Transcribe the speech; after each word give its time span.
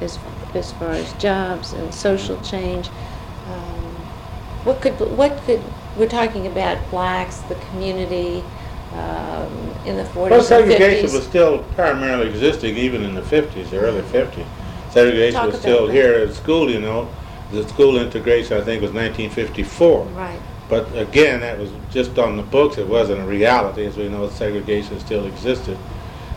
as, 0.00 0.18
as 0.54 0.72
far 0.72 0.90
as 0.90 1.12
jobs 1.14 1.72
and 1.72 1.92
social 1.94 2.40
change. 2.42 2.88
Um, 3.48 3.96
What 4.64 4.82
could, 4.82 4.98
what 5.16 5.32
could, 5.46 5.62
we're 5.96 6.08
talking 6.08 6.46
about 6.46 6.76
blacks, 6.90 7.38
the 7.48 7.54
community, 7.70 8.44
um, 8.92 9.48
in 9.86 9.96
the 9.96 10.02
Well, 10.02 10.12
forties 10.12 10.38
and 10.38 10.44
segregation 10.44 11.12
was 11.12 11.24
still 11.24 11.62
primarily 11.74 12.28
existing 12.28 12.76
even 12.76 13.02
in 13.02 13.14
the 13.14 13.22
fifties, 13.22 13.70
the 13.70 13.78
early 13.78 14.02
fifties. 14.02 14.44
Segregation 14.90 15.34
Talk 15.34 15.46
was 15.46 15.54
about 15.54 15.62
still 15.62 15.86
that. 15.86 15.92
here 15.94 16.14
at 16.14 16.34
school, 16.34 16.68
you 16.70 16.80
know. 16.80 17.08
The 17.52 17.66
school 17.68 17.96
integration, 17.98 18.60
I 18.60 18.60
think, 18.60 18.82
was 18.82 18.92
nineteen 18.92 19.30
fifty-four. 19.30 20.04
Right, 20.06 20.40
But 20.68 20.86
again, 20.96 21.40
that 21.40 21.58
was 21.58 21.70
just 21.90 22.18
on 22.18 22.36
the 22.36 22.42
books, 22.42 22.78
it 22.78 22.86
wasn't 22.86 23.20
a 23.20 23.24
reality, 23.24 23.86
as 23.86 23.96
we 23.96 24.08
know, 24.08 24.28
segregation 24.28 25.00
still 25.00 25.26
existed, 25.26 25.78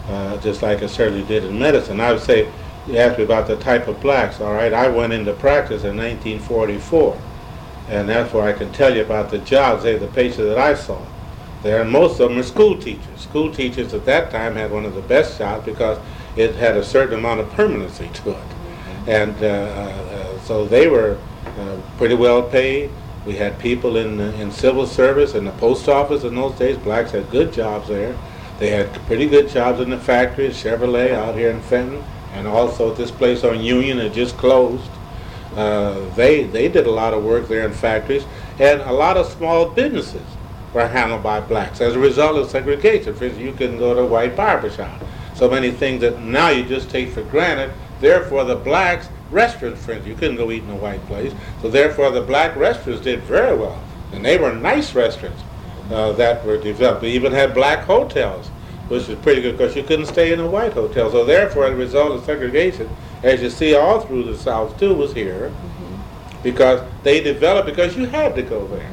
uh, 0.09 0.37
just 0.37 0.61
like 0.61 0.81
it 0.81 0.89
certainly 0.89 1.23
did 1.25 1.43
in 1.43 1.59
medicine. 1.59 1.99
I 1.99 2.13
would 2.13 2.21
say, 2.21 2.47
you 2.87 2.97
asked 2.97 3.17
me 3.17 3.23
about 3.23 3.47
the 3.47 3.55
type 3.57 3.87
of 3.87 3.99
blacks, 4.01 4.41
all 4.41 4.53
right, 4.53 4.73
I 4.73 4.87
went 4.87 5.13
into 5.13 5.33
practice 5.33 5.83
in 5.83 5.95
nineteen 5.95 6.39
forty-four, 6.39 7.19
and 7.89 8.09
that's 8.09 8.33
where 8.33 8.43
I 8.43 8.53
can 8.53 8.71
tell 8.71 8.95
you 8.95 9.01
about 9.01 9.31
the 9.31 9.39
jobs, 9.39 9.83
they, 9.83 9.97
the 9.97 10.07
patients 10.07 10.37
that 10.37 10.57
I 10.57 10.73
saw 10.73 11.01
there, 11.61 11.81
and 11.81 11.89
most 11.89 12.19
of 12.19 12.29
them 12.29 12.39
are 12.39 12.43
school 12.43 12.77
teachers. 12.77 13.21
School 13.21 13.51
teachers 13.51 13.93
at 13.93 14.05
that 14.05 14.31
time 14.31 14.55
had 14.55 14.71
one 14.71 14.85
of 14.85 14.95
the 14.95 15.01
best 15.01 15.37
jobs 15.37 15.65
because 15.65 15.97
it 16.35 16.55
had 16.55 16.75
a 16.75 16.83
certain 16.83 17.19
amount 17.19 17.39
of 17.39 17.49
permanency 17.51 18.09
to 18.13 18.31
it. 18.31 18.43
And 19.07 19.35
uh, 19.41 19.47
uh, 19.47 20.39
so 20.39 20.65
they 20.65 20.87
were 20.87 21.17
uh, 21.57 21.77
pretty 21.97 22.15
well 22.15 22.43
paid. 22.43 22.89
We 23.25 23.35
had 23.35 23.57
people 23.59 23.95
in, 23.95 24.19
in 24.19 24.51
civil 24.51 24.85
service 24.85 25.35
and 25.35 25.47
the 25.47 25.51
post 25.51 25.87
office 25.87 26.25
in 26.25 26.35
those 26.35 26.55
days. 26.55 26.77
Blacks 26.77 27.11
had 27.11 27.29
good 27.31 27.53
jobs 27.53 27.87
there. 27.87 28.17
They 28.59 28.69
had 28.69 28.91
pretty 29.07 29.27
good 29.27 29.47
jobs 29.47 29.79
in 29.79 29.89
the 29.89 29.97
factories, 29.97 30.61
Chevrolet 30.61 31.13
out 31.13 31.35
here 31.35 31.49
in 31.49 31.61
Fenton, 31.61 32.03
and 32.33 32.47
also 32.47 32.93
this 32.93 33.11
place 33.11 33.43
on 33.43 33.61
Union 33.61 33.97
that 33.97 34.13
just 34.13 34.37
closed. 34.37 34.89
Uh, 35.55 35.99
they 36.15 36.43
they 36.43 36.67
did 36.67 36.87
a 36.87 36.91
lot 36.91 37.13
of 37.13 37.23
work 37.23 37.47
there 37.47 37.65
in 37.65 37.73
factories, 37.73 38.25
and 38.59 38.81
a 38.81 38.91
lot 38.91 39.17
of 39.17 39.25
small 39.27 39.69
businesses 39.69 40.25
were 40.73 40.87
handled 40.87 41.21
by 41.21 41.39
blacks 41.39 41.79
as 41.81 41.95
a 41.95 41.99
result 41.99 42.37
of 42.37 42.49
segregation. 42.49 43.13
For 43.13 43.25
instance, 43.25 43.45
you 43.45 43.53
couldn't 43.53 43.77
go 43.77 43.93
to 43.93 44.01
a 44.01 44.05
white 44.05 44.35
barber 44.35 44.71
shop. 44.71 45.01
So 45.35 45.49
many 45.49 45.71
things 45.71 46.01
that 46.01 46.19
now 46.21 46.49
you 46.49 46.63
just 46.63 46.89
take 46.89 47.09
for 47.09 47.23
granted. 47.23 47.71
Therefore, 47.99 48.43
the 48.43 48.55
blacks 48.55 49.07
restaurants, 49.33 49.83
for 49.83 49.91
instance, 49.91 50.07
you 50.07 50.15
couldn't 50.15 50.37
go 50.37 50.51
eat 50.51 50.63
in 50.63 50.69
a 50.69 50.75
white 50.75 51.05
place. 51.07 51.33
So 51.61 51.69
therefore, 51.69 52.11
the 52.11 52.21
black 52.21 52.55
restaurants 52.55 53.03
did 53.03 53.21
very 53.23 53.57
well, 53.57 53.81
and 54.11 54.23
they 54.23 54.37
were 54.37 54.53
nice 54.53 54.93
restaurants 54.93 55.41
uh, 55.91 56.11
that 56.13 56.45
were 56.45 56.57
developed. 56.57 57.01
They 57.01 57.11
even 57.11 57.31
had 57.31 57.53
black 57.53 57.85
hotels, 57.85 58.49
which 58.89 59.07
is 59.09 59.17
pretty 59.19 59.41
good 59.41 59.57
because 59.57 59.75
you 59.75 59.83
couldn't 59.83 60.05
stay 60.07 60.33
in 60.33 60.39
a 60.39 60.47
white 60.47 60.73
hotel. 60.73 61.09
So 61.11 61.25
therefore, 61.25 61.65
as 61.65 61.73
a 61.73 61.75
result 61.75 62.11
of 62.11 62.23
segregation, 62.25 62.89
as 63.23 63.41
you 63.41 63.49
see 63.49 63.75
all 63.75 64.01
through 64.01 64.23
the 64.23 64.37
South 64.37 64.77
too, 64.79 64.93
was 64.93 65.13
here 65.13 65.51
because 66.43 66.81
they 67.03 67.21
developed 67.21 67.65
because 67.67 67.95
you 67.95 68.05
had 68.05 68.35
to 68.35 68.41
go 68.41 68.67
there. 68.67 68.89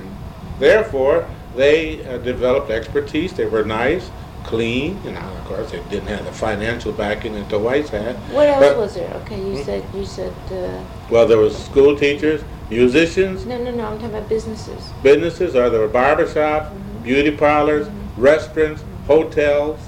Therefore, 0.59 1.27
they 1.57 2.05
uh, 2.07 2.19
developed 2.19 2.71
expertise. 2.71 3.33
They 3.33 3.47
were 3.47 3.65
nice, 3.65 4.11
clean, 4.45 4.99
and 5.07 5.17
of 5.17 5.45
course, 5.47 5.71
they 5.73 5.83
didn't 5.91 6.07
have 6.09 6.25
the 6.25 6.33
financial 6.33 6.93
backing 6.93 7.35
that 7.35 7.49
the 7.49 7.59
whites 7.59 7.89
had. 7.91 8.15
what 8.33 8.49
else 8.49 8.61
But- 8.61 8.77
was 8.79 8.95
there? 8.95 9.13
Okay, 9.25 9.37
you 9.39 9.57
Hmm? 9.57 9.63
said, 9.65 9.85
you 9.95 10.05
said, 10.05 10.33
uh, 10.53 10.69
Well, 11.11 11.27
there 11.27 11.39
was 11.39 11.57
school 11.59 11.97
teachers, 11.97 12.43
musicians, 12.71 13.47
no, 13.47 13.59
no, 13.59 13.73
no, 13.73 13.85
I'm 13.87 13.99
talking 13.99 14.15
about 14.15 14.29
businesses. 14.29 14.91
businesses, 15.03 15.57
or 15.57 15.69
there 15.71 15.81
were 15.81 15.89
barber 15.89 16.29
shops, 16.29 16.71
beauty 17.03 17.33
parlors, 17.33 17.89
restaurants, 18.17 18.85
hotels, 19.11 19.81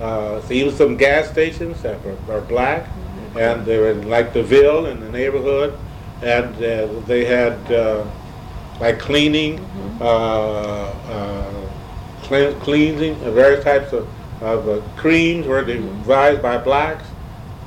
uh, 0.00 0.40
so 0.40 0.52
even 0.54 0.74
some 0.74 0.96
gas 0.96 1.30
stations 1.30 1.82
that 1.82 2.02
were, 2.04 2.16
were 2.26 2.40
black, 2.40 2.88
and 3.38 3.66
they 3.66 3.78
were 3.78 3.90
in, 3.90 4.08
like 4.08 4.32
the 4.32 4.42
Ville 4.42 4.86
in 4.86 4.98
the 5.00 5.10
neighborhood, 5.10 5.78
and 6.22 6.54
uh, 6.56 6.88
they 7.06 7.24
had 7.26 7.54
uh, 7.70 8.02
like 8.80 8.98
cleaning, 8.98 9.60
uh, 10.00 10.04
uh, 10.04 11.68
clean, 12.22 12.58
cleansing, 12.60 13.14
uh, 13.22 13.30
various 13.30 13.62
types 13.62 13.92
of, 13.92 14.08
of 14.40 14.68
uh, 14.68 14.80
creams 14.96 15.46
were 15.46 15.62
devised 15.62 16.40
by 16.40 16.56
blacks, 16.56 17.04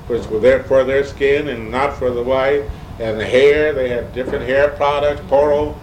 which 0.07 0.25
were 0.27 0.39
there 0.39 0.63
for 0.63 0.83
their 0.83 1.03
skin 1.03 1.49
and 1.49 1.69
not 1.69 1.95
for 1.95 2.09
the 2.09 2.23
white. 2.23 2.63
And 2.97 3.19
the 3.19 3.25
hair, 3.25 3.73
they 3.73 3.89
had 3.89 4.13
different 4.13 4.45
hair 4.45 4.69
products. 4.69 5.21
Poro, 5.29 5.77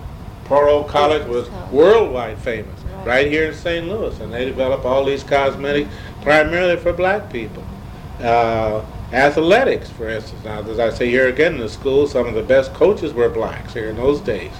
Poro 0.47 0.88
College 0.88 1.26
was 1.28 1.48
worldwide 1.70 2.38
famous, 2.38 2.72
Right. 3.04 3.30
here 3.30 3.46
in 3.46 3.54
St. 3.54 3.88
Louis, 3.88 4.18
and 4.20 4.32
they 4.32 4.44
developed 4.44 4.84
all 4.84 5.04
these 5.04 5.24
cosmetics 5.24 5.90
primarily 6.22 6.76
for 6.76 6.92
black 6.92 7.32
people. 7.32 7.64
Uh, 8.20 8.84
athletics, 9.12 9.90
for 9.90 10.08
instance. 10.08 10.44
Now, 10.44 10.60
as 10.60 10.78
I 10.78 10.90
say 10.90 11.08
here 11.08 11.28
again 11.28 11.54
in 11.54 11.60
the 11.60 11.68
school, 11.68 12.06
some 12.06 12.26
of 12.26 12.34
the 12.34 12.42
best 12.42 12.72
coaches 12.74 13.12
were 13.12 13.28
blacks 13.28 13.74
here 13.74 13.91
in 13.91 13.96
those 13.96 14.20
days, 14.20 14.52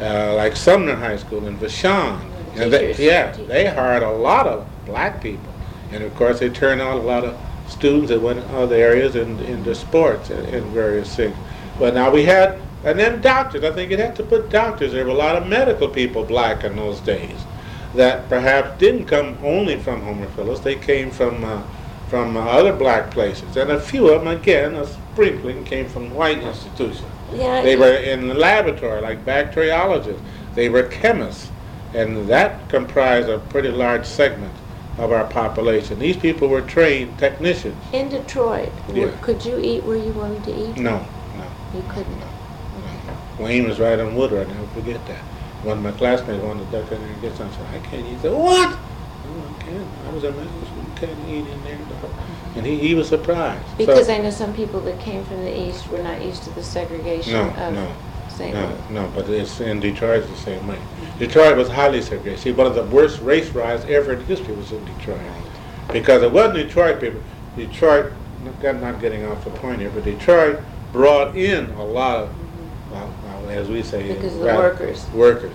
uh, 0.00 0.34
like 0.34 0.56
Sumner 0.56 0.94
High 0.94 1.16
School 1.16 1.46
in 1.46 1.56
Vashon. 1.58 2.20
And 2.56 2.72
they, 2.72 2.94
yeah, 2.96 3.32
they 3.32 3.66
hired 3.66 4.02
a 4.02 4.10
lot 4.10 4.46
of 4.46 4.66
black 4.84 5.22
people, 5.22 5.52
and 5.92 6.02
of 6.02 6.14
course 6.14 6.40
they 6.40 6.48
turned 6.48 6.80
out 6.80 6.96
a 6.96 7.02
lot 7.02 7.24
of 7.24 7.38
students 7.68 8.08
that 8.08 8.20
went 8.20 8.38
in 8.38 8.44
other 8.54 8.76
areas 8.76 9.14
and 9.14 9.40
into 9.42 9.74
sports 9.74 10.30
and, 10.30 10.46
and 10.48 10.66
various 10.72 11.14
things. 11.14 11.36
But 11.78 11.94
now 11.94 12.10
we 12.10 12.24
had, 12.24 12.58
and 12.84 12.98
then 12.98 13.20
doctors. 13.20 13.62
I 13.62 13.72
think 13.72 13.92
it 13.92 13.98
had 13.98 14.16
to 14.16 14.22
put 14.22 14.48
doctors. 14.48 14.92
There 14.92 15.04
were 15.04 15.10
a 15.10 15.14
lot 15.14 15.36
of 15.36 15.46
medical 15.46 15.88
people 15.88 16.24
black 16.24 16.64
in 16.64 16.76
those 16.76 17.00
days 17.00 17.38
that 17.96 18.28
perhaps 18.28 18.78
didn't 18.78 19.06
come 19.06 19.36
only 19.42 19.78
from 19.78 20.02
Homer 20.02 20.28
Phillips. 20.28 20.60
They 20.60 20.76
came 20.76 21.10
from 21.10 21.44
uh, 21.44 21.62
from 22.08 22.36
uh, 22.36 22.40
other 22.40 22.72
black 22.72 23.10
places, 23.10 23.56
and 23.56 23.70
a 23.70 23.80
few 23.80 24.08
of 24.12 24.22
them, 24.22 24.28
again, 24.28 24.76
a 24.76 24.86
sprinkling, 24.86 25.64
came 25.64 25.88
from 25.88 26.14
white 26.14 26.38
institutions. 26.38 27.02
Yeah, 27.34 27.62
They 27.62 27.74
were 27.74 27.96
in 27.96 28.28
the 28.28 28.34
laboratory, 28.34 29.00
like 29.00 29.24
bacteriologists. 29.24 30.22
They 30.54 30.68
were 30.68 30.84
chemists, 30.84 31.50
and 31.94 32.28
that 32.28 32.68
comprised 32.68 33.28
a 33.28 33.40
pretty 33.40 33.70
large 33.70 34.06
segment 34.06 34.54
of 34.98 35.10
our 35.10 35.24
population. 35.24 35.98
These 35.98 36.16
people 36.16 36.46
were 36.46 36.60
trained 36.60 37.18
technicians. 37.18 37.76
in 37.92 38.08
Detroit, 38.08 38.70
Yeah. 38.94 39.10
could 39.20 39.44
you 39.44 39.58
eat 39.58 39.82
where 39.82 39.96
you 39.96 40.12
wanted 40.12 40.44
to 40.44 40.52
eat? 40.52 40.76
No, 40.76 41.04
no. 41.36 41.44
You 41.74 41.82
couldn't. 41.88 42.22
Wayne 43.38 43.68
was 43.68 43.78
right 43.78 43.98
on 43.98 44.14
Woodward. 44.14 44.48
I'll 44.48 44.54
never 44.54 44.66
forget 44.68 45.06
that. 45.08 45.22
One 45.66 45.78
of 45.78 45.82
my 45.82 45.90
classmates 45.92 46.42
wanted 46.44 46.64
to 46.70 46.70
duck 46.80 46.92
in 46.92 47.00
there 47.00 47.10
and 47.10 47.20
get 47.20 47.34
something. 47.36 47.60
I 47.66 47.72
said, 47.72 47.82
I 47.82 47.86
can't 47.88 48.06
eat. 48.06 48.12
He 48.14 48.18
said, 48.20 48.32
what? 48.32 48.78
"Oh, 48.78 49.56
I 49.58 49.62
can't. 49.64 49.88
I 50.06 50.10
was 50.12 50.22
in 50.22 50.36
medical 50.36 50.60
school. 50.60 50.76
You 50.78 50.92
can't 50.94 51.28
eat 51.28 51.52
in 51.52 51.64
there. 51.64 51.78
And 52.54 52.64
he, 52.64 52.78
he 52.78 52.94
was 52.94 53.08
surprised. 53.08 53.66
So- 53.70 53.76
Because 53.78 54.08
I 54.08 54.18
know 54.18 54.30
some 54.30 54.54
people 54.54 54.78
that 54.82 55.00
came 55.00 55.24
from 55.24 55.44
the 55.44 55.60
east 55.68 55.88
were 55.88 56.02
not 56.02 56.22
used 56.24 56.44
to 56.44 56.50
the 56.50 56.62
segregation 56.62 57.32
No, 57.32 57.48
of 57.50 57.74
no, 57.74 57.92
St. 58.28 58.54
No, 58.54 58.64
Louis. 58.64 58.80
no, 58.90 59.12
but 59.14 59.28
it's 59.28 59.60
in 59.60 59.80
Detroit 59.80 60.22
it's 60.22 60.30
the 60.30 60.36
same 60.36 60.66
way. 60.68 60.78
Detroit 61.18 61.56
was 61.56 61.68
highly 61.68 62.00
segregated. 62.00 62.38
See, 62.38 62.52
one 62.52 62.68
of 62.68 62.76
the 62.76 62.84
worst 62.84 63.20
race 63.20 63.50
riots 63.50 63.84
ever 63.86 64.12
in 64.12 64.24
history 64.26 64.54
was 64.54 64.70
in 64.70 64.84
Detroit. 64.84 65.20
Because 65.92 66.22
it 66.22 66.30
wasn't 66.30 66.54
Detroit 66.58 67.00
people. 67.00 67.20
Detroit, 67.56 68.12
I'm 68.64 68.80
not 68.80 69.00
getting 69.00 69.26
off 69.26 69.42
the 69.42 69.50
point 69.50 69.80
here, 69.80 69.90
but 69.90 70.04
Detroit 70.04 70.60
brought 70.92 71.34
in 71.36 71.70
a 71.72 71.84
lot 71.84 72.18
of, 72.22 72.34
well, 72.92 73.12
well, 73.24 73.25
as 73.48 73.68
we 73.68 73.82
say, 73.82 74.12
Because 74.14 74.34
of 74.34 74.40
the 74.40 74.46
workers. 74.46 75.06
Workers. 75.14 75.54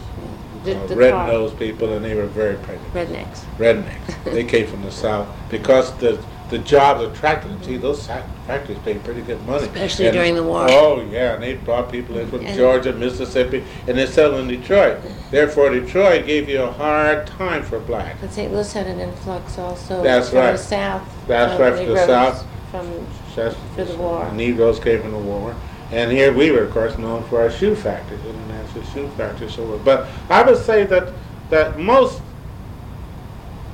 The- 0.64 0.78
Uh, 0.78 0.86
the 0.88 0.96
red-nosed 0.96 1.58
people, 1.58 1.92
and 1.94 2.06
they 2.06 2.14
were 2.14 2.28
very 2.28 2.56
prejudiced. 2.56 2.94
Rednecks. 2.94 3.40
Rednecks. 3.58 4.24
they 4.26 4.44
came 4.44 4.68
from 4.68 4.84
the 4.84 4.92
south 4.92 5.28
because 5.50 5.92
the 5.96 6.20
the 6.52 6.58
jobs 6.60 7.02
attracted 7.02 7.50
them. 7.50 7.64
See, 7.64 7.78
those 7.78 8.02
sa- 8.02 8.24
factories 8.46 8.78
paid 8.80 9.02
pretty 9.06 9.22
good 9.22 9.42
money, 9.48 9.64
Especially 9.64 10.08
And- 10.08 10.14
during 10.14 10.36
the 10.36 10.44
war. 10.44 10.68
Oh 10.70 11.02
yeah, 11.10 11.34
and 11.36 11.42
they 11.42 11.54
brought 11.56 11.90
people 11.90 12.18
in 12.18 12.28
from 12.28 12.46
And- 12.46 12.58
Georgia, 12.58 12.92
Mississippi, 12.92 13.64
and 13.88 13.98
they 13.98 14.06
settled 14.06 14.42
in 14.42 14.48
Detroit. 14.50 14.98
Therefore, 15.32 15.70
Detroit 15.70 16.26
gave 16.28 16.50
you 16.50 16.62
a 16.64 16.72
hard 16.72 17.26
time 17.26 17.64
for 17.64 17.80
blacks. 17.80 18.18
But 18.20 18.34
St. 18.34 18.52
Louis 18.52 18.72
had 18.74 18.86
an 18.86 19.00
influx 19.00 19.58
also 19.58 20.04
That's 20.04 20.30
from 20.30 20.40
right. 20.40 20.52
the 20.52 20.58
south. 20.58 21.04
That's 21.26 21.54
of 21.54 21.60
right, 21.62 21.70
from 21.74 21.86
the 21.86 21.94
Negroes 21.94 22.06
south. 22.08 22.46
From, 22.70 22.88
That's- 23.36 23.56
For 23.76 23.84
the 23.86 23.96
war. 23.96 24.30
Negroes 24.34 24.80
came 24.80 25.02
from 25.02 25.12
the 25.14 25.18
war. 25.20 25.56
And 25.92 26.10
here 26.12 26.32
we 26.34 26.52
were, 26.52 26.64
of 26.64 26.72
course, 26.72 26.98
known 26.98 27.24
for 27.26 27.42
our 27.42 27.52
shoe 27.52 27.76
factories, 27.76 28.22
international 28.26 28.84
shoe 28.86 29.10
factories. 29.18 29.54
So, 29.54 29.78
but 29.80 30.08
I 30.30 30.42
would 30.42 30.58
say 30.58 30.86
that 30.86 31.14
that 31.50 31.78
most, 31.78 32.22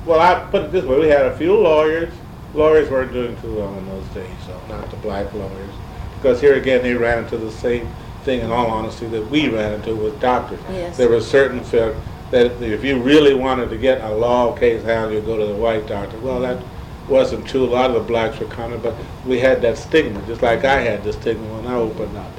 well, 0.05 0.19
I 0.19 0.43
put 0.49 0.63
it 0.63 0.71
this 0.71 0.83
way: 0.83 0.99
we 0.99 1.07
had 1.07 1.27
a 1.27 1.37
few 1.37 1.55
lawyers. 1.55 2.11
Lawyers 2.53 2.89
weren't 2.89 3.13
doing 3.13 3.39
too 3.41 3.55
well 3.55 3.77
in 3.77 3.85
those 3.85 4.07
days, 4.09 4.33
so 4.47 4.59
not 4.67 4.89
the 4.89 4.97
black 4.97 5.31
lawyers, 5.33 5.73
because 6.15 6.41
here 6.41 6.55
again 6.55 6.81
they 6.81 6.95
ran 6.95 7.23
into 7.23 7.37
the 7.37 7.51
same 7.51 7.87
thing. 8.23 8.41
In 8.41 8.51
all 8.51 8.67
honesty, 8.67 9.05
that 9.07 9.29
we 9.29 9.49
ran 9.49 9.73
into 9.73 9.95
with 9.95 10.19
doctors. 10.19 10.59
Yes. 10.69 10.97
There 10.97 11.09
was 11.09 11.29
certain 11.29 11.63
field 11.63 11.95
that 12.31 12.59
if 12.61 12.83
you 12.83 12.99
really 12.99 13.35
wanted 13.35 13.69
to 13.69 13.77
get 13.77 14.01
a 14.01 14.09
law 14.09 14.57
case 14.57 14.83
handled, 14.83 15.13
you 15.13 15.21
go 15.21 15.37
to 15.37 15.45
the 15.45 15.55
white 15.55 15.85
doctor. 15.87 16.17
Well, 16.19 16.39
that 16.39 16.63
wasn't 17.07 17.47
true. 17.47 17.63
A 17.63 17.65
lot 17.65 17.89
of 17.89 17.95
the 17.95 18.01
blacks 18.01 18.39
were 18.39 18.47
coming, 18.47 18.79
but 18.79 18.95
we 19.25 19.39
had 19.39 19.61
that 19.61 19.77
stigma, 19.77 20.21
just 20.27 20.41
like 20.41 20.65
I 20.65 20.81
had 20.81 21.03
the 21.03 21.13
stigma 21.13 21.45
when 21.55 21.67
I 21.67 21.75
opened 21.75 22.15
up. 22.17 22.31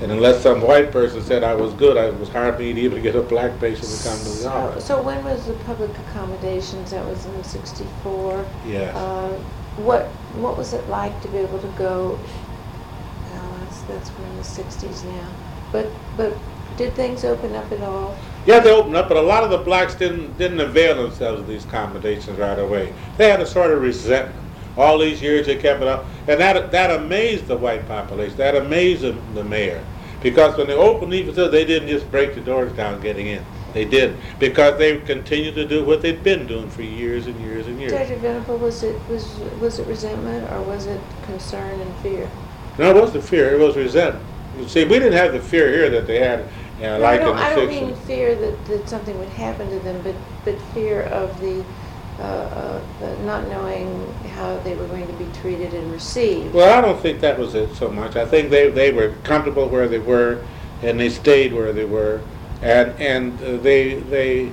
And 0.00 0.10
unless 0.10 0.42
some 0.42 0.60
white 0.60 0.90
person 0.90 1.22
said 1.22 1.44
I 1.44 1.54
was 1.54 1.72
good, 1.74 1.96
I 1.96 2.06
it 2.06 2.18
was 2.18 2.28
hard 2.28 2.56
for 2.56 2.60
me 2.60 2.72
to 2.72 2.80
even 2.80 3.02
get 3.02 3.14
a 3.14 3.22
black 3.22 3.58
patient 3.60 3.88
to 3.88 4.08
come 4.08 4.18
to 4.18 4.24
the 4.24 4.30
so, 4.30 4.50
office. 4.50 4.84
so 4.84 5.00
when 5.00 5.24
was 5.24 5.46
the 5.46 5.54
public 5.64 5.90
accommodations? 6.08 6.90
That 6.90 7.06
was 7.06 7.24
in 7.24 7.44
'64. 7.44 8.44
Yes. 8.66 8.94
Uh, 8.94 9.28
what 9.76 10.06
what 10.36 10.58
was 10.58 10.74
it 10.74 10.86
like 10.88 11.18
to 11.22 11.28
be 11.28 11.38
able 11.38 11.60
to 11.60 11.68
go 11.78 12.18
that's 13.88 14.10
we're 14.18 14.26
in 14.26 14.36
the 14.36 14.44
sixties 14.44 15.04
now. 15.04 15.28
But, 15.72 15.88
but 16.16 16.32
did 16.76 16.92
things 16.94 17.24
open 17.24 17.54
up 17.54 17.70
at 17.72 17.80
all? 17.80 18.16
Yeah, 18.46 18.60
they 18.60 18.70
opened 18.70 18.96
up, 18.96 19.08
but 19.08 19.16
a 19.16 19.22
lot 19.22 19.42
of 19.42 19.50
the 19.50 19.58
blacks 19.58 19.94
didn't 19.94 20.36
didn't 20.36 20.60
avail 20.60 21.02
themselves 21.02 21.40
of 21.40 21.46
these 21.46 21.64
accommodations 21.64 22.38
right 22.38 22.58
away. 22.58 22.92
They 23.16 23.30
had 23.30 23.40
a 23.40 23.46
sort 23.46 23.70
of 23.70 23.80
resentment. 23.80 24.40
All 24.76 24.98
these 24.98 25.22
years 25.22 25.46
they 25.46 25.56
kept 25.56 25.82
it 25.82 25.88
up, 25.88 26.04
and 26.26 26.40
that 26.40 26.70
that 26.72 26.90
amazed 27.00 27.46
the 27.46 27.56
white 27.56 27.86
population. 27.86 28.36
That 28.36 28.56
amazed 28.56 29.02
the, 29.02 29.12
the 29.34 29.44
mayor, 29.44 29.84
because 30.22 30.56
when 30.56 30.66
they 30.66 30.74
opened 30.74 31.12
these 31.12 31.26
facilities, 31.26 31.52
they 31.52 31.64
didn't 31.64 31.88
just 31.88 32.10
break 32.10 32.34
the 32.34 32.40
doors 32.40 32.72
down 32.72 33.00
getting 33.00 33.28
in. 33.28 33.44
They 33.74 33.84
did 33.84 34.16
because 34.38 34.78
they 34.78 34.98
continued 34.98 35.56
to 35.56 35.66
do 35.66 35.84
what 35.84 36.00
they'd 36.00 36.22
been 36.22 36.46
doing 36.46 36.70
for 36.70 36.82
years 36.82 37.26
and 37.26 37.38
years 37.40 37.66
and 37.66 37.78
years. 37.80 37.90
Dr. 37.90 38.16
Venable, 38.16 38.56
was 38.56 38.84
it, 38.84 38.96
was, 39.08 39.36
was 39.60 39.80
it 39.80 39.86
resentment 39.88 40.50
or 40.52 40.62
was 40.62 40.86
it 40.86 41.00
concern 41.24 41.80
and 41.80 41.94
fear? 41.96 42.30
No, 42.78 42.90
it 42.90 43.00
wasn't 43.00 43.24
fear. 43.24 43.52
It 43.52 43.58
was 43.58 43.76
resentment. 43.76 44.24
You 44.58 44.68
see, 44.68 44.84
we 44.84 45.00
didn't 45.00 45.14
have 45.14 45.32
the 45.32 45.40
fear 45.40 45.68
here 45.72 45.90
that 45.90 46.06
they 46.06 46.20
had, 46.20 46.44
know, 46.80 46.98
No, 46.98 46.98
like 46.98 47.20
I 47.20 47.24
don't, 47.24 47.30
in 47.30 47.36
the 47.36 47.42
I 47.42 47.54
don't 47.54 47.68
mean 47.68 47.94
fear 47.96 48.34
that, 48.34 48.66
that 48.66 48.88
something 48.88 49.18
would 49.18 49.28
happen 49.28 49.68
to 49.70 49.78
them, 49.80 50.00
but, 50.02 50.14
but 50.44 50.60
fear 50.72 51.02
of 51.02 51.40
the, 51.40 51.64
uh, 52.18 52.22
uh, 52.22 52.82
the 53.00 53.16
not 53.24 53.48
knowing 53.48 54.12
how 54.34 54.56
they 54.58 54.74
were 54.74 54.86
going 54.86 55.06
to 55.06 55.12
be 55.14 55.26
treated 55.40 55.74
and 55.74 55.90
received. 55.92 56.54
Well, 56.54 56.76
I 56.76 56.80
don't 56.80 57.00
think 57.00 57.20
that 57.20 57.38
was 57.38 57.54
it 57.54 57.74
so 57.74 57.90
much. 57.90 58.16
I 58.16 58.24
think 58.24 58.50
they, 58.50 58.70
they 58.70 58.92
were 58.92 59.14
comfortable 59.24 59.68
where 59.68 59.88
they 59.88 59.98
were, 59.98 60.44
and 60.82 60.98
they 60.98 61.10
stayed 61.10 61.52
where 61.52 61.72
they 61.72 61.84
were, 61.84 62.20
and 62.62 62.92
and 63.00 63.40
uh, 63.42 63.56
they 63.58 63.94
they. 63.94 64.52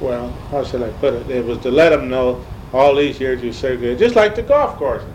Well, 0.00 0.30
how 0.50 0.64
should 0.64 0.82
I 0.82 0.90
put 0.90 1.14
it? 1.14 1.30
It 1.30 1.44
was 1.44 1.58
to 1.58 1.70
let 1.70 1.90
them 1.90 2.08
know 2.08 2.44
all 2.72 2.94
these 2.94 3.20
years 3.20 3.42
you 3.42 3.52
segregated, 3.52 3.98
just 3.98 4.16
like 4.16 4.34
the 4.34 4.42
golf 4.42 4.76
courses. 4.76 5.08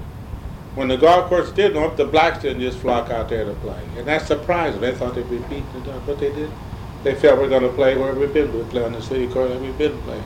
When 0.75 0.89
the 0.89 0.97
golf 0.97 1.29
course 1.29 1.51
did 1.51 1.73
go 1.73 1.85
up, 1.85 1.97
the 1.97 2.05
blacks 2.05 2.41
didn't 2.41 2.61
just 2.61 2.77
flock 2.79 3.09
out 3.09 3.29
there 3.29 3.45
to 3.45 3.53
play, 3.55 3.81
and 3.97 4.05
that 4.07 4.27
surprised 4.27 4.75
them. 4.75 4.81
They 4.81 4.93
thought 4.93 5.15
they'd 5.15 5.29
be 5.29 5.37
beaten 5.39 5.71
to 5.73 5.79
death, 5.79 6.01
but 6.05 6.19
they 6.19 6.29
didn't. 6.29 6.53
They 7.03 7.15
felt 7.15 7.39
we're 7.39 7.49
going 7.49 7.63
to 7.63 7.69
play 7.69 7.95
where 7.97 8.13
we've 8.13 8.33
been. 8.33 8.53
We 8.53 8.63
play 8.69 8.83
on 8.83 8.91
the 8.91 9.01
city 9.01 9.27
court 9.27 9.49
that 9.49 9.61
we've 9.61 9.77
been 9.77 9.97
playing. 10.01 10.23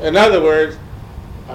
In 0.00 0.16
other 0.16 0.42
words, 0.42 0.78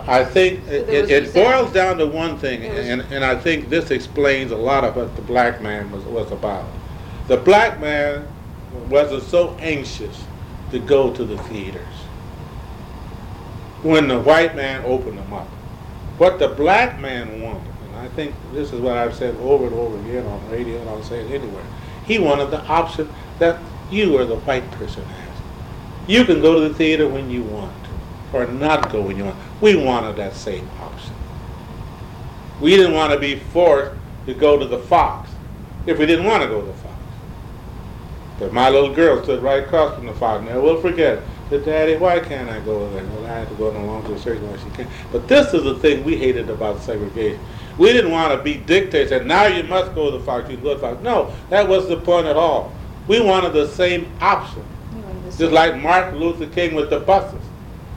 I 0.07 0.24
think 0.24 0.68
it, 0.68 0.90
it, 0.90 1.10
it 1.10 1.34
boils 1.34 1.72
down 1.72 1.98
to 1.98 2.06
one 2.06 2.38
thing, 2.38 2.63
and, 2.63 3.02
and 3.12 3.24
I 3.24 3.40
think 3.40 3.69
this 3.69 3.92
explains 3.92 4.51
a 4.51 4.58
lot 4.58 4.84
of 4.84 4.96
what 4.96 5.16
the 5.16 5.22
black 5.22 5.62
man 5.62 5.92
was, 5.92 6.04
was 6.04 6.31
about. 6.31 6.66
The 7.28 7.38
black 7.38 7.80
man 7.80 8.28
wasn't 8.90 9.24
so 9.24 9.56
anxious 9.60 10.24
to 10.72 10.80
go 10.80 11.13
to 11.13 11.25
the 11.25 11.38
theaters 11.44 11.88
when 13.81 14.08
the 14.08 14.19
white 14.19 14.56
man 14.56 14.84
opened 14.86 15.18
them 15.18 15.34
up. 15.34 15.48
What 16.18 16.40
the 16.40 16.50
black 16.50 17.00
man 17.00 17.42
wanted, 17.42 17.75
I 17.98 18.08
think 18.10 18.36
this 18.54 18.74
is 18.74 18.82
what 18.82 18.98
I've 18.98 19.16
said 19.16 19.36
over 19.38 19.68
and 19.68 19.76
over 19.76 19.98
again 20.00 20.26
on 20.26 20.50
radio, 20.50 20.80
and 20.80 20.90
I'll 20.90 21.04
say 21.04 21.22
it 21.22 21.32
anywhere, 21.32 21.64
he 22.06 22.20
wanted 22.20 22.52
the 22.52 22.62
option 22.66 23.10
that 23.40 23.60
you 23.92 24.18
or 24.18 24.26
the 24.26 24.38
white 24.38 24.70
person 24.72 25.04
has. 25.04 25.38
You 26.08 26.26
can 26.26 26.42
go 26.42 26.62
to 26.62 26.70
the 26.70 26.74
theater 26.74 27.08
when 27.08 27.30
you 27.30 27.44
want 27.44 27.74
to, 27.84 28.38
or 28.38 28.48
not 28.48 28.92
go 28.92 29.02
when 29.02 29.18
you 29.18 29.26
want. 29.26 29.38
We 29.62 29.76
wanted 29.76 30.16
that 30.18 30.34
same 30.34 30.70
option. 30.80 31.14
We 32.62 32.76
didn't 32.76 32.94
want 32.94 33.12
to 33.14 33.20
be 33.20 33.40
forced 33.40 33.96
to 34.26 34.34
go 34.34 34.58
to 34.58 34.66
the 34.66 34.80
Fox 34.80 35.30
if 35.86 35.98
we 35.98 36.06
didn't 36.06 36.26
want 36.26 36.44
to 36.44 36.50
go 36.50 36.62
to 36.62 36.68
the 36.68 36.74
Fox. 36.74 36.96
But 38.40 38.54
my 38.54 38.70
little 38.70 38.94
girl 38.94 39.24
stood 39.24 39.42
right 39.42 39.64
across 39.64 39.96
from 39.96 40.06
the 40.06 40.14
Fox. 40.14 40.46
Now 40.46 40.62
we'll 40.62 40.82
forget. 40.82 41.24
Said, 41.50 41.64
Daddy, 41.64 41.96
why 41.96 42.20
can't 42.20 42.50
I 42.50 42.60
go 42.62 42.90
there? 42.90 43.04
Well, 43.04 43.26
I 43.26 43.40
had 43.40 43.50
to 43.50 43.56
go 43.56 43.72
to 43.72 44.14
a 44.14 44.20
certain 44.20 44.52
way 44.52 44.58
she 44.58 44.70
can. 44.72 44.88
But 45.12 45.28
this 45.28 45.54
is 45.54 45.64
the 45.64 45.76
thing 45.76 46.04
we 46.04 46.18
hated 46.18 46.50
about 46.50 46.82
segregation. 46.82 47.40
We 47.77 47.92
didn't 47.92 48.12
want 48.12 48.31
to 48.38 48.44
be 48.44 48.56
dictators 48.56 49.12
and 49.12 49.27
now 49.27 49.45
you 49.48 49.63
must 49.63 49.94
go 49.94 50.12
to 50.12 50.18
the 50.18 50.24
Fox, 50.24 50.50
you 50.50 50.57
go 50.57 50.69
to 50.69 50.75
the 50.75 50.81
Fox. 50.81 51.04
No, 51.04 51.33
that 51.50 51.68
wasn't 51.68 52.00
the 52.00 52.06
point 52.06 52.27
at 52.27 52.38
all. 52.38 52.74
We 53.07 53.19
wanted 53.19 53.54
the 53.54 53.68
same 53.68 54.12
option. 54.22 54.63
Just 55.38 55.51
like 55.51 55.81
Martin 55.81 56.19
Luther 56.19 56.48
King 56.48 56.75
with 56.75 56.89
the 56.89 57.00
buses. 57.00 57.42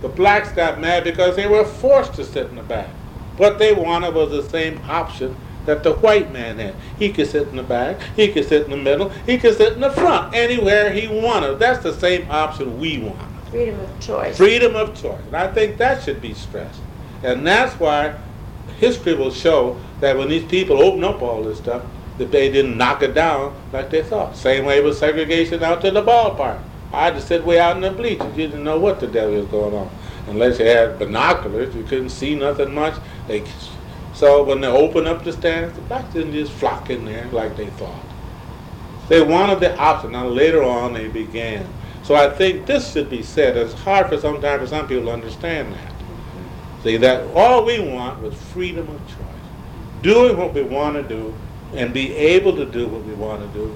The 0.03 0.09
blacks 0.09 0.51
got 0.53 0.81
mad 0.81 1.05
because 1.05 1.37
they 1.37 1.47
were 1.47 1.65
forced 1.65 2.15
to 2.15 2.25
sit 2.25 2.49
in 2.49 2.57
the 2.57 2.63
back. 2.63 2.89
What 3.37 3.59
they 3.59 3.73
wanted 3.73 4.15
was 4.15 4.31
the 4.31 4.49
same 4.49 4.81
option 4.89 5.37
that 5.67 5.83
the 5.83 5.95
white 5.95 6.33
man 6.33 6.59
had. 6.59 6.75
He 6.99 7.13
could 7.13 7.29
sit 7.29 7.49
in 7.49 7.57
the 7.57 7.63
back, 7.63 8.01
he 8.17 8.29
could 8.29 8.49
sit 8.49 8.65
in 8.65 8.71
the 8.71 8.77
middle, 8.77 9.11
he 9.27 9.39
could 9.39 9.57
sit 9.57 9.75
in 9.75 9.81
the 9.81 9.91
front, 9.91 10.35
anywhere 10.35 10.91
he 10.91 11.07
wanted. 11.07 11.59
That's 11.59 11.83
the 11.83 11.93
same 11.93 12.29
option 12.31 12.81
we 12.81 12.99
wanted. 12.99 13.29
Freedom 13.51 13.81
of 13.81 14.01
choice. 14.01 14.37
Freedom 14.37 14.77
of 14.77 15.01
choice. 15.01 15.21
And 15.27 15.37
I 15.37 15.53
think 15.53 15.77
that 15.79 16.03
should 16.03 16.21
be 16.21 16.35
stressed. 16.35 16.81
And 17.23 17.47
that's 17.47 17.79
why 17.79 18.17
history 18.79 19.15
will 19.15 19.31
show 19.31 19.79
that 20.01 20.17
when 20.17 20.29
these 20.29 20.45
people 20.45 20.83
open 20.83 21.05
up 21.05 21.21
all 21.21 21.43
this 21.43 21.59
stuff, 21.59 21.83
that 22.19 22.33
they 22.33 22.51
didn't 22.51 22.77
knock 22.77 23.03
it 23.03 23.15
down 23.15 23.55
like 23.73 23.91
they 23.91 24.03
thought. 24.03 24.37
Same 24.37 24.65
way 24.65 24.81
with 24.81 24.97
segregation 24.97 25.63
out 25.63 25.81
to 25.83 25.91
the 25.91 26.03
ballpark. 26.03 26.61
I 26.93 27.05
had 27.05 27.15
to 27.15 27.21
sit 27.21 27.45
way 27.45 27.61
out 27.61 27.77
in 27.77 27.83
the 27.83 27.91
bleachers. 27.91 28.37
You 28.37 28.49
didn't 28.49 28.65
know 28.65 28.79
what 28.79 28.99
the 29.01 29.07
devil 29.07 29.35
was 29.35 29.47
going 29.47 29.75
on. 29.75 29.91
Unless 30.27 30.59
you 30.59 30.67
had 30.67 30.99
binoculars, 30.99 31.75
you 31.75 31.85
couldn't 31.85 32.11
see 32.11 32.35
nothing 32.35 32.75
much. 32.75 32.95
They, 33.27 33.45
so 34.15 34.43
when 34.43 34.61
they 34.61 34.69
opened 34.69 35.07
up 35.07 35.23
the 35.23 35.33
stands, 35.33 35.75
the 35.75 35.83
blacks 35.83 36.13
didn't 36.13 36.33
just 36.33 36.53
flock 36.53 36.91
in 36.91 37.05
there 37.05 37.27
like 37.27 37.57
they 37.57 37.67
thought. 37.67 38.05
They 39.09 39.23
wanted 39.23 39.61
the 39.61 39.77
option. 39.79 40.13
Now 40.13 40.27
later 40.29 40.63
on 40.63 40.93
they 40.93 41.09
began. 41.09 41.67
So 42.03 42.15
I 42.15 42.31
think 42.31 42.67
this 42.67 42.93
should 42.93 43.11
be 43.11 43.23
said. 43.23 43.57
It's 43.57 43.75
hard 43.75 44.09
for 44.09 44.19
sometimes 44.19 44.63
for 44.63 44.67
some 44.67 44.89
people 44.89 45.05
to 45.05 45.13
understand 45.13 45.75
that. 45.75 45.93
See 46.83 46.97
that 46.99 47.25
all 47.35 47.65
we 47.65 47.81
want 47.81 48.23
was 48.23 48.35
freedom 48.35 48.89
of 48.89 49.01
choice, 49.09 50.03
doing 50.03 50.37
what 50.37 50.55
we 50.55 50.63
want 50.63 50.95
to 50.95 51.03
do, 51.03 51.35
and 51.75 51.93
be 51.93 52.15
able 52.15 52.55
to 52.57 52.65
do 52.65 52.87
what 52.87 53.05
we 53.05 53.15
want 53.15 53.43
to 53.43 53.59
do 53.59 53.67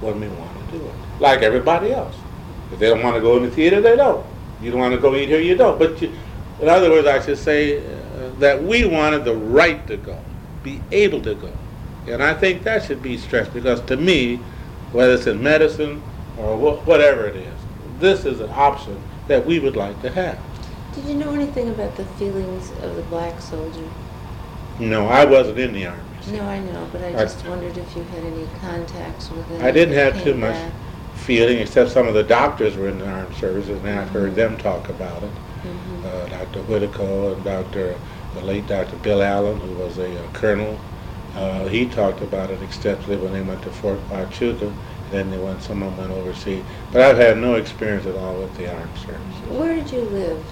when 0.00 0.20
we 0.20 0.28
want 0.28 0.70
to 0.70 0.78
do 0.78 0.84
it, 0.84 0.94
like 1.18 1.42
everybody 1.42 1.92
else. 1.92 2.14
If 2.72 2.78
they 2.78 2.88
don't 2.88 3.02
want 3.02 3.16
to 3.16 3.20
go 3.20 3.36
in 3.36 3.44
the 3.44 3.50
theater, 3.50 3.80
they 3.80 3.96
don't. 3.96 4.24
You 4.60 4.70
don't 4.70 4.80
want 4.80 4.94
to 4.94 5.00
go 5.00 5.14
eat 5.16 5.28
here, 5.28 5.40
you 5.40 5.56
don't. 5.56 5.78
But 5.78 6.00
you, 6.00 6.12
in 6.60 6.68
other 6.68 6.90
words, 6.90 7.06
I 7.08 7.20
should 7.24 7.38
say 7.38 7.78
uh, 7.78 8.30
that 8.38 8.62
we 8.62 8.84
wanted 8.84 9.24
the 9.24 9.34
right 9.34 9.84
to 9.88 9.96
go, 9.96 10.18
be 10.62 10.80
able 10.92 11.20
to 11.22 11.34
go, 11.34 11.50
and 12.06 12.22
I 12.22 12.34
think 12.34 12.62
that 12.64 12.84
should 12.84 13.02
be 13.02 13.16
stressed 13.16 13.52
because 13.54 13.80
to 13.82 13.96
me, 13.96 14.36
whether 14.92 15.14
it's 15.14 15.26
in 15.26 15.42
medicine 15.42 16.02
or 16.38 16.56
wh- 16.56 16.86
whatever 16.86 17.26
it 17.26 17.36
is, 17.36 17.54
this 17.98 18.24
is 18.24 18.40
an 18.40 18.50
option 18.50 19.00
that 19.28 19.44
we 19.46 19.58
would 19.58 19.76
like 19.76 20.00
to 20.02 20.10
have. 20.10 20.38
Did 20.94 21.04
you 21.06 21.14
know 21.14 21.32
anything 21.32 21.68
about 21.70 21.96
the 21.96 22.04
feelings 22.04 22.70
of 22.82 22.96
the 22.96 23.02
black 23.02 23.40
soldier? 23.40 23.88
No, 24.78 25.06
I 25.06 25.24
wasn't 25.24 25.58
in 25.58 25.72
the 25.72 25.86
army. 25.86 26.02
No, 26.30 26.42
I 26.42 26.58
know, 26.60 26.86
but 26.92 27.02
I 27.02 27.08
I- 27.08 27.12
just 27.12 27.46
wondered 27.46 27.76
if 27.76 27.96
you 27.96 28.02
had 28.04 28.24
any 28.24 28.46
contacts 28.60 29.30
with 29.30 29.48
them. 29.48 29.64
I 29.64 29.70
didn't 29.70 29.94
have 29.94 30.22
too 30.22 30.34
much 30.34 30.52
back. 30.54 30.72
feeling, 31.14 31.58
except 31.58 31.90
some 31.90 32.06
of 32.06 32.14
the 32.14 32.22
doctors 32.22 32.76
were 32.76 32.88
in 32.88 32.98
the 32.98 33.08
armed 33.08 33.34
services, 33.36 33.78
and 33.84 33.98
I've 33.98 34.10
heard 34.10 34.34
them 34.34 34.56
talk 34.58 34.88
about 34.88 35.22
it. 35.22 35.30
Mhm. 35.64 36.04
Uh, 36.04 36.26
Dr. 36.28 36.60
Whitaker 36.62 37.32
and 37.34 37.44
Dr. 37.44 37.94
the 38.34 38.40
late 38.40 38.66
Dr. 38.66 38.96
Bill 38.96 39.22
Allen, 39.22 39.60
who 39.60 39.82
was 39.82 39.98
a 39.98 40.10
uh, 40.10 40.22
colonel, 40.32 40.78
uh, 41.36 41.66
he 41.66 41.86
talked 41.86 42.20
about 42.22 42.50
it 42.50 42.62
extensively 42.62 43.16
when 43.16 43.32
they 43.32 43.42
went 43.42 43.62
to 43.62 43.70
Fort 43.70 43.98
Huachuca. 44.10 44.72
Then 45.10 45.30
they 45.30 45.38
went, 45.38 45.62
some 45.62 45.82
of 45.82 45.96
them 45.96 46.08
went 46.08 46.20
overseas. 46.20 46.62
But 46.90 47.02
I've 47.02 47.18
had 47.18 47.36
no 47.38 47.54
experience 47.54 48.06
at 48.06 48.16
all 48.16 48.34
with 48.36 48.56
the 48.56 48.70
armed 48.74 48.96
services. 48.96 49.58
Where 49.58 49.74
did 49.74 49.90
you 49.92 50.00
live 50.02 50.42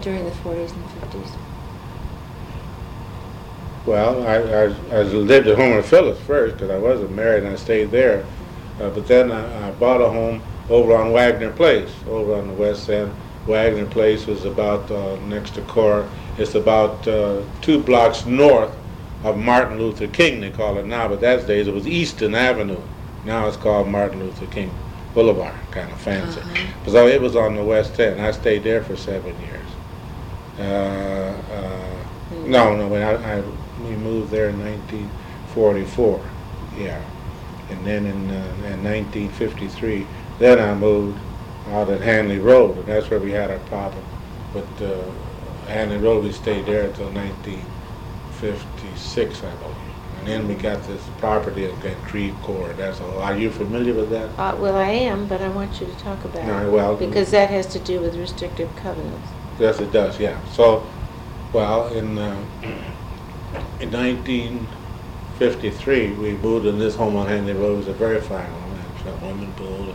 during 0.00 0.24
the 0.24 0.30
40s 0.30 0.72
and 0.72 0.84
50s? 0.84 1.30
Well, 3.86 4.26
I, 4.26 4.36
I, 4.36 5.00
I 5.00 5.02
lived 5.02 5.46
at 5.46 5.56
home 5.56 5.72
in 5.72 5.82
Phillips 5.82 6.20
first 6.20 6.54
because 6.54 6.70
I 6.70 6.78
wasn't 6.78 7.12
married 7.12 7.44
and 7.44 7.52
I 7.52 7.56
stayed 7.56 7.90
there. 7.90 8.24
Uh, 8.80 8.90
but 8.90 9.06
then 9.06 9.30
I, 9.30 9.68
I 9.68 9.70
bought 9.72 10.00
a 10.00 10.08
home 10.08 10.42
over 10.70 10.96
on 10.96 11.12
Wagner 11.12 11.52
Place, 11.52 11.90
over 12.08 12.34
on 12.34 12.48
the 12.48 12.54
west 12.54 12.88
end. 12.88 13.14
Wagner 13.46 13.86
Place 13.86 14.26
was 14.26 14.44
about 14.46 14.90
uh, 14.90 15.16
next 15.26 15.54
to 15.54 15.62
Cora. 15.62 16.08
It's 16.38 16.54
about 16.54 17.06
uh, 17.06 17.42
two 17.60 17.78
blocks 17.82 18.24
north 18.24 18.74
of 19.22 19.38
Martin 19.38 19.78
Luther 19.78 20.06
King, 20.08 20.40
they 20.40 20.50
call 20.50 20.78
it 20.78 20.86
now, 20.86 21.08
but 21.08 21.20
that 21.20 21.46
days 21.46 21.68
it 21.68 21.74
was 21.74 21.86
Easton 21.86 22.34
Avenue. 22.34 22.80
Now 23.24 23.46
it's 23.48 23.56
called 23.56 23.88
Martin 23.88 24.20
Luther 24.20 24.46
King 24.46 24.70
Boulevard, 25.14 25.54
kind 25.70 25.90
of 25.90 26.00
fancy. 26.00 26.40
Uh-huh. 26.40 26.90
So 26.90 27.06
it 27.06 27.20
was 27.20 27.36
on 27.36 27.54
the 27.54 27.64
west 27.64 27.98
end. 28.00 28.20
I 28.20 28.32
stayed 28.32 28.64
there 28.64 28.82
for 28.82 28.96
seven 28.96 29.38
years. 29.40 29.63
Uh, 30.58 30.62
uh, 30.62 32.04
no, 32.46 32.76
no, 32.76 32.88
when 32.88 33.02
I, 33.02 33.38
I, 33.38 33.42
we 33.82 33.96
moved 33.96 34.30
there 34.30 34.48
in 34.50 34.58
1944, 34.60 36.20
yeah. 36.78 37.02
And 37.70 37.84
then 37.86 38.06
in, 38.06 38.30
uh, 38.30 38.54
in 38.66 38.84
1953, 38.84 40.06
then 40.38 40.58
I 40.60 40.74
moved 40.74 41.18
out 41.70 41.88
at 41.90 42.00
Hanley 42.02 42.38
Road, 42.38 42.76
and 42.78 42.86
that's 42.86 43.10
where 43.10 43.18
we 43.20 43.32
had 43.32 43.50
our 43.50 43.58
problem 43.60 44.04
But 44.52 44.66
uh, 44.82 45.02
Hanley 45.66 45.96
Road. 45.98 46.22
We 46.24 46.32
stayed 46.32 46.66
there 46.66 46.84
until 46.84 47.10
1956, 47.10 49.42
I 49.42 49.54
believe. 49.56 49.76
And 50.18 50.28
then 50.28 50.46
we 50.48 50.54
got 50.54 50.82
this 50.84 51.02
property 51.18 51.64
at 51.66 51.78
Glen 51.80 52.00
Creve 52.02 52.34
Coeur. 52.42 52.72
That's 52.74 53.00
all. 53.00 53.18
Are 53.20 53.36
you 53.36 53.50
familiar 53.50 53.94
with 53.94 54.10
that? 54.10 54.30
Uh, 54.38 54.54
well, 54.56 54.76
I 54.76 54.90
am, 54.90 55.26
but 55.26 55.40
I 55.42 55.48
want 55.48 55.80
you 55.80 55.86
to 55.86 55.92
talk 55.98 56.24
about 56.24 56.64
it. 56.64 56.70
well- 56.70 56.96
Because 56.96 57.30
that 57.32 57.50
has 57.50 57.66
to 57.68 57.78
do 57.78 58.00
with 58.00 58.14
restrictive 58.16 58.74
covenants. 58.76 59.28
Yes, 59.58 59.80
it 59.80 59.92
does, 59.92 60.18
yeah. 60.18 60.38
So, 60.52 60.86
well, 61.52 61.88
in, 61.88 62.18
uh, 62.18 62.44
in 63.80 63.90
19, 63.90 64.66
fifty-three, 65.38 66.12
we 66.12 66.32
moved 66.38 66.66
in 66.66 66.78
this 66.78 66.94
home 66.96 67.16
on 67.16 67.26
Hanley 67.26 67.52
Road, 67.52 67.74
it 67.74 67.76
was 67.78 67.88
a 67.88 67.92
very 67.92 68.20
fine 68.20 68.46
home, 68.48 68.72
it 68.72 68.78
had 69.04 69.14
a 69.14 69.18
swimming 69.18 69.52
pool, 69.52 69.94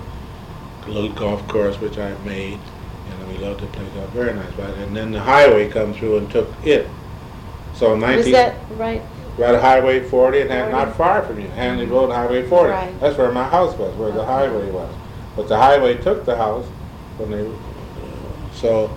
a 0.85 0.89
little 0.89 1.11
golf 1.11 1.45
course 1.47 1.79
which 1.79 1.97
I 1.97 2.13
made, 2.19 2.59
and 3.09 3.27
we 3.27 3.37
loved 3.37 3.61
the 3.61 3.67
place, 3.67 3.87
it 3.95 4.09
very 4.09 4.33
nice, 4.33 4.51
but, 4.55 4.73
and 4.77 4.95
then 4.95 5.11
the 5.11 5.19
highway 5.21 5.69
come 5.69 5.93
through 5.93 6.17
and 6.19 6.31
took 6.31 6.47
it. 6.65 6.87
So 7.73 7.93
in 7.93 8.01
Was 8.01 8.09
nineteen, 8.09 8.33
that 8.33 8.55
right? 8.71 9.01
right 9.37 9.55
at 9.55 9.61
Highway 9.61 10.01
forty, 10.03 10.41
and 10.41 10.49
that- 10.49 10.71
not 10.71 10.95
far 10.95 11.21
from 11.23 11.39
you, 11.39 11.47
Hanley 11.49 11.85
Road, 11.85 12.11
Highway 12.11 12.43
forty. 12.47 12.71
Right. 12.71 12.99
That's 12.99 13.17
where 13.17 13.31
my 13.31 13.47
house 13.47 13.75
was, 13.77 13.95
where 13.95 14.11
the 14.11 14.25
highway 14.25 14.69
was. 14.71 14.93
But 15.35 15.47
the 15.47 15.57
highway 15.57 15.95
took 15.97 16.25
the 16.25 16.35
house 16.35 16.65
when 17.17 17.31
they, 17.31 17.49
so 18.53 18.89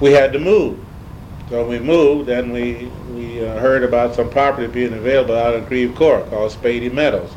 we 0.00 0.12
had 0.12 0.32
to 0.32 0.38
move. 0.38 0.78
So 1.48 1.66
we 1.66 1.78
moved, 1.78 2.28
and 2.28 2.52
we, 2.52 2.90
we 3.12 3.44
uh, 3.44 3.58
heard 3.58 3.82
about 3.82 4.14
some 4.14 4.30
property 4.30 4.66
being 4.68 4.92
available 4.92 5.36
out 5.36 5.54
in 5.54 5.66
Creve 5.66 5.94
Coeur 5.94 6.24
called 6.30 6.52
Spady 6.52 6.92
Meadows. 6.92 7.32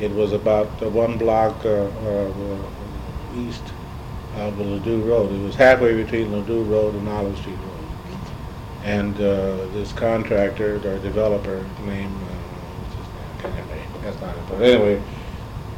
It 0.00 0.10
was 0.12 0.32
about 0.32 0.82
uh, 0.82 0.88
one 0.88 1.18
block 1.18 1.64
uh, 1.64 1.84
uh, 1.84 2.62
east 3.36 3.62
of 4.36 4.56
the 4.56 4.64
Ladue 4.64 5.06
Road. 5.06 5.30
It 5.30 5.42
was 5.44 5.54
halfway 5.54 5.94
between 6.02 6.28
Ladue 6.28 6.68
Road 6.68 6.94
and 6.94 7.06
Olive 7.08 7.36
Street 7.36 7.56
Road. 7.56 8.18
And 8.82 9.14
uh, 9.16 9.66
this 9.74 9.92
contractor 9.92 10.76
or 10.76 10.98
developer 11.00 11.62
named, 11.84 12.14
remember. 13.42 13.74
That's 14.02 14.18
not 14.22 14.34
important. 14.38 14.62
Anyway, 14.62 15.02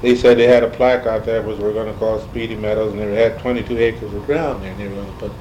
they 0.03 0.15
said 0.15 0.39
they 0.39 0.47
had 0.47 0.63
a 0.63 0.71
plaque 0.71 1.05
out 1.07 1.25
there 1.25 1.43
which 1.43 1.59
we're 1.59 1.75
gonna 1.75 1.95
call 1.95 2.21
Speedy 2.21 2.55
Meadows, 2.55 2.93
and 2.93 3.01
they 3.01 3.15
had 3.17 3.41
twenty-two 3.41 3.77
acres 3.77 4.15
of 4.15 4.25
ground 4.25 4.63
there, 4.63 4.71
and 4.71 4.81
they 4.81 4.87
were 4.87 4.95
gonna 4.95 5.19
put 5.19 5.33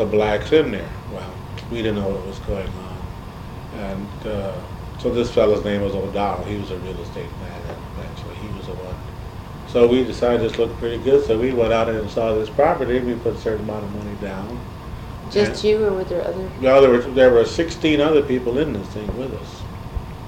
some 0.00 0.10
blacks 0.10 0.50
in 0.52 0.70
there. 0.70 0.88
Well, 1.12 1.30
we 1.70 1.78
didn't 1.78 1.96
know 1.96 2.08
what 2.08 2.26
was 2.26 2.38
going 2.40 2.66
on. 2.66 2.96
And, 3.80 4.26
uh, 4.26 4.52
so 4.98 5.12
this 5.12 5.30
fellow's 5.30 5.64
name 5.64 5.82
was 5.82 5.94
O'Donnell, 5.94 6.44
he 6.44 6.56
was 6.56 6.70
a 6.70 6.76
real 6.78 6.98
estate 7.00 7.24
man, 7.40 7.60
and 7.68 7.78
eventually 7.98 8.34
he 8.36 8.48
was 8.56 8.66
the 8.66 8.72
one. 8.74 8.94
So 9.68 9.86
we 9.86 10.04
decided 10.04 10.40
this 10.40 10.58
looked 10.58 10.76
pretty 10.78 10.98
good, 11.02 11.24
so 11.26 11.38
we 11.38 11.52
went 11.52 11.72
out 11.72 11.88
and 11.88 12.08
saw 12.10 12.34
this 12.34 12.50
property, 12.50 12.98
we 13.00 13.14
put 13.14 13.34
a 13.34 13.38
certain 13.38 13.64
amount 13.68 13.84
of 13.84 13.94
money 13.94 14.16
down. 14.20 14.58
Just 15.30 15.62
you 15.64 15.84
or 15.84 15.92
were 15.92 16.04
there 16.04 16.22
other? 16.26 16.50
No, 16.60 16.80
there 16.80 16.90
were, 16.90 16.98
there 16.98 17.30
were 17.30 17.44
sixteen 17.44 18.00
other 18.00 18.20
people 18.20 18.58
in 18.58 18.72
this 18.72 18.86
thing 18.88 19.06
with 19.16 19.32
us. 19.32 19.62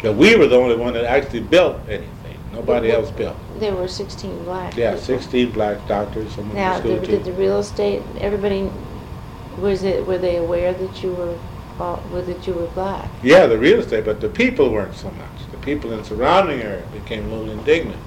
But 0.00 0.12
we 0.14 0.36
were 0.36 0.46
the 0.46 0.56
only 0.56 0.76
one 0.76 0.94
that 0.94 1.04
actually 1.04 1.40
built 1.40 1.76
anything, 1.88 2.38
nobody 2.52 2.92
else 2.92 3.10
built. 3.10 3.36
There 3.58 3.74
were 3.74 3.88
16 3.88 4.44
black 4.44 4.76
Yeah, 4.76 4.92
people. 4.92 5.04
sixteen 5.04 5.50
black 5.50 5.86
doctors, 5.88 6.32
some 6.34 6.54
Now, 6.54 6.74
the 6.74 6.80
school 6.80 6.98
did, 7.00 7.10
did 7.10 7.24
the 7.24 7.32
real 7.32 7.58
estate, 7.58 8.02
everybody, 8.20 8.70
was 9.58 9.82
it, 9.82 10.06
were 10.06 10.18
they 10.18 10.36
aware 10.36 10.72
that 10.72 11.02
you 11.02 11.12
were, 11.12 11.36
all- 11.78 12.02
were 12.12 12.22
that 12.22 12.46
you 12.46 12.54
were 12.54 12.66
black? 12.68 13.08
Yeah, 13.22 13.46
the 13.46 13.58
real 13.58 13.80
estate, 13.80 14.04
but 14.04 14.20
the 14.20 14.28
people 14.28 14.70
weren't 14.70 14.94
so 14.94 15.10
much. 15.10 15.50
The 15.50 15.58
people 15.58 15.92
in 15.92 15.98
the 15.98 16.04
surrounding 16.04 16.60
area 16.60 16.84
became 16.92 17.24
a 17.26 17.34
little 17.34 17.50
indignant, 17.50 18.02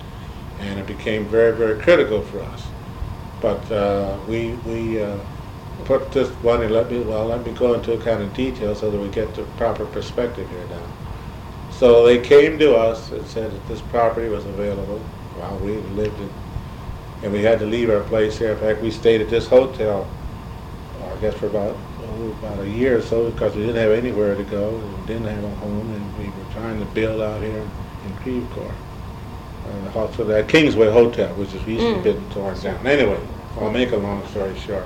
and 0.59 0.79
it 0.79 0.87
became 0.87 1.25
very, 1.25 1.55
very 1.55 1.79
critical 1.81 2.21
for 2.21 2.41
us. 2.41 2.65
But 3.41 3.69
uh, 3.71 4.17
we, 4.27 4.53
we 4.65 5.01
uh, 5.01 5.17
put 5.85 6.11
this 6.11 6.29
one, 6.41 6.61
and 6.63 6.71
let 6.73 6.89
me, 6.89 6.99
well, 7.01 7.25
let 7.25 7.45
me 7.45 7.51
go 7.53 7.73
into 7.73 7.93
a 7.93 7.97
kind 7.97 8.21
of 8.21 8.33
detail 8.33 8.73
so 8.75 8.89
that 8.89 8.97
we 8.97 9.09
get 9.09 9.33
the 9.35 9.43
proper 9.57 9.85
perspective 9.85 10.49
here 10.49 10.65
now. 10.69 10.81
So 11.71 12.05
they 12.05 12.19
came 12.19 12.57
to 12.59 12.75
us 12.75 13.11
and 13.11 13.25
said 13.27 13.51
that 13.51 13.67
this 13.67 13.81
property 13.81 14.29
was 14.29 14.45
available 14.45 14.99
while 15.37 15.57
we 15.57 15.73
lived 16.01 16.19
in, 16.19 16.29
and 17.23 17.33
we 17.33 17.43
had 17.43 17.59
to 17.59 17.65
leave 17.65 17.89
our 17.89 18.01
place 18.01 18.37
here. 18.37 18.51
In 18.51 18.57
fact, 18.57 18.81
we 18.81 18.91
stayed 18.91 19.21
at 19.21 19.29
this 19.29 19.47
hotel, 19.47 20.01
uh, 20.01 20.14
I 21.03 21.17
guess 21.21 21.33
for 21.35 21.47
about, 21.47 21.75
oh, 22.03 22.29
about 22.39 22.59
a 22.59 22.69
year 22.69 22.97
or 22.97 23.01
so, 23.01 23.29
because 23.31 23.55
we 23.55 23.61
didn't 23.65 23.77
have 23.81 23.91
anywhere 23.91 24.35
to 24.35 24.43
go, 24.43 24.69
and 24.69 24.99
we 24.99 25.07
didn't 25.07 25.25
have 25.27 25.43
a 25.43 25.55
home, 25.55 25.91
and 25.93 26.17
we 26.19 26.25
were 26.25 26.53
trying 26.53 26.79
to 26.79 26.85
build 26.93 27.21
out 27.21 27.41
here 27.41 27.67
in 28.05 28.15
Creve 28.21 28.47
Coeur. 28.51 28.71
Uh, 29.65 29.83
the 29.85 29.91
hospital, 29.91 30.25
that 30.27 30.47
Kingsway 30.47 30.91
Hotel, 30.91 31.33
which 31.35 31.53
is 31.53 31.65
recently 31.65 31.99
Mm. 31.99 32.03
been 32.03 32.29
torn 32.29 32.59
down. 32.61 32.85
Anyway, 32.85 33.19
I'll 33.59 33.71
make 33.71 33.91
a 33.91 33.97
long 33.97 34.25
story 34.27 34.53
short. 34.59 34.85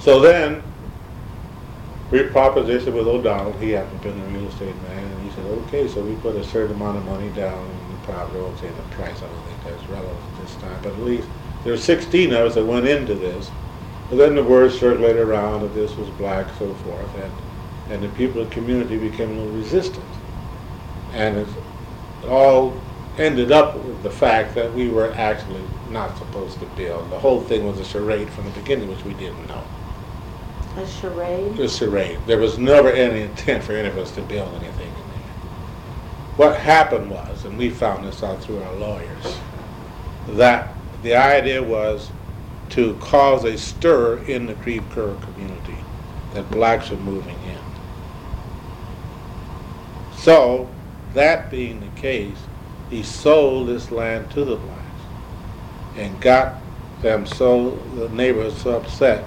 So 0.00 0.20
then, 0.20 0.62
we 2.10 2.18
propositioned 2.24 2.92
with 2.92 3.06
O'Donnell, 3.06 3.52
he 3.54 3.70
happened 3.70 4.02
to 4.02 4.10
be 4.10 4.20
a 4.20 4.24
real 4.38 4.48
estate 4.48 4.74
man, 4.88 5.04
and 5.04 5.22
he 5.22 5.30
said, 5.30 5.44
okay, 5.68 5.88
so 5.88 6.02
we 6.02 6.14
put 6.16 6.34
a 6.36 6.44
certain 6.44 6.74
amount 6.76 6.98
of 6.98 7.04
money 7.06 7.28
down 7.30 7.58
in 7.64 7.96
the 7.96 8.06
property, 8.12 8.38
I 8.38 8.42
won't 8.42 8.58
say 8.58 8.66
the 8.68 8.94
price, 8.96 9.16
I 9.16 9.26
don't 9.26 9.44
think 9.46 9.64
that's 9.64 9.88
relevant 9.88 10.16
at 10.34 10.42
this 10.42 10.54
time, 10.56 10.78
but 10.82 10.92
at 10.92 11.02
least, 11.02 11.28
there 11.64 11.72
were 11.72 11.78
sixteen 11.78 12.32
of 12.32 12.46
us 12.46 12.54
that 12.56 12.64
went 12.64 12.86
into 12.86 13.14
this. 13.14 13.50
But 14.10 14.16
then 14.16 14.34
the 14.34 14.42
word 14.42 14.72
circulated 14.72 15.22
around 15.22 15.62
that 15.62 15.72
this 15.72 15.94
was 15.96 16.08
black, 16.10 16.46
so 16.58 16.74
forth, 16.74 17.14
and, 17.14 17.32
and 17.92 18.02
the 18.02 18.08
people 18.16 18.42
in 18.42 18.48
the 18.48 18.54
community 18.54 18.98
became 18.98 19.30
a 19.30 19.34
little 19.34 19.52
resistant. 19.52 20.04
And 21.12 21.38
it 21.38 21.48
all 22.28 22.74
ended 23.18 23.52
up 23.52 23.76
with 23.76 24.02
the 24.02 24.10
fact 24.10 24.56
that 24.56 24.74
we 24.74 24.88
were 24.88 25.12
actually 25.14 25.62
not 25.90 26.18
supposed 26.18 26.58
to 26.58 26.66
build. 26.66 27.08
The 27.10 27.18
whole 27.18 27.40
thing 27.40 27.64
was 27.64 27.78
a 27.78 27.84
charade 27.84 28.28
from 28.30 28.46
the 28.46 28.50
beginning, 28.50 28.88
which 28.88 29.04
we 29.04 29.14
didn't 29.14 29.46
know. 29.46 29.62
A 30.76 30.86
charade? 30.86 31.58
A 31.60 31.68
charade. 31.68 32.18
There 32.26 32.38
was 32.38 32.58
never 32.58 32.90
any 32.90 33.22
intent 33.22 33.62
for 33.62 33.72
any 33.72 33.88
of 33.88 33.98
us 33.98 34.10
to 34.12 34.22
build 34.22 34.52
anything 34.54 34.88
in 34.88 34.94
there. 34.94 35.32
What 36.36 36.56
happened 36.56 37.10
was, 37.10 37.44
and 37.44 37.56
we 37.56 37.70
found 37.70 38.06
this 38.06 38.24
out 38.24 38.42
through 38.42 38.62
our 38.62 38.74
lawyers, 38.74 39.38
that 40.30 40.74
the 41.02 41.14
idea 41.14 41.62
was 41.62 42.10
to 42.70 42.94
cause 42.94 43.44
a 43.44 43.58
stir 43.58 44.18
in 44.24 44.46
the 44.46 44.54
Creve 44.54 44.88
Coeur 44.90 45.14
community, 45.16 45.76
that 46.34 46.50
blacks 46.50 46.90
were 46.90 46.96
moving 46.98 47.36
in. 47.44 47.58
So, 50.16 50.68
that 51.14 51.50
being 51.50 51.80
the 51.80 52.00
case, 52.00 52.38
he 52.88 53.02
sold 53.02 53.68
this 53.68 53.90
land 53.90 54.30
to 54.32 54.44
the 54.44 54.56
blacks 54.56 54.80
and 55.96 56.20
got 56.20 56.60
them 57.02 57.26
so, 57.26 57.70
the 57.96 58.08
neighborhood 58.10 58.52
so 58.52 58.76
upset 58.76 59.24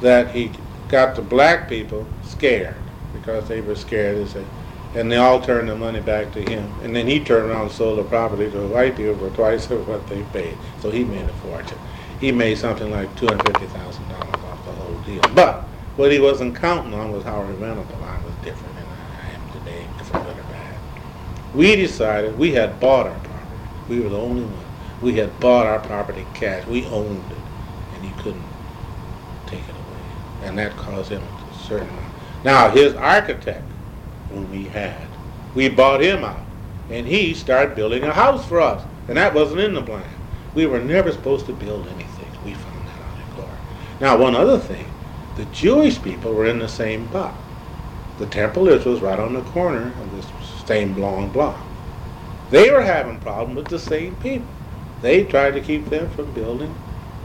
that 0.00 0.34
he 0.34 0.50
got 0.88 1.16
the 1.16 1.22
black 1.22 1.68
people 1.68 2.06
scared 2.22 2.76
because 3.12 3.48
they 3.48 3.60
were 3.60 3.74
scared, 3.74 4.18
they 4.18 4.26
said, 4.30 4.46
and 4.94 5.10
they 5.10 5.16
all 5.16 5.40
turned 5.40 5.68
the 5.68 5.76
money 5.76 6.00
back 6.00 6.32
to 6.32 6.42
him. 6.42 6.70
And 6.82 6.94
then 6.94 7.06
he 7.06 7.20
turned 7.20 7.50
around 7.50 7.62
and 7.62 7.70
sold 7.70 7.98
the 7.98 8.04
property 8.04 8.50
to 8.50 8.58
the 8.58 8.66
white 8.66 8.96
people 8.96 9.16
for 9.16 9.34
twice 9.34 9.70
of 9.70 9.86
what 9.88 10.06
they 10.08 10.22
paid. 10.32 10.56
So 10.80 10.90
he 10.90 11.04
made 11.04 11.24
a 11.24 11.32
fortune. 11.34 11.78
He 12.20 12.32
made 12.32 12.56
something 12.58 12.90
like 12.90 13.14
two 13.16 13.26
hundred 13.26 13.58
fifty 13.58 13.66
thousand 13.66 14.08
dollars 14.08 14.34
off 14.44 14.64
the 14.64 14.72
whole 14.72 14.98
deal. 15.00 15.22
But 15.34 15.62
what 15.96 16.10
he 16.10 16.18
wasn't 16.18 16.56
counting 16.56 16.94
on 16.94 17.12
was 17.12 17.24
how 17.24 17.42
rentable 17.42 18.02
I 18.02 18.24
was 18.24 18.34
different 18.42 18.74
than 18.74 18.84
I 18.86 19.34
am 19.34 19.52
today, 19.52 19.86
good 19.98 20.38
or 20.38 20.42
bad. 20.50 20.76
We 21.54 21.76
decided 21.76 22.38
we 22.38 22.52
had 22.52 22.80
bought 22.80 23.06
our 23.06 23.18
property. 23.18 23.60
We 23.88 24.00
were 24.00 24.08
the 24.08 24.18
only 24.18 24.42
one. 24.44 24.64
We 25.02 25.14
had 25.16 25.38
bought 25.40 25.66
our 25.66 25.78
property 25.80 26.26
cash. 26.34 26.66
We 26.66 26.86
owned 26.86 27.30
it, 27.30 27.38
and 27.94 28.04
he 28.04 28.10
couldn't 28.22 28.44
take 29.46 29.60
it 29.60 29.70
away, 29.70 30.48
and 30.48 30.58
that 30.58 30.76
caused 30.76 31.10
him 31.10 31.22
a 31.22 31.54
certain 31.54 31.88
amount. 31.88 32.14
Now 32.44 32.70
his 32.70 32.94
architect, 32.94 33.64
whom 34.30 34.50
we 34.50 34.64
had, 34.64 35.06
we 35.54 35.68
bought 35.68 36.00
him 36.02 36.24
out, 36.24 36.40
and 36.90 37.06
he 37.06 37.34
started 37.34 37.74
building 37.76 38.04
a 38.04 38.12
house 38.12 38.46
for 38.46 38.60
us, 38.60 38.82
and 39.08 39.16
that 39.18 39.34
wasn't 39.34 39.60
in 39.60 39.74
the 39.74 39.82
plan. 39.82 40.04
We 40.56 40.64
were 40.64 40.80
never 40.80 41.12
supposed 41.12 41.44
to 41.46 41.52
build 41.52 41.86
anything. 41.86 42.28
We 42.42 42.54
found 42.54 42.88
that 42.88 42.98
out 43.02 43.18
in 43.18 43.34
court. 43.36 43.58
Now 44.00 44.16
one 44.16 44.34
other 44.34 44.58
thing, 44.58 44.90
the 45.36 45.44
Jewish 45.46 46.02
people 46.02 46.32
were 46.32 46.46
in 46.46 46.58
the 46.58 46.68
same 46.68 47.06
boat. 47.08 47.34
The 48.18 48.26
Temple 48.26 48.66
Israel 48.68 48.94
was 48.94 49.02
right 49.02 49.18
on 49.18 49.34
the 49.34 49.42
corner 49.42 49.92
of 50.00 50.16
this 50.16 50.26
same 50.66 50.96
long 50.96 51.28
block. 51.28 51.62
They 52.48 52.70
were 52.70 52.80
having 52.80 53.20
problems 53.20 53.56
with 53.56 53.68
the 53.68 53.78
same 53.78 54.16
people. 54.16 54.48
They 55.02 55.24
tried 55.24 55.50
to 55.50 55.60
keep 55.60 55.90
them 55.90 56.08
from 56.12 56.32
building 56.32 56.74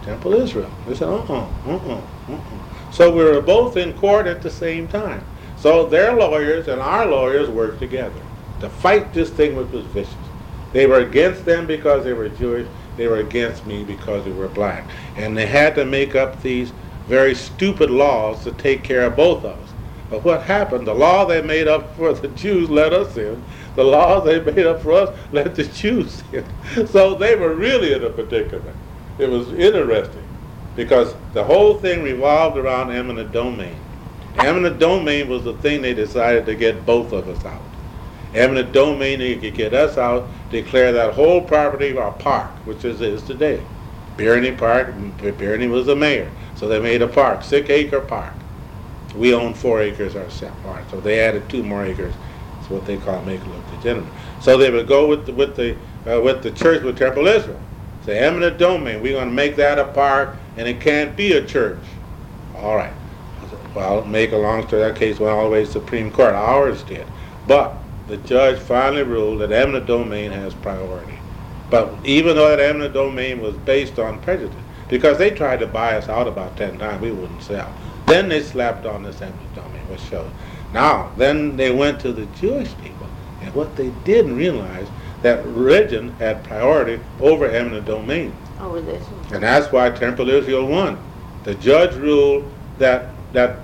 Temple 0.03 0.33
Israel. 0.33 0.69
They 0.85 0.95
said, 0.95 1.07
uh-uh, 1.07 1.47
uh-uh, 1.67 2.01
uh-uh. 2.27 2.91
So 2.91 3.15
we 3.15 3.23
were 3.23 3.41
both 3.41 3.77
in 3.77 3.93
court 3.93 4.27
at 4.27 4.41
the 4.41 4.49
same 4.49 4.89
time. 4.89 5.23
So 5.55 5.85
their 5.85 6.11
lawyers 6.13 6.67
and 6.67 6.81
our 6.81 7.05
lawyers 7.05 7.49
worked 7.49 7.79
together 7.79 8.21
to 8.59 8.69
fight 8.69 9.13
this 9.13 9.29
thing 9.29 9.55
which 9.55 9.69
was 9.69 9.85
vicious. 9.85 10.13
They 10.73 10.85
were 10.85 10.99
against 10.99 11.45
them 11.45 11.65
because 11.65 12.03
they 12.03 12.13
were 12.13 12.27
Jewish. 12.27 12.67
They 13.01 13.07
were 13.07 13.17
against 13.17 13.65
me 13.65 13.83
because 13.83 14.27
we 14.27 14.31
were 14.31 14.47
black. 14.47 14.87
And 15.15 15.35
they 15.35 15.47
had 15.47 15.73
to 15.73 15.85
make 15.85 16.13
up 16.13 16.39
these 16.43 16.71
very 17.07 17.33
stupid 17.33 17.89
laws 17.89 18.43
to 18.43 18.51
take 18.51 18.83
care 18.83 19.07
of 19.07 19.15
both 19.15 19.39
of 19.39 19.57
us. 19.59 19.69
But 20.11 20.23
what 20.23 20.43
happened, 20.43 20.85
the 20.85 20.93
law 20.93 21.25
they 21.25 21.41
made 21.41 21.67
up 21.67 21.95
for 21.95 22.13
the 22.13 22.27
Jews 22.27 22.69
let 22.69 22.93
us 22.93 23.17
in. 23.17 23.43
The 23.75 23.83
laws 23.83 24.25
they 24.25 24.39
made 24.39 24.67
up 24.67 24.83
for 24.83 24.91
us 24.91 25.17
let 25.31 25.55
the 25.55 25.63
Jews 25.63 26.21
in. 26.31 26.45
So 26.89 27.15
they 27.15 27.35
were 27.35 27.55
really 27.55 27.91
in 27.91 28.03
a 28.03 28.11
predicament. 28.11 28.77
It 29.17 29.31
was 29.31 29.51
interesting 29.53 30.27
because 30.75 31.15
the 31.33 31.43
whole 31.43 31.79
thing 31.79 32.03
revolved 32.03 32.55
around 32.55 32.91
eminent 32.91 33.31
domain. 33.31 33.77
Eminent 34.37 34.77
domain 34.77 35.27
was 35.27 35.43
the 35.43 35.53
thing 35.53 35.81
they 35.81 35.95
decided 35.95 36.45
to 36.45 36.53
get 36.53 36.85
both 36.85 37.13
of 37.13 37.27
us 37.27 37.43
out. 37.45 37.63
Eminent 38.33 38.71
domain, 38.71 39.19
they 39.19 39.35
could 39.35 39.55
get 39.55 39.73
us 39.73 39.97
out, 39.97 40.27
declare 40.49 40.93
that 40.93 41.13
whole 41.13 41.41
property 41.41 41.97
our 41.97 42.13
park, 42.13 42.49
which 42.65 42.85
is, 42.85 43.23
today. 43.23 43.61
Birney 44.17 44.51
Park, 44.51 44.93
Birney 45.37 45.67
was 45.67 45.85
the 45.85 45.95
mayor, 45.95 46.31
so 46.55 46.67
they 46.67 46.79
made 46.79 47.01
a 47.01 47.07
park, 47.07 47.43
six 47.43 47.69
acre 47.69 48.01
park. 48.01 48.33
We 49.15 49.33
own 49.33 49.53
four 49.53 49.81
acres 49.81 50.15
ourselves, 50.15 50.55
so 50.89 51.01
they 51.01 51.19
added 51.19 51.49
two 51.49 51.63
more 51.63 51.83
acres. 51.83 52.13
It's 52.59 52.69
what 52.69 52.85
they 52.85 52.97
call 52.97 53.21
make 53.23 53.45
look 53.45 53.71
legitimate. 53.75 54.11
So 54.41 54.57
they 54.57 54.71
would 54.71 54.87
go 54.87 55.07
with 55.07 55.25
the, 55.25 55.33
with 55.33 55.55
the 55.55 55.75
uh, 56.07 56.21
with 56.21 56.43
the 56.43 56.51
church 56.51 56.83
with 56.83 56.97
Temple 56.97 57.27
Israel. 57.27 57.59
Say 58.05 58.17
eminent 58.19 58.57
domain. 58.57 59.01
We're 59.01 59.13
going 59.13 59.27
to 59.27 59.33
make 59.33 59.55
that 59.57 59.77
a 59.77 59.85
park, 59.85 60.35
and 60.57 60.67
it 60.67 60.81
can't 60.81 61.15
be 61.15 61.33
a 61.33 61.45
church. 61.45 61.79
All 62.55 62.75
right. 62.75 62.93
Well, 63.75 64.03
make 64.05 64.31
a 64.31 64.37
long 64.37 64.67
story. 64.67 64.81
That 64.81 64.95
case 64.95 65.19
went 65.19 65.33
all 65.33 65.45
the 65.45 65.49
way 65.49 65.65
to 65.65 65.71
Supreme 65.71 66.11
Court. 66.11 66.33
Ours 66.33 66.83
did, 66.83 67.05
but 67.47 67.75
the 68.11 68.17
judge 68.17 68.59
finally 68.59 69.03
ruled 69.03 69.39
that 69.39 69.53
eminent 69.53 69.85
domain 69.85 70.31
has 70.31 70.53
priority. 70.55 71.17
But 71.69 71.95
even 72.03 72.35
though 72.35 72.49
that 72.49 72.59
eminent 72.59 72.93
domain 72.93 73.39
was 73.39 73.55
based 73.55 73.99
on 73.99 74.21
prejudice, 74.21 74.53
because 74.89 75.17
they 75.17 75.29
tried 75.29 75.61
to 75.61 75.67
buy 75.67 75.95
us 75.95 76.09
out 76.09 76.27
about 76.27 76.57
ten 76.57 76.77
times, 76.77 77.01
we 77.01 77.13
wouldn't 77.13 77.41
sell. 77.41 77.73
Then 78.07 78.27
they 78.27 78.43
slapped 78.43 78.85
on 78.85 79.03
this 79.03 79.21
eminent 79.21 79.55
domain, 79.55 79.81
which 79.87 80.01
shows. 80.01 80.29
Now, 80.73 81.13
then 81.15 81.55
they 81.55 81.71
went 81.71 82.01
to 82.01 82.11
the 82.11 82.25
Jewish 82.37 82.73
people, 82.83 83.07
and 83.41 83.55
what 83.55 83.77
they 83.77 83.91
didn't 84.03 84.35
realize 84.35 84.89
that 85.21 85.45
religion 85.45 86.11
had 86.15 86.43
priority 86.43 87.01
over 87.21 87.49
eminent 87.49 87.85
domain. 87.85 88.35
Over 88.59 88.81
this. 88.81 89.07
And 89.31 89.41
that's 89.41 89.71
why 89.71 89.89
Temple 89.89 90.29
Israel 90.29 90.67
won. 90.67 91.01
The 91.45 91.55
judge 91.55 91.95
ruled 91.95 92.51
that 92.77 93.11
that 93.31 93.59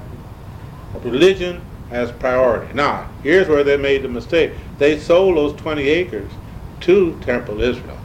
religion 1.03 1.61
has 1.89 2.11
priority. 2.11 2.73
Now, 2.73 3.09
here's 3.23 3.47
where 3.47 3.63
they 3.63 3.77
made 3.77 4.01
the 4.01 4.09
mistake. 4.09 4.53
They 4.77 4.99
sold 4.99 5.37
those 5.37 5.53
20 5.59 5.83
acres 5.83 6.31
to 6.81 7.17
Temple 7.21 7.61
Israel. 7.61 7.97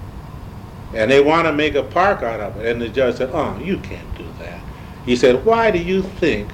And 0.94 1.10
they 1.10 1.20
want 1.20 1.46
to 1.46 1.52
make 1.52 1.74
a 1.74 1.82
park 1.82 2.22
out 2.22 2.40
of 2.40 2.56
it. 2.58 2.66
And 2.66 2.80
the 2.80 2.88
judge 2.88 3.16
said, 3.16 3.30
oh, 3.32 3.58
you 3.58 3.78
can't 3.78 4.18
do 4.18 4.26
that. 4.38 4.60
He 5.04 5.16
said, 5.16 5.44
why 5.44 5.70
do 5.70 5.78
you 5.78 6.02
think 6.02 6.50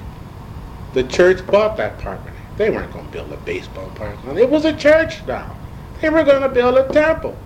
the 0.93 1.03
church 1.03 1.45
bought 1.45 1.77
that 1.77 1.99
property? 1.99 2.35
They 2.57 2.69
weren't 2.69 2.91
going 2.91 3.05
to 3.05 3.11
build 3.11 3.31
a 3.31 3.37
baseball 3.37 3.89
park 3.95 4.17
on 4.25 4.37
it. 4.37 4.41
It 4.41 4.49
was 4.49 4.65
a 4.65 4.73
church 4.73 5.25
now. 5.27 5.55
They 6.01 6.09
were 6.09 6.23
going 6.23 6.41
to 6.41 6.49
build 6.49 6.77
a 6.77 6.87
temple. 6.91 7.37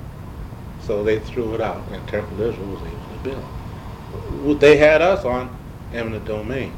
So 0.81 1.03
they 1.03 1.19
threw 1.19 1.53
it 1.55 1.61
out, 1.61 1.81
and 1.91 2.07
Temple 2.07 2.41
Israel 2.41 2.67
was 2.67 2.81
able 2.81 3.33
to 3.33 3.41
build. 4.43 4.59
They 4.59 4.77
had 4.77 5.01
us 5.01 5.23
on 5.23 5.55
eminent 5.93 6.25
domain. 6.25 6.73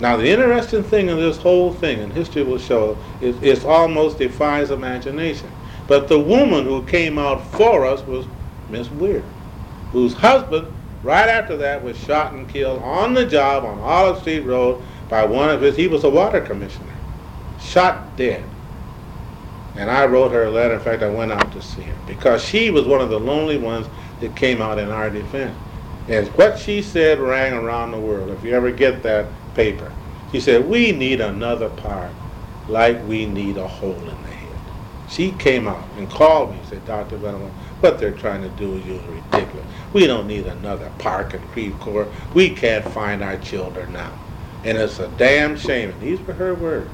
Now, 0.00 0.16
the 0.16 0.28
interesting 0.28 0.82
thing 0.82 1.08
in 1.08 1.16
this 1.18 1.36
whole 1.36 1.74
thing, 1.74 2.00
and 2.00 2.12
history 2.12 2.42
will 2.42 2.58
show, 2.58 2.96
is 3.20 3.36
it 3.42 3.64
almost 3.66 4.18
defies 4.18 4.70
imagination. 4.70 5.50
But 5.86 6.08
the 6.08 6.18
woman 6.18 6.64
who 6.64 6.84
came 6.86 7.18
out 7.18 7.46
for 7.52 7.84
us 7.84 8.02
was 8.06 8.26
Miss 8.70 8.90
Weir, 8.92 9.22
whose 9.92 10.14
husband, 10.14 10.72
right 11.02 11.28
after 11.28 11.56
that, 11.58 11.82
was 11.82 11.98
shot 11.98 12.32
and 12.32 12.48
killed 12.48 12.82
on 12.82 13.12
the 13.12 13.26
job 13.26 13.64
on 13.64 13.78
Olive 13.80 14.20
Street 14.20 14.40
Road 14.40 14.82
by 15.10 15.24
one 15.24 15.50
of 15.50 15.60
his, 15.60 15.76
he 15.76 15.88
was 15.88 16.04
a 16.04 16.10
water 16.10 16.40
commissioner, 16.40 16.94
shot 17.60 18.16
dead. 18.16 18.44
And 19.76 19.90
I 19.90 20.06
wrote 20.06 20.32
her 20.32 20.44
a 20.44 20.50
letter. 20.50 20.74
In 20.74 20.80
fact, 20.80 21.02
I 21.02 21.10
went 21.10 21.32
out 21.32 21.52
to 21.52 21.62
see 21.62 21.82
her 21.82 21.96
because 22.06 22.42
she 22.42 22.70
was 22.70 22.86
one 22.86 23.00
of 23.00 23.10
the 23.10 23.20
lonely 23.20 23.58
ones 23.58 23.86
that 24.20 24.34
came 24.34 24.62
out 24.62 24.78
in 24.78 24.90
our 24.90 25.10
defense. 25.10 25.56
And 26.08 26.26
what 26.28 26.58
she 26.58 26.82
said 26.82 27.18
rang 27.18 27.52
around 27.52 27.92
the 27.92 28.00
world. 28.00 28.30
If 28.30 28.42
you 28.44 28.52
ever 28.52 28.70
get 28.70 29.02
that 29.02 29.26
paper, 29.54 29.92
she 30.32 30.40
said, 30.40 30.68
We 30.68 30.92
need 30.92 31.20
another 31.20 31.68
park 31.68 32.12
like 32.68 33.06
we 33.06 33.26
need 33.26 33.56
a 33.56 33.66
hole 33.66 33.94
in 33.94 34.22
the 34.22 34.30
head. 34.30 34.58
She 35.08 35.32
came 35.32 35.66
out 35.66 35.84
and 35.96 36.08
called 36.08 36.52
me 36.52 36.58
and 36.58 36.68
said, 36.68 36.86
Dr. 36.86 37.16
Venable, 37.16 37.50
what 37.80 37.98
they're 37.98 38.12
trying 38.12 38.42
to 38.42 38.48
do 38.50 38.76
is 38.76 38.84
ridiculous. 38.84 39.66
We 39.92 40.06
don't 40.06 40.26
need 40.26 40.46
another 40.46 40.92
park 40.98 41.34
in 41.34 41.40
Creve 41.48 41.78
Coeur. 41.80 42.06
We 42.34 42.50
can't 42.50 42.84
find 42.92 43.22
our 43.22 43.38
children 43.38 43.92
now. 43.92 44.12
And 44.62 44.78
it's 44.78 45.00
a 45.00 45.08
damn 45.08 45.56
shame, 45.56 45.90
and 45.90 46.00
these 46.00 46.20
were 46.20 46.34
her 46.34 46.54
words, 46.54 46.90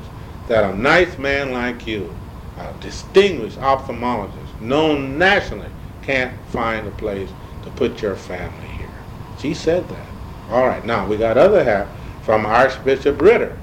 that 0.48 0.72
a 0.72 0.76
nice 0.76 1.18
man 1.18 1.52
like 1.52 1.86
you 1.86 2.14
a 2.58 2.72
distinguished 2.80 3.58
ophthalmologist, 3.58 4.60
known 4.60 5.18
nationally, 5.18 5.68
can't 6.02 6.32
find 6.48 6.86
a 6.86 6.90
place 6.92 7.28
to 7.64 7.70
put 7.72 8.00
your 8.00 8.16
family 8.16 8.68
here. 8.68 8.88
She 9.38 9.52
said 9.54 9.88
that. 9.88 10.06
All 10.50 10.66
right, 10.66 10.84
now 10.84 11.06
we 11.06 11.16
got 11.16 11.36
other 11.36 11.64
half 11.64 11.88
from 12.26 12.44
Archbishop 12.44 13.22
Ritter. 13.22 13.56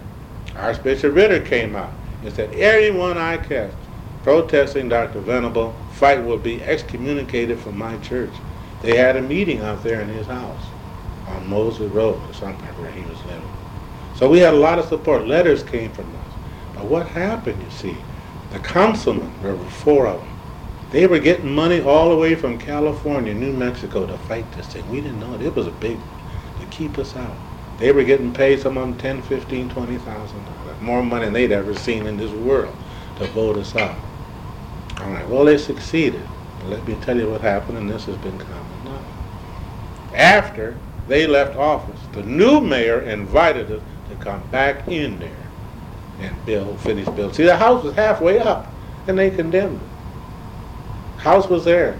Archbishop 0.55 1.13
Ritter 1.13 1.41
came 1.41 1.75
out 1.75 1.91
and 2.23 2.33
said, 2.33 2.53
Everyone 2.53 3.17
I 3.17 3.35
catch 3.35 3.73
protesting 4.23 4.87
Dr. 4.87 5.19
Venable, 5.19 5.75
fight 5.91 6.23
will 6.23 6.37
be 6.37 6.63
excommunicated 6.63 7.59
from 7.59 7.77
my 7.77 7.97
church. 7.97 8.31
They 8.81 8.95
had 8.95 9.17
a 9.17 9.21
meeting 9.21 9.59
out 9.59 9.83
there 9.83 9.99
in 9.99 10.07
his 10.07 10.27
house 10.27 10.63
on 11.27 11.49
Mosley 11.49 11.87
Road 11.87 12.21
or 12.29 12.33
something 12.33 12.65
where 12.81 12.89
he 12.89 13.01
was 13.01 13.17
living. 13.25 13.43
So 14.15 14.29
we 14.29 14.39
had 14.39 14.53
a 14.53 14.57
lot 14.57 14.79
of 14.79 14.85
support. 14.85 15.27
Letters 15.27 15.61
came 15.61 15.91
from 15.91 16.05
us. 16.15 16.33
But 16.73 16.85
what 16.85 17.07
happened, 17.07 17.61
you 17.61 17.69
see, 17.69 17.97
the 18.51 18.59
councilmen, 18.59 19.33
there 19.41 19.57
were 19.57 19.65
four 19.65 20.07
of 20.07 20.21
them, 20.21 20.29
they 20.91 21.05
were 21.05 21.19
getting 21.19 21.53
money 21.53 21.81
all 21.81 22.11
the 22.11 22.15
way 22.15 22.33
from 22.33 22.57
California, 22.57 23.33
New 23.33 23.51
Mexico 23.51 24.07
to 24.07 24.17
fight 24.19 24.49
this 24.53 24.67
thing. 24.67 24.89
We 24.89 25.01
didn't 25.01 25.19
know 25.19 25.33
it. 25.33 25.41
It 25.41 25.53
was 25.53 25.67
a 25.67 25.71
big 25.71 25.97
to 26.61 26.65
keep 26.67 26.97
us 26.97 27.17
out. 27.17 27.35
They 27.83 27.91
were 27.91 28.05
getting 28.05 28.31
paid 28.31 28.61
some 28.61 28.77
of 28.77 28.87
them 28.87 28.97
ten, 28.97 29.21
fifteen, 29.23 29.67
twenty 29.67 29.97
thousand 29.97 30.45
dollars, 30.45 30.79
more 30.79 31.03
money 31.03 31.25
than 31.25 31.33
they'd 31.33 31.51
ever 31.51 31.75
seen 31.75 32.07
in 32.07 32.15
this 32.15 32.31
world 32.31 32.73
to 33.17 33.27
vote 33.31 33.57
us 33.57 33.75
out. 33.75 33.97
All 35.01 35.11
right, 35.11 35.27
well 35.27 35.43
they 35.43 35.57
succeeded. 35.57 36.21
Let 36.63 36.87
me 36.87 36.95
tell 37.01 37.17
you 37.17 37.29
what 37.29 37.41
happened, 37.41 37.77
and 37.77 37.89
this 37.89 38.05
has 38.05 38.15
been 38.19 38.39
common 38.39 38.85
knowledge. 38.85 39.03
After 40.15 40.77
they 41.09 41.27
left 41.27 41.57
office, 41.57 41.99
the 42.13 42.23
new 42.23 42.61
mayor 42.61 43.01
invited 43.01 43.69
us 43.69 43.81
to 44.09 44.15
come 44.15 44.41
back 44.49 44.87
in 44.87 45.19
there 45.19 45.49
and 46.21 46.45
build, 46.45 46.79
finish 46.79 47.05
building. 47.07 47.33
See, 47.33 47.43
the 47.43 47.57
house 47.57 47.83
was 47.83 47.95
halfway 47.95 48.39
up, 48.39 48.71
and 49.09 49.19
they 49.19 49.29
condemned 49.29 49.81
it. 49.81 51.19
House 51.19 51.49
was 51.49 51.65
there. 51.65 51.99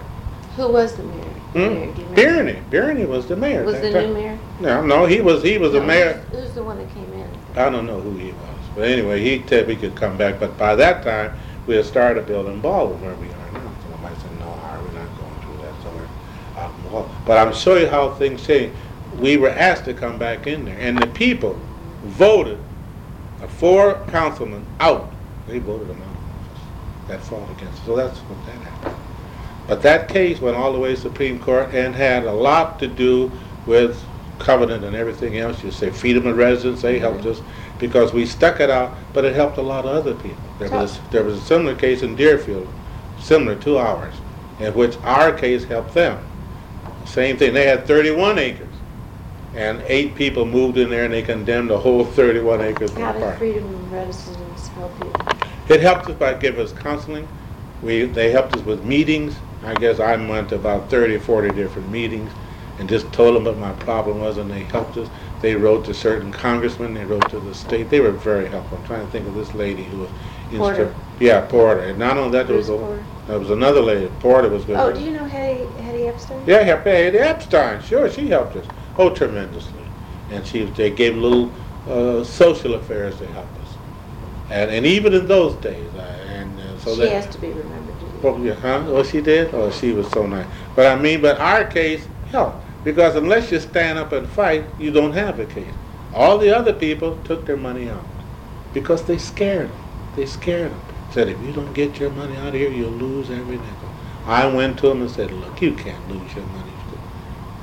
Who 0.55 0.69
was 0.69 0.95
the 0.95 1.03
mayor? 1.03 1.23
Hmm? 1.51 2.15
Birney, 2.15 2.61
Birney 2.69 3.03
was 3.03 3.27
the 3.27 3.35
mayor. 3.35 3.65
Was 3.65 3.81
the 3.81 3.91
time. 3.91 4.07
new 4.07 4.13
mayor? 4.13 4.39
No, 4.63 4.81
no, 4.81 5.05
he 5.05 5.19
was, 5.19 5.43
he 5.43 5.57
was 5.57 5.75
a 5.75 5.83
mayor. 5.83 6.13
Who's 6.31 6.53
the 6.53 6.63
one 6.63 6.77
that 6.77 6.89
came 6.93 7.11
in? 7.11 7.29
I 7.57 7.69
don't 7.69 7.85
know 7.85 7.99
who 7.99 8.17
he 8.17 8.31
was, 8.31 8.59
but 8.73 8.87
anyway, 8.87 9.21
he 9.21 9.45
said 9.45 9.67
we 9.67 9.75
could 9.75 9.93
come 9.93 10.15
back, 10.15 10.39
but 10.39 10.57
by 10.57 10.73
that 10.75 11.03
time, 11.03 11.37
we 11.67 11.75
had 11.75 11.83
started 11.83 12.25
building 12.25 12.61
Baldwin 12.61 13.01
where 13.01 13.13
we 13.15 13.27
are 13.27 13.51
now. 13.51 13.73
So 13.83 13.91
somebody 13.91 14.15
said, 14.21 14.39
no, 14.39 14.49
Howard, 14.49 14.85
we're 14.85 14.97
not 14.97 15.09
going 15.17 15.41
through 15.41 15.57
that, 15.63 15.83
so 15.83 15.91
we're 15.91 16.61
out 16.61 16.73
in 16.77 16.83
the. 16.85 17.09
But 17.25 17.45
I'm 17.45 17.53
showing 17.53 17.81
you 17.81 17.87
how 17.89 18.13
things 18.13 18.47
change. 18.47 18.73
We 19.17 19.35
were 19.35 19.49
asked 19.49 19.83
to 19.83 19.93
come 19.93 20.17
back 20.17 20.47
in 20.47 20.63
there, 20.63 20.79
and 20.79 20.97
the 20.97 21.07
people 21.07 21.59
voted 22.03 22.57
the 23.41 23.49
four 23.49 23.95
councilmen 24.07 24.65
out. 24.79 25.11
They 25.45 25.59
voted 25.59 25.89
them 25.89 26.01
out 26.01 26.07
of 26.07 26.15
office. 26.15 26.63
That 27.09 27.21
fought 27.21 27.51
against 27.51 27.81
us. 27.81 27.85
So 27.85 27.97
that's 27.97 28.17
what 28.19 28.45
that 28.45 28.55
happened. 28.61 28.95
But 29.67 29.81
that 29.81 30.07
case 30.07 30.39
went 30.39 30.55
all 30.55 30.71
the 30.71 30.79
way 30.79 30.95
to 30.95 31.01
Supreme 31.01 31.37
Court 31.37 31.73
and 31.73 31.93
had 31.93 32.23
a 32.23 32.31
lot 32.31 32.79
to 32.79 32.87
do 32.87 33.29
with 33.65 34.01
covenant 34.43 34.83
and 34.83 34.95
everything 34.95 35.37
else. 35.37 35.63
You 35.63 35.71
say 35.71 35.89
freedom 35.89 36.27
of 36.27 36.37
residence, 36.37 36.81
they 36.81 36.99
helped 36.99 37.25
us 37.25 37.41
because 37.79 38.13
we 38.13 38.25
stuck 38.25 38.59
it 38.59 38.69
out, 38.69 38.95
but 39.13 39.25
it 39.25 39.33
helped 39.35 39.57
a 39.57 39.61
lot 39.61 39.85
of 39.85 39.91
other 39.91 40.13
people. 40.15 40.43
There 40.59 40.69
was 40.69 40.99
there 41.11 41.23
was 41.23 41.37
a 41.37 41.41
similar 41.41 41.75
case 41.75 42.03
in 42.03 42.15
Deerfield, 42.15 42.67
similar 43.19 43.55
to 43.57 43.77
ours, 43.77 44.13
in 44.59 44.73
which 44.73 44.97
our 45.03 45.31
case 45.31 45.63
helped 45.63 45.93
them. 45.93 46.23
Same 47.05 47.37
thing. 47.37 47.53
They 47.53 47.65
had 47.65 47.85
31 47.85 48.37
acres, 48.37 48.67
and 49.55 49.81
eight 49.87 50.15
people 50.15 50.45
moved 50.45 50.77
in 50.77 50.89
there 50.89 51.05
and 51.05 51.13
they 51.13 51.21
condemned 51.21 51.69
the 51.69 51.77
whole 51.79 52.05
31 52.05 52.61
acres. 52.61 52.91
How 52.91 53.11
the 53.11 53.19
did 53.19 53.23
park. 53.25 53.37
freedom 53.37 53.65
of 53.65 53.91
residence 53.91 54.67
help 54.69 54.91
you? 55.03 55.11
It 55.73 55.81
helped 55.81 56.07
us 56.09 56.17
by 56.17 56.33
giving 56.33 56.61
us 56.61 56.73
counseling. 56.73 57.27
We, 57.81 58.03
they 58.05 58.31
helped 58.31 58.55
us 58.55 58.63
with 58.63 58.83
meetings. 58.83 59.35
I 59.63 59.73
guess 59.75 59.99
I 59.99 60.15
went 60.15 60.49
to 60.49 60.55
about 60.55 60.89
30 60.89 61.15
or 61.15 61.19
40 61.19 61.49
different 61.51 61.89
meetings 61.89 62.31
and 62.79 62.89
just 62.89 63.11
told 63.13 63.35
them 63.35 63.43
what 63.45 63.57
my 63.57 63.71
problem 63.73 64.19
was 64.19 64.37
and 64.37 64.49
they 64.49 64.63
helped 64.63 64.97
us. 64.97 65.09
They 65.41 65.55
wrote 65.55 65.85
to 65.85 65.93
certain 65.93 66.31
congressmen, 66.31 66.93
they 66.93 67.05
wrote 67.05 67.29
to 67.29 67.39
the 67.39 67.53
state. 67.53 67.89
They 67.89 67.99
were 67.99 68.11
very 68.11 68.47
helpful. 68.49 68.77
I'm 68.77 68.85
trying 68.85 69.05
to 69.05 69.11
think 69.11 69.27
of 69.27 69.35
this 69.35 69.53
lady 69.53 69.83
who 69.83 69.99
was. 69.99 70.09
Porter. 70.51 70.93
Yeah, 71.19 71.41
Porter. 71.41 71.81
And 71.81 71.99
not 71.99 72.17
only 72.17 72.31
that, 72.31 72.47
there 72.47 72.55
was, 72.55 72.69
a- 72.69 73.03
there 73.27 73.39
was 73.39 73.49
another 73.49 73.81
lady. 73.81 74.11
Porter 74.19 74.49
was 74.49 74.65
good. 74.65 74.75
Oh, 74.77 74.91
do 74.93 74.99
you 75.01 75.11
know 75.11 75.25
Hetty, 75.25 75.65
Hetty 75.81 76.07
Epstein? 76.07 76.43
Yeah, 76.45 76.81
Eddie 76.85 77.17
Epstein. 77.17 77.81
Sure, 77.81 78.09
she 78.09 78.27
helped 78.27 78.55
us. 78.55 78.65
Oh, 78.97 79.09
tremendously. 79.09 79.73
And 80.31 80.45
she, 80.45 80.63
they 80.65 80.91
gave 80.91 81.15
little 81.15 81.51
uh, 81.87 82.23
social 82.23 82.75
affairs 82.75 83.17
to 83.19 83.27
help 83.27 83.45
us. 83.45 83.75
And, 84.49 84.69
and 84.71 84.85
even 84.85 85.13
in 85.13 85.27
those 85.27 85.55
days, 85.55 85.89
uh, 85.95 86.01
and 86.29 86.59
uh, 86.59 86.77
so 86.79 86.93
She 86.95 87.01
that. 87.01 87.23
has 87.23 87.35
to 87.35 87.41
be 87.41 87.47
remembered? 87.47 87.95
Oh, 88.23 88.41
yeah, 88.43 88.53
huh? 88.53 88.83
Oh, 88.87 89.03
she 89.03 89.21
did? 89.21 89.53
Oh, 89.53 89.69
she 89.71 89.91
was 89.91 90.07
so 90.09 90.25
nice. 90.25 90.47
But 90.75 90.87
I 90.87 91.01
mean, 91.01 91.21
but 91.21 91.39
our 91.39 91.65
case 91.65 92.07
helped. 92.33 92.65
Because 92.85 93.15
unless 93.15 93.51
you 93.53 93.61
stand 93.61 93.99
up 93.99 94.13
and 94.13 94.27
fight, 94.29 94.65
you 94.79 94.91
don't 94.91 95.13
have 95.13 95.39
a 95.39 95.47
case. 95.47 95.75
All 96.13 96.39
the 96.39 96.55
other 96.57 96.73
people 96.73 97.17
took 97.23 97.47
their 97.47 97.57
money 97.57 97.89
out. 97.89 98.05
Because 98.73 99.05
they 99.05 99.19
scared 99.19 99.71
them. 99.71 99.79
They 100.15 100.27
scared 100.27 100.73
them. 100.73 100.81
Said, 101.11 101.29
if 101.29 101.41
you 101.41 101.53
don't 101.53 101.73
get 101.73 101.99
your 101.99 102.11
money 102.11 102.37
out 102.37 102.49
of 102.49 102.55
here, 102.55 102.71
you'll 102.71 102.91
lose 102.91 103.31
every 103.31 103.57
nickel. 103.59 103.89
I 104.25 104.47
went 104.47 104.79
to 104.79 104.89
them 104.89 105.01
and 105.01 105.11
said, 105.11 105.31
look, 105.31 105.61
you 105.61 105.75
can't 105.75 106.09
lose 106.09 106.35
your 106.35 106.45
money. 106.47 106.73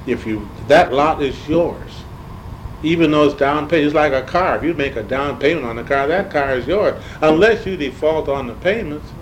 If 0.06 0.26
you, 0.26 0.50
that 0.68 0.92
lot 0.92 1.22
is 1.22 1.48
yours. 1.48 2.04
Even 2.82 3.12
though 3.12 3.26
it's 3.26 3.36
down 3.36 3.68
payment, 3.68 3.86
it's 3.88 3.94
like 3.96 4.12
a 4.14 4.22
car. 4.22 4.58
If 4.58 4.64
you 4.64 4.74
make 4.74 4.96
a 4.96 5.04
down 5.04 5.38
payment 5.38 5.66
on 5.66 5.78
a 5.78 5.84
car, 5.84 6.08
that 6.08 6.30
car 6.30 6.56
is 6.56 6.66
yours. 6.66 7.02
Unless 7.22 7.66
you 7.66 7.76
default 7.76 8.28
on 8.28 8.48
the 8.48 8.54
payments, 8.54 9.12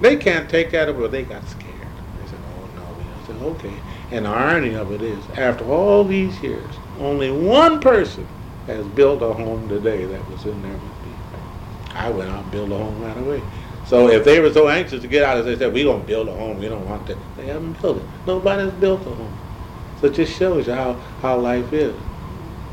They 0.00 0.16
can't 0.16 0.50
take 0.50 0.72
that 0.72 0.88
over. 0.88 1.08
They 1.08 1.24
got 1.24 1.48
scared. 1.48 1.74
They 2.18 2.26
said, 2.26 2.40
oh, 2.44 2.66
no. 2.76 2.82
I 3.16 3.26
said, 3.26 3.36
okay. 3.36 3.82
And 4.10 4.24
the 4.24 4.30
irony 4.30 4.74
of 4.74 4.90
it 4.92 5.02
is, 5.02 5.22
after 5.36 5.64
all 5.70 6.04
these 6.04 6.40
years, 6.42 6.64
only 7.00 7.30
one 7.30 7.80
person 7.80 8.26
has 8.66 8.86
built 8.88 9.22
a 9.22 9.32
home 9.32 9.68
today 9.68 10.04
that 10.04 10.30
was 10.30 10.44
in 10.44 10.62
there 10.62 10.72
with 10.72 10.82
me. 10.82 11.12
I 11.94 12.10
went 12.10 12.30
out 12.30 12.42
and 12.42 12.52
built 12.52 12.70
a 12.70 12.76
home 12.76 13.02
right 13.02 13.16
away. 13.16 13.42
So 13.86 14.08
if 14.08 14.24
they 14.24 14.40
were 14.40 14.52
so 14.52 14.68
anxious 14.68 15.02
to 15.02 15.08
get 15.08 15.24
out, 15.24 15.38
as 15.38 15.46
they 15.46 15.56
said, 15.56 15.72
going 15.72 16.00
to 16.00 16.06
build 16.06 16.28
a 16.28 16.32
home, 16.32 16.58
we 16.58 16.68
don't 16.68 16.86
want 16.86 17.06
that. 17.06 17.16
They 17.36 17.46
haven't 17.46 17.80
built 17.80 17.98
it. 17.98 18.02
Nobody's 18.26 18.72
built 18.74 19.00
a 19.00 19.10
home. 19.10 19.38
So 20.00 20.06
it 20.06 20.14
just 20.14 20.38
shows 20.38 20.66
you 20.66 20.74
how, 20.74 20.94
how 21.22 21.38
life 21.38 21.72
is. 21.72 21.94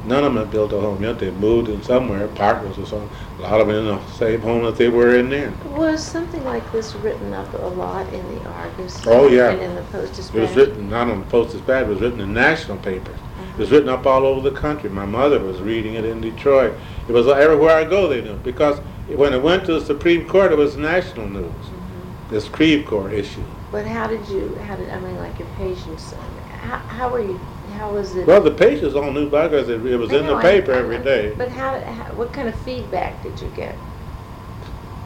None 0.05 0.23
of 0.23 0.33
them 0.33 0.37
have 0.37 0.51
built 0.51 0.71
a 0.71 0.79
home 0.79 1.01
yet. 1.01 1.17
They 1.17 1.31
moved 1.31 1.67
in 1.67 1.81
somewhere, 1.81 2.27
partners 2.27 2.77
or 2.77 2.85
something. 2.85 3.09
A 3.39 3.41
lot 3.41 3.59
of 3.59 3.67
them 3.67 3.75
in 3.77 3.85
the 3.85 4.05
same 4.11 4.39
home 4.41 4.63
that 4.63 4.75
they 4.77 4.87
were 4.87 5.15
in 5.15 5.29
then. 5.29 5.57
Was 5.75 6.03
something 6.03 6.43
like 6.45 6.69
this 6.71 6.93
written 6.95 7.33
up 7.33 7.51
a 7.53 7.67
lot 7.67 8.11
in 8.13 8.35
the 8.35 8.47
Argus? 8.49 9.01
Oh, 9.07 9.27
yeah. 9.27 9.49
And 9.49 9.61
in 9.61 9.75
the 9.75 9.81
Post 9.83 10.19
It 10.35 10.39
was 10.39 10.55
written 10.55 10.89
not 10.89 11.09
on 11.09 11.19
the 11.21 11.25
Post 11.25 11.53
Dispatch, 11.53 11.83
it 11.83 11.87
was 11.89 12.01
written 12.01 12.21
in 12.21 12.33
national 12.33 12.77
papers. 12.77 13.17
It 13.55 13.59
was 13.59 13.71
written 13.71 13.89
up 13.89 14.05
all 14.05 14.25
over 14.25 14.47
the 14.47 14.55
country. 14.55 14.89
My 14.89 15.05
mother 15.05 15.39
was 15.39 15.59
reading 15.59 15.95
it 15.95 16.05
in 16.05 16.21
Detroit. 16.21 16.73
It 17.07 17.13
was 17.13 17.27
everywhere 17.27 17.75
I 17.75 17.85
go, 17.85 18.07
they 18.07 18.21
knew. 18.21 18.35
Because 18.37 18.79
when 19.07 19.33
it 19.33 19.41
went 19.41 19.65
to 19.65 19.73
the 19.73 19.81
Supreme 19.81 20.27
Court, 20.27 20.51
it 20.51 20.57
was 20.57 20.75
national 20.75 21.29
news. 21.29 21.45
Mhm. 21.45 22.29
This 22.29 22.47
Creve 22.49 22.85
Coeur 22.85 23.09
issue. 23.09 23.43
But 23.71 23.85
how 23.85 24.07
did 24.07 24.27
you, 24.29 24.55
how 24.67 24.75
did, 24.75 24.89
I 24.89 24.99
mean, 24.99 25.17
like 25.17 25.39
your 25.39 25.47
patients, 25.57 26.13
how, 26.61 26.77
how 26.77 27.09
were 27.09 27.21
you, 27.21 27.39
how 27.75 27.93
was 27.93 28.15
it? 28.15 28.25
Well, 28.25 28.41
the 28.41 28.51
patients 28.51 28.95
all 28.95 29.11
knew 29.11 29.27
about 29.27 29.45
it 29.45 29.51
because 29.51 29.69
it, 29.69 29.85
it 29.85 29.97
was 29.97 30.11
I 30.11 30.17
in 30.17 30.25
the 30.25 30.31
know, 30.33 30.37
I- 30.37 30.41
paper 30.41 30.73
I- 30.73 30.77
every 30.77 30.97
day. 30.99 31.33
But 31.37 31.49
how, 31.49 31.79
how, 31.79 32.13
what 32.13 32.33
kind 32.33 32.47
of 32.47 32.55
feedback 32.61 33.21
did 33.23 33.39
you 33.41 33.51
get? 33.55 33.75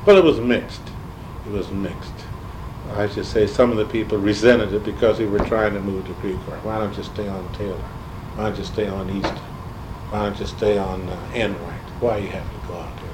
Well, 0.05 0.17
it 0.17 0.23
was 0.23 0.39
mixed. 0.39 0.81
It 1.45 1.51
was 1.51 1.69
mixed. 1.71 2.13
I 2.95 3.07
should 3.07 3.25
say 3.25 3.45
some 3.45 3.69
of 3.71 3.77
the 3.77 3.85
people 3.85 4.17
resented 4.17 4.73
it 4.73 4.83
because 4.83 5.19
we 5.19 5.25
were 5.25 5.39
trying 5.39 5.73
to 5.73 5.81
move 5.81 6.07
to 6.07 6.13
Creve 6.15 6.39
Coeur. 6.45 6.57
Why 6.63 6.79
don't 6.79 6.95
you 6.97 7.03
stay 7.03 7.27
on 7.27 7.53
Taylor? 7.53 7.75
Why 8.35 8.49
don't 8.49 8.57
you 8.57 8.63
stay 8.65 8.87
on 8.87 9.09
Easton? 9.09 9.37
Why 10.09 10.23
don't 10.29 10.39
you 10.39 10.45
stay 10.47 10.77
on 10.77 11.07
uh, 11.07 11.31
Enright? 11.35 11.81
Why 11.99 12.17
you 12.17 12.29
having 12.29 12.59
to 12.61 12.67
go 12.67 12.75
out 12.75 12.95
there? 12.95 13.05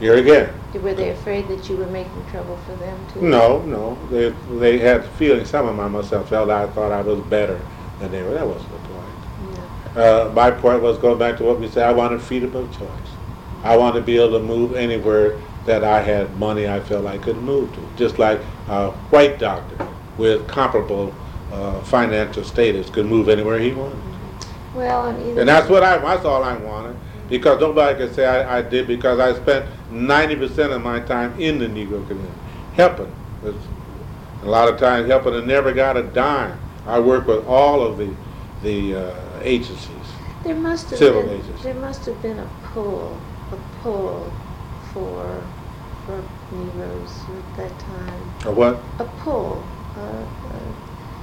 Here 0.00 0.16
again. 0.16 0.52
Were 0.82 0.92
they 0.92 1.10
afraid 1.10 1.48
that 1.48 1.68
you 1.70 1.76
were 1.76 1.86
making 1.86 2.26
trouble 2.30 2.58
for 2.66 2.74
them 2.76 2.98
too? 3.12 3.22
No, 3.22 3.62
no. 3.62 3.96
They 4.10 4.30
they 4.58 4.78
had 4.78 5.04
feelings. 5.12 5.48
Some 5.50 5.66
of 5.68 5.76
them 5.76 5.84
I 5.84 5.88
myself 5.88 6.28
felt 6.28 6.50
I 6.50 6.66
thought 6.66 6.90
I 6.92 7.00
was 7.00 7.20
better 7.20 7.60
than 7.98 8.10
they 8.10 8.22
were. 8.22 8.34
That 8.34 8.46
wasn't 8.46 8.70
the 8.70 8.78
point. 8.88 9.96
No. 9.96 10.02
Uh, 10.28 10.32
my 10.32 10.50
point 10.50 10.82
was 10.82 10.98
going 10.98 11.18
back 11.18 11.36
to 11.38 11.44
what 11.44 11.60
we 11.60 11.68
said. 11.68 11.88
I 11.88 11.92
wanted 11.92 12.20
freedom 12.20 12.54
of 12.56 12.70
choice. 12.76 12.88
I 13.62 13.76
wanted 13.76 14.00
to 14.00 14.04
be 14.04 14.18
able 14.18 14.38
to 14.38 14.44
move 14.44 14.74
anywhere 14.74 15.40
that 15.66 15.84
I 15.84 16.02
had 16.02 16.36
money 16.38 16.68
I 16.68 16.80
felt 16.80 17.06
I 17.06 17.18
could 17.18 17.38
move 17.38 17.72
to. 17.74 17.88
Just 17.96 18.18
like 18.18 18.40
a 18.68 18.90
white 19.10 19.38
doctor 19.38 19.88
with 20.18 20.46
comparable 20.46 21.14
uh, 21.50 21.80
financial 21.82 22.44
status 22.44 22.90
could 22.90 23.06
move 23.06 23.28
anywhere 23.28 23.58
he 23.58 23.72
wanted. 23.72 23.98
Well, 24.74 25.06
and 25.06 25.22
either. 25.24 25.40
And 25.40 25.48
that's 25.48 25.68
what 25.68 25.82
I, 25.82 25.98
that's 25.98 26.24
all 26.24 26.42
I 26.42 26.56
wanted. 26.56 26.96
Because 27.28 27.60
nobody 27.60 27.98
can 27.98 28.12
say 28.12 28.26
I, 28.26 28.58
I 28.58 28.62
did 28.62 28.86
because 28.86 29.18
I 29.18 29.34
spent 29.40 29.66
90% 29.90 30.74
of 30.74 30.82
my 30.82 31.00
time 31.00 31.38
in 31.40 31.58
the 31.58 31.66
Negro 31.66 32.06
community, 32.06 32.38
helping. 32.74 33.12
A 34.42 34.46
lot 34.46 34.68
of 34.68 34.78
times 34.78 35.08
helping 35.08 35.34
and 35.34 35.46
never 35.46 35.72
got 35.72 35.96
a 35.96 36.02
dime. 36.02 36.58
I 36.86 37.00
work 37.00 37.26
with 37.26 37.46
all 37.46 37.82
of 37.82 37.98
the, 37.98 38.10
the 38.62 38.94
uh, 38.94 39.14
agencies. 39.42 40.12
There 40.42 40.54
must 40.60 40.90
have 40.90 40.98
Civil 40.98 41.22
been, 41.22 41.40
agency. 41.40 41.62
there 41.62 41.74
must 41.74 42.04
have 42.06 42.20
been 42.20 42.38
a 42.38 42.48
pull, 42.62 43.18
a 43.50 43.56
pull 43.82 44.30
for, 44.92 45.42
for 46.04 46.22
Negroes 46.50 47.24
at 47.28 47.54
that 47.54 47.78
time. 47.78 48.30
Or 48.44 48.52
what? 48.52 48.84
A 48.98 49.04
pull, 49.04 49.64
uh, 49.96 50.00
uh, 50.00 50.24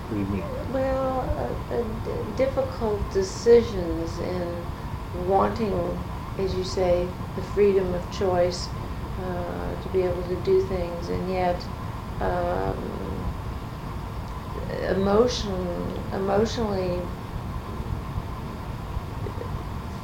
What 0.07 0.15
do 0.15 0.19
you 0.19 0.25
mean? 0.25 0.43
well, 0.69 1.19
uh, 1.37 1.73
uh, 1.73 1.83
d- 2.03 2.11
difficult 2.35 3.11
decisions 3.11 4.17
in 4.17 4.63
wanting, 5.13 5.99
as 6.39 6.55
you 6.55 6.63
say, 6.63 7.07
the 7.35 7.41
freedom 7.41 7.93
of 7.93 8.09
choice, 8.09 8.69
uh, 9.19 9.75
to 9.81 9.89
be 9.89 10.01
able 10.01 10.23
to 10.23 10.35
do 10.37 10.59
things, 10.61 11.09
and 11.09 11.29
yet, 11.29 11.67
um, 12.19 12.75
emotion, 14.91 15.53
emotionally, 16.13 16.99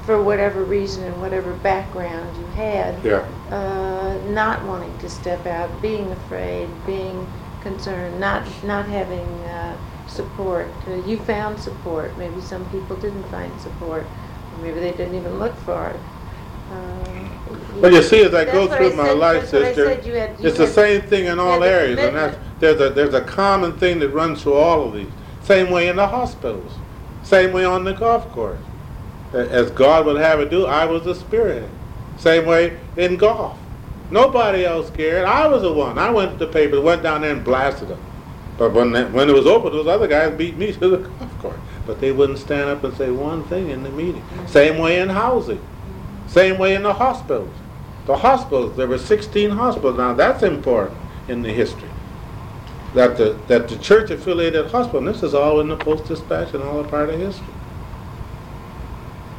for 0.06 0.22
whatever 0.22 0.64
reason 0.64 1.04
and 1.04 1.20
whatever 1.22 1.52
background 1.56 2.30
you 2.38 2.46
had, 2.56 2.96
Yeah. 3.04 3.24
uh, 3.52 4.14
not 4.30 4.64
wanting 4.64 4.98
to 5.00 5.10
step 5.10 5.46
out, 5.46 5.70
being 5.82 6.10
afraid, 6.12 6.70
being 6.86 7.28
concerned, 7.62 8.18
not 8.20 8.44
not 8.64 8.86
having 8.86 9.28
uh, 9.46 9.74
support. 10.08 10.68
Uh, 10.88 10.96
you 11.06 11.18
found 11.18 11.60
support. 11.60 12.18
Maybe 12.18 12.40
some 12.40 12.64
people 12.66 12.96
didn't 12.96 13.26
find 13.26 13.52
support, 13.60 14.04
or 14.04 14.64
maybe 14.64 14.80
they 14.80 14.92
didn't 14.92 15.16
even 15.16 15.38
look 15.40 15.56
for 15.66 15.90
it. 15.90 16.00
Uh, 16.72 17.24
Well, 17.82 17.92
you 17.92 18.02
see, 18.02 18.24
as 18.24 18.34
I 18.34 18.46
go 18.46 18.68
through 18.68 18.94
my 18.96 19.08
said- 19.08 19.18
life, 19.18 19.42
that's 19.42 19.54
what 19.54 19.62
I 19.64 19.74
sister, 19.74 20.10
you 20.10 20.16
had- 20.16 20.40
you 20.40 20.48
it's 20.48 20.58
the 20.58 20.68
same 20.68 21.02
thing 21.02 21.26
in 21.26 21.38
all 21.40 21.62
areas, 21.64 22.00
and 22.00 22.16
that's, 22.16 22.38
there's 22.60 22.82
a, 22.82 22.90
there's 22.90 23.14
a 23.14 23.22
common 23.22 23.78
thing 23.78 24.00
that 24.00 24.10
runs 24.10 24.44
through 24.44 24.56
all 24.56 24.88
of 24.88 24.94
these. 24.94 25.10
Same 25.44 25.70
way 25.72 25.88
in 25.88 25.96
the 25.96 26.08
hospitals, 26.08 26.74
same 27.24 27.54
way 27.54 27.66
on 27.66 27.84
the 27.84 27.94
golf 27.94 28.30
course. 28.32 28.60
As 29.34 29.72
God 29.72 30.06
would 30.06 30.20
have 30.20 30.40
it 30.40 30.50
do, 30.50 30.66
I 30.66 30.86
was 30.86 31.06
a 31.06 31.14
spearhead. 31.14 31.70
Same 32.18 32.46
way 32.46 32.80
in 32.96 33.18
golf. 33.18 33.58
Nobody 34.10 34.66
else 34.66 34.90
cared. 34.90 35.26
I 35.26 35.48
was 35.48 35.64
the 35.64 35.74
one. 35.74 35.98
I 35.98 36.10
went 36.10 36.40
to 36.40 36.46
the 36.46 36.52
paper, 36.52 36.80
went 36.80 37.04
down 37.04 37.22
there 37.22 37.34
and 37.34 37.44
blasted 37.44 37.90
them. 37.90 38.00
But 38.58 38.74
when 38.74 38.92
that, 38.94 39.12
when 39.12 39.30
it 39.30 39.34
was 39.34 39.46
open, 39.46 39.74
those 39.74 39.88
other 39.88 40.08
guys 40.08 40.36
beat 40.38 40.58
me 40.58 40.72
to 40.74 40.90
the 40.90 40.98
golf 40.98 41.40
course. 41.40 41.60
But 41.86 42.00
they 42.00 42.12
wouldn't 42.12 42.40
stand 42.40 42.70
up 42.70 42.84
and 42.84 42.96
say 42.96 43.12
one 43.12 43.44
thing 43.46 43.70
in 43.70 43.84
the 43.84 43.90
meeting. 43.90 44.24
Same 44.48 44.78
way 44.78 45.00
in 45.00 45.10
housing. 45.10 45.62
Same 46.28 46.58
way 46.58 46.76
in 46.76 46.84
the 46.84 46.94
hospitals. 46.94 47.54
The 48.06 48.18
hospitals, 48.18 48.78
there 48.78 48.88
were 48.88 48.98
16 48.98 49.50
hospitals. 49.52 49.98
Now 49.98 50.14
that's 50.14 50.44
important 50.44 50.98
in 51.28 51.42
the 51.42 51.52
history. 51.52 51.90
That 52.98 53.16
the 53.16 53.38
that 53.48 53.68
the 53.68 53.78
church 53.78 54.10
affiliated 54.10 54.72
hospital, 54.72 55.02
this 55.02 55.22
is 55.22 55.36
all 55.36 55.60
in 55.60 55.68
the 55.68 55.78
Post 55.78 56.06
Dispatch 56.06 56.56
and 56.56 56.64
all 56.64 56.80
a 56.80 56.84
part 56.84 57.10
of 57.10 57.20
history. 57.20 57.46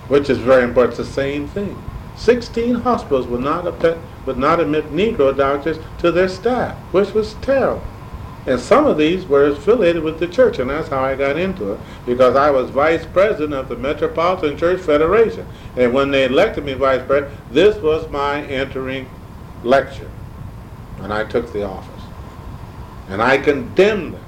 Which 0.07 0.31
is 0.31 0.39
very 0.39 0.63
important. 0.63 0.97
It's 0.99 1.09
the 1.09 1.13
same 1.13 1.49
thing. 1.49 1.77
16 2.17 2.77
hospitals 2.77 3.27
would 3.27 3.41
not 3.41 3.67
admit, 3.67 3.99
would 4.27 4.39
not 4.39 4.61
admit 4.61 4.93
Negro 4.93 5.37
doctors 5.37 5.79
to 5.99 6.13
their 6.13 6.29
staff, 6.29 6.77
which 6.93 7.13
was 7.15 7.35
terrible. 7.43 7.83
And 8.47 8.61
some 8.61 8.87
of 8.87 8.97
these 8.97 9.27
were 9.27 9.47
affiliated 9.47 10.05
with 10.05 10.21
the 10.21 10.29
church, 10.29 10.61
and 10.61 10.71
that's 10.71 10.89
how 10.89 11.03
I 11.03 11.17
got 11.17 11.37
into 11.37 11.73
it, 11.73 11.81
because 12.07 12.37
I 12.37 12.51
was 12.51 12.71
vice 12.71 13.05
president 13.07 13.55
of 13.55 13.69
the 13.69 13.77
Metropolitan 13.77 14.57
Church 14.57 14.81
Federation. 14.81 15.47
And 15.77 15.93
when 15.93 16.11
they 16.13 16.25
elected 16.25 16.65
me 16.65 16.75
vice 16.75 17.05
president, 17.05 17.39
this 17.53 17.77
was 17.83 18.09
my 18.09 18.43
entering 18.45 19.09
lecture 19.65 20.11
and 21.01 21.13
I 21.13 21.25
took 21.25 21.53
the 21.53 21.65
office. 21.65 21.98
And 23.09 23.23
I 23.23 23.39
condemned 23.39 24.15
them. 24.15 24.25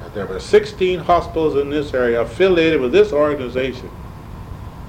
That 0.00 0.14
there 0.14 0.26
were 0.26 0.40
16 0.40 1.00
hospitals 1.00 1.56
in 1.56 1.70
this 1.70 1.94
area 1.94 2.20
affiliated 2.20 2.80
with 2.80 2.92
this 2.92 3.12
organization 3.12 3.90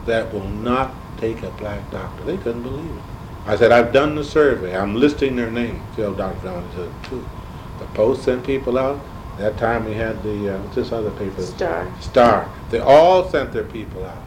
that 0.05 0.33
will 0.33 0.47
not 0.47 0.93
take 1.17 1.41
a 1.43 1.51
black 1.51 1.89
doctor. 1.91 2.23
They 2.23 2.37
couldn't 2.37 2.63
believe 2.63 2.89
it. 2.89 3.03
I 3.45 3.55
said, 3.55 3.71
I've 3.71 3.91
done 3.91 4.15
the 4.15 4.23
survey. 4.23 4.75
I'm 4.75 4.95
listing 4.95 5.35
their 5.35 5.49
names. 5.49 5.81
Tell 5.95 6.13
Dr. 6.13 6.41
Jones 6.43 6.75
too. 7.07 7.27
The 7.79 7.85
Post 7.87 8.23
sent 8.23 8.45
people 8.45 8.77
out. 8.77 8.99
That 9.37 9.57
time 9.57 9.85
we 9.85 9.93
had 9.93 10.21
the, 10.21 10.55
uh, 10.55 10.61
what's 10.61 10.75
this 10.75 10.91
other 10.91 11.09
paper? 11.11 11.41
Star. 11.41 11.91
Star. 11.99 12.53
They 12.69 12.79
all 12.79 13.27
sent 13.29 13.51
their 13.53 13.63
people 13.63 14.05
out. 14.05 14.21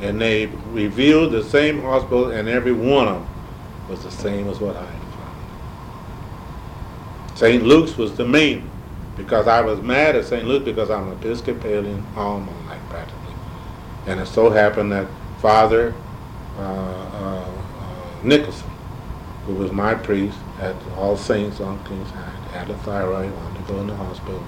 And 0.00 0.20
they 0.20 0.46
reviewed 0.46 1.32
the 1.32 1.42
same 1.42 1.82
hospital, 1.82 2.30
and 2.30 2.48
every 2.48 2.72
one 2.72 3.08
of 3.08 3.14
them 3.14 3.28
was 3.88 4.02
the 4.02 4.10
same 4.10 4.48
as 4.48 4.60
what 4.60 4.76
I. 4.76 4.95
St. 7.36 7.62
Luke's 7.62 7.96
was 7.96 8.16
the 8.16 8.24
main 8.26 8.68
because 9.16 9.46
I 9.46 9.60
was 9.60 9.80
mad 9.80 10.16
at 10.16 10.24
St. 10.24 10.44
Luke 10.46 10.64
because 10.64 10.90
I'm 10.90 11.08
an 11.08 11.18
Episcopalian 11.18 12.04
all 12.16 12.40
my 12.40 12.52
life 12.66 12.82
practically. 12.90 13.34
And 14.06 14.20
it 14.20 14.26
so 14.26 14.50
happened 14.50 14.90
that 14.92 15.06
Father 15.40 15.94
uh, 16.58 16.60
uh, 16.62 17.44
uh, 17.44 18.24
Nicholson, 18.24 18.70
who 19.46 19.54
was 19.54 19.70
my 19.72 19.94
priest 19.94 20.38
at 20.60 20.74
All 20.96 21.16
Saints 21.16 21.60
on 21.60 21.82
King's 21.84 22.10
High, 22.10 22.32
had 22.58 22.70
a 22.70 22.74
thyroid, 22.78 23.30
wanted 23.32 23.66
to 23.66 23.72
go 23.72 23.80
in 23.80 23.86
the 23.86 23.96
hospital. 23.96 24.42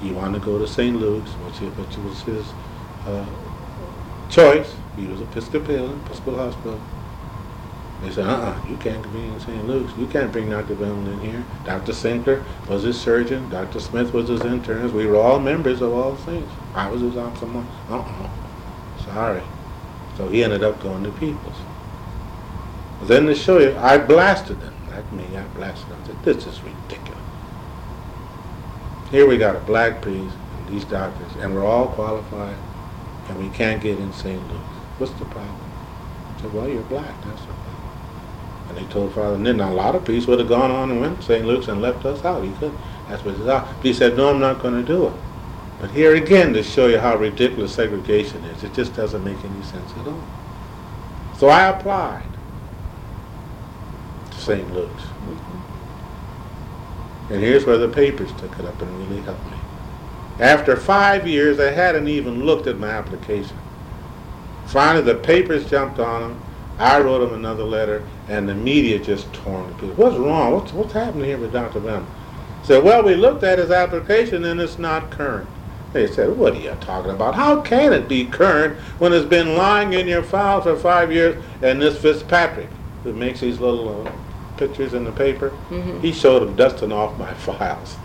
He 0.00 0.10
wanted 0.10 0.40
to 0.40 0.44
go 0.44 0.58
to 0.58 0.66
St. 0.66 0.96
Luke's, 0.96 1.30
which, 1.30 1.62
it- 1.62 1.76
which 1.78 1.96
was 1.98 2.20
his 2.22 2.44
uh, 3.06 3.24
choice. 4.28 4.74
He 4.96 5.06
was 5.06 5.20
Episcopalian, 5.20 6.00
Episcopal 6.04 6.36
Hospital. 6.36 6.80
They 8.02 8.10
said, 8.10 8.26
uh-uh, 8.26 8.66
you 8.68 8.76
can't 8.78 9.02
be 9.12 9.22
in 9.22 9.38
St. 9.38 9.64
Luke's. 9.66 9.96
You 9.96 10.06
can't 10.08 10.32
bring 10.32 10.50
Dr. 10.50 10.74
Bellman 10.74 11.12
in 11.12 11.20
here. 11.20 11.44
Dr. 11.64 11.92
Sinkler 11.92 12.44
was 12.68 12.82
his 12.82 13.00
surgeon. 13.00 13.48
Dr. 13.48 13.78
Smith 13.78 14.12
was 14.12 14.28
his 14.28 14.40
internist. 14.40 14.92
We 14.92 15.06
were 15.06 15.16
all 15.16 15.38
members 15.38 15.80
of 15.80 15.92
All 15.92 16.16
Saints. 16.16 16.50
I 16.74 16.90
was 16.90 17.00
his 17.00 17.14
ophthalmologist. 17.14 17.90
Uh-uh. 17.90 18.30
Sorry. 19.04 19.42
So 20.16 20.28
he 20.28 20.42
ended 20.42 20.64
up 20.64 20.82
going 20.82 21.04
to 21.04 21.12
People's. 21.12 21.56
Then 23.04 23.26
to 23.26 23.34
show 23.34 23.58
you, 23.58 23.76
I 23.78 23.98
blasted 23.98 24.60
them. 24.60 24.74
black 24.86 25.12
me, 25.12 25.24
I 25.36 25.42
blasted 25.54 25.88
them. 25.88 25.98
I 26.02 26.06
said, 26.06 26.24
this 26.24 26.46
is 26.46 26.60
ridiculous. 26.62 27.18
Here 29.10 29.26
we 29.26 29.38
got 29.38 29.56
a 29.56 29.60
black 29.60 30.00
priest 30.02 30.34
and 30.58 30.68
these 30.68 30.84
doctors, 30.84 31.32
and 31.40 31.54
we're 31.54 31.64
all 31.64 31.88
qualified, 31.88 32.56
and 33.28 33.38
we 33.38 33.48
can't 33.56 33.82
get 33.82 33.98
in 33.98 34.12
St. 34.12 34.40
Luke's. 34.40 34.64
What's 34.98 35.12
the 35.14 35.24
problem? 35.26 35.60
I 36.36 36.40
said, 36.40 36.52
well, 36.52 36.68
you're 36.68 36.82
black, 36.84 37.14
that's 37.24 37.40
the 37.40 37.46
problem. 37.46 37.81
And 38.72 38.86
they 38.86 38.92
told 38.92 39.12
Father, 39.12 39.34
and 39.34 39.60
a 39.60 39.70
lot 39.70 39.94
of 39.94 40.04
priests 40.04 40.26
would 40.28 40.38
have 40.38 40.48
gone 40.48 40.70
on 40.70 40.90
and 40.90 41.00
went 41.00 41.18
to 41.18 41.22
St. 41.22 41.44
Luke's 41.44 41.68
and 41.68 41.82
left 41.82 42.04
us 42.06 42.24
out. 42.24 42.42
He 42.42 42.52
could. 42.52 42.72
That's 43.08 43.22
what 43.24 43.34
he 43.34 43.40
said. 43.42 43.46
But 43.46 43.82
he 43.82 43.92
said, 43.92 44.16
no, 44.16 44.30
I'm 44.30 44.40
not 44.40 44.62
going 44.62 44.74
to 44.74 44.82
do 44.82 45.08
it. 45.08 45.12
But 45.80 45.90
here 45.90 46.14
again, 46.14 46.52
to 46.54 46.62
show 46.62 46.86
you 46.86 46.98
how 46.98 47.16
ridiculous 47.16 47.74
segregation 47.74 48.42
is, 48.44 48.64
it 48.64 48.72
just 48.72 48.94
doesn't 48.94 49.22
make 49.24 49.44
any 49.44 49.62
sense 49.62 49.90
at 49.98 50.06
all. 50.06 50.24
So 51.38 51.48
I 51.48 51.68
applied 51.68 52.28
to 54.30 54.36
St. 54.38 54.72
Luke's. 54.72 55.02
And 57.30 57.40
here's 57.40 57.66
where 57.66 57.78
the 57.78 57.88
papers 57.88 58.30
took 58.34 58.58
it 58.58 58.64
up 58.64 58.80
and 58.80 59.08
really 59.08 59.20
helped 59.22 59.44
me. 59.46 59.56
After 60.38 60.76
five 60.76 61.26
years, 61.26 61.58
I 61.60 61.70
hadn't 61.70 62.08
even 62.08 62.44
looked 62.44 62.66
at 62.66 62.78
my 62.78 62.90
application. 62.90 63.56
Finally, 64.66 65.04
the 65.04 65.14
papers 65.16 65.68
jumped 65.68 65.98
on 65.98 66.22
them. 66.22 66.42
I 66.78 67.00
wrote 67.00 67.20
them 67.20 67.34
another 67.34 67.64
letter, 67.64 68.06
and 68.32 68.48
the 68.48 68.54
media 68.54 68.98
just 68.98 69.30
torn 69.34 69.68
to 69.68 69.74
pieces. 69.74 69.96
What's 69.98 70.16
wrong? 70.16 70.52
What's, 70.54 70.72
what's 70.72 70.92
happening 70.94 71.26
here 71.26 71.36
with 71.38 71.52
Dr. 71.52 71.80
Venable? 71.80 72.06
Said, 72.62 72.82
well, 72.82 73.02
we 73.02 73.14
looked 73.14 73.44
at 73.44 73.58
his 73.58 73.70
application 73.70 74.44
and 74.44 74.58
it's 74.58 74.78
not 74.78 75.10
current. 75.10 75.48
They 75.92 76.06
said, 76.06 76.34
what 76.38 76.54
are 76.54 76.58
you 76.58 76.74
talking 76.80 77.10
about? 77.10 77.34
How 77.34 77.60
can 77.60 77.92
it 77.92 78.08
be 78.08 78.24
current 78.24 78.78
when 78.98 79.12
it's 79.12 79.26
been 79.26 79.54
lying 79.56 79.92
in 79.92 80.08
your 80.08 80.22
file 80.22 80.62
for 80.62 80.74
five 80.76 81.12
years? 81.12 81.42
And 81.60 81.82
this 81.82 82.00
Fitzpatrick, 82.00 82.68
who 83.02 83.12
makes 83.12 83.40
these 83.40 83.60
little 83.60 84.06
uh, 84.06 84.12
pictures 84.56 84.94
in 84.94 85.04
the 85.04 85.12
paper, 85.12 85.52
Mhm. 85.70 86.00
he 86.00 86.12
showed 86.12 86.40
them 86.40 86.56
dusting 86.56 86.92
off 86.92 87.18
my 87.18 87.34
files. 87.46 87.96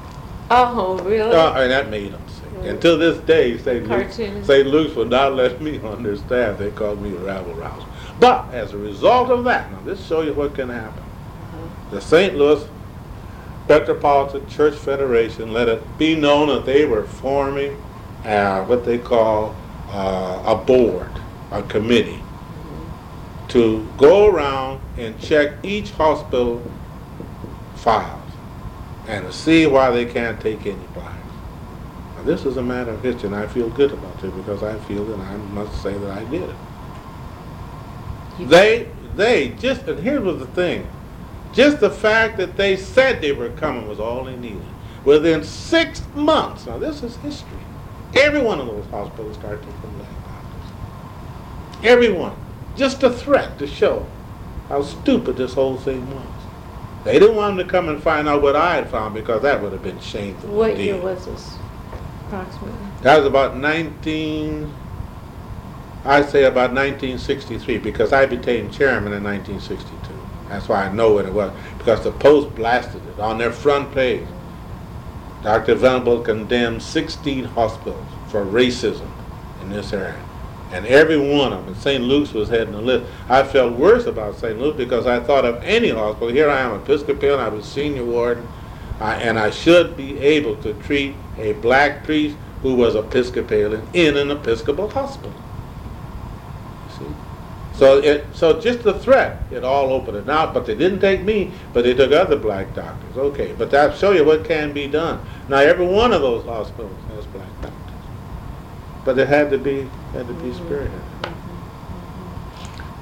Oh, 0.51 0.97
really? 1.05 1.31
Uh, 1.33 1.53
and 1.61 1.71
that 1.71 1.89
made 1.89 2.11
them 2.11 2.21
sick. 2.27 2.69
And 2.69 2.81
to 2.81 2.97
this 2.97 3.17
day, 3.19 3.57
St. 3.57 3.87
Luke's. 3.87 4.15
St. 4.15 4.67
Luke's 4.67 4.95
would 4.95 5.09
not 5.09 5.35
let 5.35 5.61
me 5.61 5.79
on 5.81 6.03
their 6.03 6.17
staff. 6.17 6.57
They 6.57 6.71
called 6.71 7.01
me 7.01 7.11
a 7.15 7.19
rabble 7.19 7.53
rouser. 7.53 7.86
But 8.19 8.53
as 8.53 8.73
a 8.73 8.77
result 8.77 9.29
of 9.29 9.43
that, 9.45 9.71
now 9.71 9.79
this 9.81 10.05
shows 10.05 10.25
you 10.25 10.33
what 10.33 10.55
can 10.55 10.69
happen. 10.69 11.03
The 11.91 12.01
St. 12.01 12.35
Louis 12.35 12.67
Metropolitan 13.69 14.47
Church 14.49 14.75
Federation 14.75 15.53
let 15.53 15.67
it 15.67 15.97
be 15.97 16.15
known 16.15 16.47
that 16.47 16.65
they 16.65 16.85
were 16.85 17.03
forming 17.03 17.81
uh, 18.23 18.63
what 18.65 18.85
they 18.85 18.97
call 18.97 19.55
uh, 19.89 20.41
a 20.45 20.55
board, 20.55 21.11
a 21.51 21.61
committee, 21.63 22.21
to 23.49 23.87
go 23.97 24.27
around 24.27 24.81
and 24.97 25.19
check 25.19 25.53
each 25.63 25.91
hospital 25.91 26.61
files 27.75 28.31
and 29.07 29.25
to 29.25 29.31
see 29.31 29.65
why 29.65 29.91
they 29.91 30.05
can't 30.05 30.39
take 30.41 30.65
any 30.65 30.75
blacks. 30.93 31.17
Now, 32.17 32.23
this 32.23 32.45
is 32.45 32.57
a 32.57 32.63
matter 32.63 32.91
of 32.91 33.01
history, 33.01 33.27
and 33.27 33.35
I 33.35 33.47
feel 33.47 33.69
good 33.69 33.91
about 33.91 34.21
it 34.23 34.35
because 34.35 34.63
I 34.63 34.77
feel 34.79 35.05
that 35.05 35.19
I 35.19 35.37
must 35.37 35.81
say 35.81 35.97
that 35.97 36.11
I 36.11 36.23
did 36.25 36.49
it. 36.49 36.55
They, 38.39 38.87
they 39.15 39.49
just, 39.59 39.87
and 39.87 39.99
here 39.99 40.21
was 40.21 40.39
the 40.39 40.47
thing, 40.47 40.87
just 41.53 41.79
the 41.79 41.89
fact 41.89 42.37
that 42.37 42.55
they 42.55 42.77
said 42.77 43.21
they 43.21 43.31
were 43.31 43.49
coming 43.49 43.87
was 43.87 43.99
all 43.99 44.23
they 44.25 44.35
needed. 44.35 44.61
Within 45.05 45.43
six 45.43 46.03
months, 46.13 46.65
now 46.65 46.77
this 46.77 47.01
is 47.01 47.15
history, 47.17 47.57
every 48.15 48.41
one 48.41 48.59
of 48.59 48.67
those 48.67 48.85
hospitals 48.87 49.37
started 49.37 49.61
taking 49.61 49.97
black 49.97 50.09
doctors. 50.25 51.83
Every 51.83 52.11
one. 52.11 52.35
Just 52.75 53.01
a 53.03 53.09
threat 53.09 53.57
to 53.59 53.65
show 53.65 54.05
how 54.69 54.83
stupid 54.83 55.37
this 55.37 55.53
whole 55.53 55.77
thing 55.77 56.13
was. 56.13 56.25
They 57.05 57.19
didn't 57.19 57.35
want 57.35 57.57
them 57.57 57.65
to 57.65 57.71
come 57.71 57.89
and 57.89 58.03
find 58.03 58.27
out 58.27 58.41
what 58.41 58.55
I 58.55 58.75
had 58.75 58.89
found 58.89 59.13
because 59.13 59.41
that 59.43 59.61
would 59.61 59.71
have 59.71 59.81
been 59.81 59.99
shameful. 59.99 60.49
What 60.49 60.77
year 60.77 60.99
was 60.99 61.25
this, 61.25 61.55
approximately? 62.25 62.77
That 63.01 63.17
was 63.17 63.25
about 63.25 63.55
19, 63.55 64.71
I'd 66.05 66.29
say 66.29 66.45
about 66.45 66.71
1963, 66.71 67.79
because 67.79 68.13
I 68.13 68.25
became 68.25 68.71
chairman 68.71 69.13
in 69.13 69.23
1962. 69.23 70.13
That's 70.49 70.69
why 70.69 70.85
I 70.85 70.91
know 70.91 71.11
what 71.11 71.25
it 71.25 71.33
was, 71.33 71.51
because 71.77 72.03
the 72.03 72.11
Post 72.11 72.55
blasted 72.55 73.01
it 73.07 73.19
on 73.19 73.37
their 73.37 73.51
front 73.51 73.93
page. 73.93 74.27
Dr. 75.43 75.75
Venable 75.75 76.21
condemned 76.21 76.81
16 76.81 77.43
hospitals 77.43 78.05
for 78.29 78.45
racism 78.45 79.09
in 79.61 79.69
this 79.69 79.93
area. 79.93 80.23
And 80.71 80.85
every 80.85 81.17
one 81.17 81.53
of 81.53 81.65
them, 81.65 81.75
St. 81.75 82.03
Luke's 82.03 82.33
was 82.33 82.49
heading 82.49 82.73
the 82.73 82.81
list. 82.81 83.09
I 83.29 83.43
felt 83.43 83.73
worse 83.73 84.05
about 84.05 84.35
St. 84.35 84.59
Luke's 84.59 84.77
because 84.77 85.05
I 85.07 85.19
thought 85.19 85.45
of 85.45 85.63
any 85.63 85.89
hospital. 85.89 86.27
Here 86.29 86.49
I 86.49 86.59
am, 86.59 86.81
Episcopalian, 86.81 87.39
I 87.39 87.47
was 87.47 87.65
senior 87.65 88.03
warden, 88.03 88.47
I, 88.99 89.15
and 89.15 89.39
I 89.39 89.49
should 89.49 89.95
be 89.95 90.19
able 90.19 90.55
to 90.57 90.73
treat 90.73 91.15
a 91.37 91.53
black 91.53 92.03
priest 92.03 92.35
who 92.61 92.75
was 92.75 92.95
Episcopalian 92.95 93.87
in 93.93 94.17
an 94.17 94.31
Episcopal 94.31 94.89
hospital. 94.89 95.33
So 97.77 97.99
it, 97.99 98.25
so 98.33 98.59
just 98.59 98.81
the 98.81 98.97
threat, 98.97 99.39
it 99.51 99.63
all 99.63 99.93
opened 99.93 100.17
it 100.17 100.27
out, 100.27 100.51
but 100.51 100.65
they 100.65 100.73
didn't 100.73 100.99
take 100.99 101.21
me, 101.21 101.51
but 101.73 101.83
they 101.83 101.93
took 101.93 102.11
other 102.11 102.35
black 102.35 102.73
doctors. 102.73 103.15
Okay, 103.15 103.53
but 103.55 103.69
that 103.69 103.95
show 103.95 104.11
you 104.11 104.25
what 104.25 104.43
can 104.43 104.73
be 104.73 104.87
done. 104.87 105.23
Now 105.47 105.57
every 105.57 105.85
one 105.85 106.11
of 106.11 106.21
those 106.21 106.43
hospitals 106.43 106.97
has 107.13 107.27
black 107.27 107.47
doctors. 107.61 107.77
But 109.05 109.19
it 109.19 109.27
had 109.27 109.51
to 109.51 109.59
be, 109.59 109.87
had 110.13 110.27
to 110.27 110.33
be 110.33 110.49
spearheaded. 110.51 111.01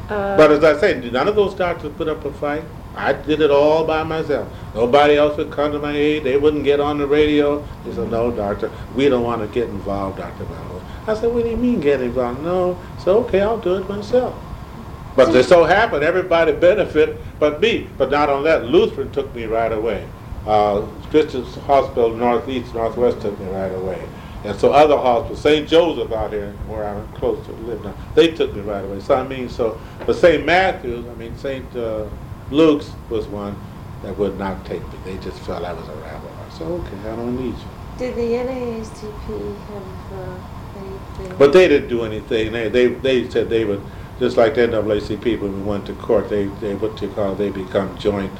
Uh, 0.10 0.36
But 0.36 0.52
as 0.52 0.64
I 0.66 0.78
say, 0.78 1.10
none 1.10 1.30
of 1.30 1.38
those 1.38 1.54
doctors 1.54 1.94
put 1.94 2.10
up 2.10 2.26
a 2.26 2.34
fight. 2.34 2.64
I 2.98 3.14
did 3.14 3.40
it 3.40 3.52
all 3.52 3.86
by 3.86 4.04
myself. 4.04 4.48
Nobody 4.74 5.16
else 5.16 5.38
would 5.38 5.52
come 5.52 5.72
to 5.72 5.80
my 5.80 5.96
aid. 5.96 6.26
They 6.26 6.38
wouldn't 6.38 6.66
get 6.66 6.82
on 6.82 6.98
the 6.98 7.08
radio. 7.08 7.66
They 7.86 7.94
said, 7.94 8.12
no, 8.12 8.30
doctor, 8.30 8.72
we 8.94 9.08
don't 9.10 9.24
want 9.24 9.42
to 9.42 9.48
get 9.48 9.70
involved, 9.70 10.18
Dr. 10.18 10.44
Van 10.44 10.82
I 11.08 11.14
said, 11.14 11.34
what 11.34 11.44
do 11.44 11.50
you 11.50 11.58
mean 11.58 11.80
get 11.80 12.02
involved? 12.02 12.42
No. 12.42 12.78
So, 13.00 13.24
okay, 13.26 13.42
I'll 13.42 13.60
do 13.60 13.76
it 13.76 13.88
myself. 13.88 14.36
But 15.16 15.34
it 15.34 15.46
so 15.46 15.64
happened, 15.64 16.04
everybody 16.04 16.52
benefit 16.52 17.18
but 17.40 17.62
me. 17.62 17.88
But 17.98 18.12
not 18.12 18.30
on 18.30 18.44
that, 18.44 18.66
Lutheran 18.66 19.12
took 19.12 19.34
me 19.34 19.46
right 19.46 19.72
away. 19.72 20.08
Uh, 20.46 20.82
Christian's 21.10 21.56
Hospital 21.56 22.14
Northeast, 22.14 22.74
Northwest 22.74 23.22
took 23.22 23.40
me 23.40 23.48
right 23.48 23.74
away. 23.74 24.02
And 24.44 24.60
so 24.60 24.72
other 24.72 24.96
hospitals, 24.96 25.42
St. 25.42 25.68
Joseph 25.68 26.12
out 26.12 26.32
here, 26.32 26.52
where 26.68 26.88
I'm 26.88 27.08
close 27.14 27.44
to 27.48 27.52
live 27.54 27.84
now, 27.84 27.96
they 28.14 28.28
took 28.28 28.54
me 28.54 28.62
right 28.62 28.84
away. 28.84 29.00
So 29.00 29.16
I 29.16 29.28
mean, 29.28 29.50
so, 29.50 29.80
but 30.06 30.16
St. 30.16 30.46
Matthew's, 30.46 31.06
I 31.08 31.16
mean, 31.16 31.36
St. 31.38 31.76
Uh, 31.76 32.06
Luke's 32.52 32.92
was 33.10 33.26
one 33.26 33.56
that 34.04 34.16
would 34.18 34.38
not 34.38 34.64
take 34.66 34.82
me. 34.82 35.00
They 35.04 35.18
just 35.18 35.40
felt 35.40 35.64
I 35.64 35.74
was 35.74 35.88
a 35.88 35.96
rabbi. 35.96 36.28
I 36.28 36.50
said, 36.50 36.68
okay, 36.68 37.00
I 37.00 37.16
don't 37.16 37.36
need 37.36 37.56
you. 37.56 37.68
Did 37.98 38.16
the 38.16 38.22
NAACP 38.22 39.58
have 39.68 40.14
uh, 40.14 40.38
anything? 40.78 41.38
But 41.38 41.54
they 41.54 41.68
didn't 41.68 41.90
do 41.90 42.04
anything. 42.04 42.52
They, 42.52 42.70
they, 42.70 42.88
they 42.88 43.30
said 43.30 43.50
they 43.50 43.66
would, 43.66 43.82
just 44.20 44.38
like 44.38 44.56
the 44.56 44.62
NAACP, 44.62 45.40
when 45.42 45.54
we 45.58 45.62
went 45.64 45.86
to 45.88 45.94
court, 45.94 46.30
they, 46.30 46.46
they, 46.62 46.76
what 46.76 47.02
you 47.02 47.10
call, 47.10 47.36
they 47.36 47.50
become 47.50 47.98
joint, 47.98 48.32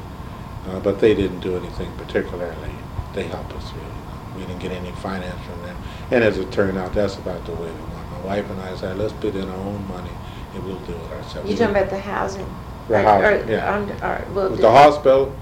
uh, 0.68 0.80
but 0.80 1.00
they 1.00 1.14
didn't 1.14 1.40
do 1.40 1.56
anything 1.56 1.90
particularly. 1.96 2.70
They 3.14 3.24
helped 3.24 3.52
us 3.52 3.72
really. 3.72 3.86
We 4.36 4.46
didn't 4.46 4.60
get 4.60 4.72
any 4.72 4.92
finance 4.92 5.40
from 5.46 5.62
them. 5.62 5.76
And 6.10 6.24
as 6.24 6.38
it 6.38 6.50
turned 6.52 6.78
out, 6.78 6.92
that's 6.92 7.16
about 7.16 7.44
the 7.46 7.52
way 7.52 7.60
we 7.60 7.66
went. 7.66 8.10
My 8.12 8.20
wife 8.24 8.50
and 8.50 8.60
I 8.60 8.74
said, 8.76 8.98
let's 8.98 9.12
put 9.14 9.34
in 9.34 9.48
our 9.48 9.56
own 9.56 9.86
money 9.88 10.10
and 10.54 10.64
we'll 10.64 10.78
do 10.80 10.92
it 10.92 11.12
ourselves. 11.12 11.48
You're 11.48 11.58
talking 11.58 11.76
about 11.76 11.90
the 11.90 11.98
housing? 11.98 12.46
The 12.88 12.94
Or- 12.94 13.02
housing, 13.02 13.48
or- 13.48 13.52
yeah. 13.52 13.74
on- 13.74 13.90
or- 14.02 14.24
well, 14.34 14.50
With 14.50 14.60
the 14.60 14.70
hospital, 14.70 15.34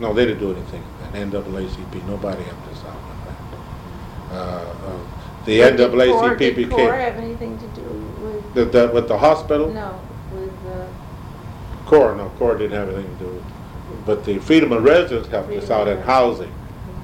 no, 0.00 0.12
they 0.12 0.26
didn't 0.26 0.40
do 0.40 0.52
anything. 0.52 0.82
And 1.14 1.32
NAACP, 1.32 2.06
nobody 2.06 2.42
helped 2.42 2.68
us 2.72 2.84
out 2.84 2.94
with 2.94 3.24
that. 3.26 4.36
Uh, 4.36 4.36
uh, 4.36 4.98
The 5.46 5.56
Did 5.58 5.76
NAACP 5.80 6.38
Did 6.38 6.56
became, 6.56 6.90
have 6.90 7.16
anything 7.16 7.58
to 7.58 7.66
do 7.68 8.07
with, 8.58 8.72
the, 8.72 8.86
the, 8.86 8.92
with 8.92 9.08
the 9.08 9.18
hospital? 9.18 9.72
no, 9.72 10.00
with, 10.32 10.62
the 10.64 10.88
CORE, 11.86 12.14
no, 12.16 12.30
CORE 12.38 12.58
didn't 12.58 12.76
have 12.76 12.88
anything 12.88 13.18
to 13.18 13.24
do 13.24 13.30
with 13.30 13.46
it. 13.46 13.52
But 14.04 14.24
the 14.24 14.38
Freedom 14.38 14.72
of 14.72 14.82
Residence 14.82 15.28
helped 15.28 15.50
us 15.50 15.66
Freedom 15.66 15.72
out 15.72 15.88
of 15.88 15.98
in 15.98 16.04
housing. 16.04 16.54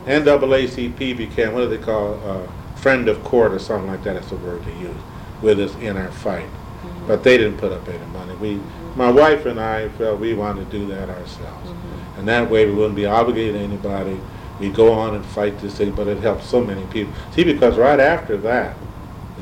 NAACP 0.04 1.16
became, 1.16 1.54
what 1.54 1.60
do 1.60 1.68
they 1.68 1.78
call, 1.78 2.20
uh, 2.28 2.46
friend 2.76 3.08
of 3.08 3.22
court 3.24 3.52
or 3.52 3.58
something 3.58 3.90
like 3.90 4.02
that, 4.04 4.14
that's 4.14 4.28
the 4.28 4.36
word 4.36 4.64
they 4.64 4.78
use, 4.78 4.96
with 5.40 5.60
us 5.60 5.74
in 5.76 5.96
our 5.96 6.10
fight. 6.10 6.44
Mm-hmm. 6.44 7.06
But 7.06 7.24
they 7.24 7.38
didn't 7.38 7.58
put 7.58 7.72
up 7.72 7.88
any 7.88 8.04
money. 8.06 8.34
We, 8.36 8.60
my 8.96 9.10
wife 9.10 9.46
and 9.46 9.58
I 9.58 9.88
felt 9.90 10.20
we 10.20 10.34
wanted 10.34 10.70
to 10.70 10.78
do 10.78 10.86
that 10.88 11.08
ourselves. 11.08 11.70
Mm-hmm. 11.70 12.18
And 12.18 12.28
that 12.28 12.50
way 12.50 12.66
we 12.66 12.72
wouldn't 12.72 12.96
be 12.96 13.06
obligated 13.06 13.54
to 13.54 13.60
anybody. 13.60 14.20
We'd 14.60 14.74
go 14.74 14.92
on 14.92 15.14
and 15.14 15.24
fight 15.24 15.58
this 15.60 15.76
thing, 15.78 15.92
but 15.92 16.06
it 16.06 16.18
helped 16.18 16.44
so 16.44 16.62
many 16.62 16.84
people. 16.86 17.12
See, 17.32 17.44
because 17.44 17.76
right 17.76 17.98
after 17.98 18.36
that, 18.38 18.76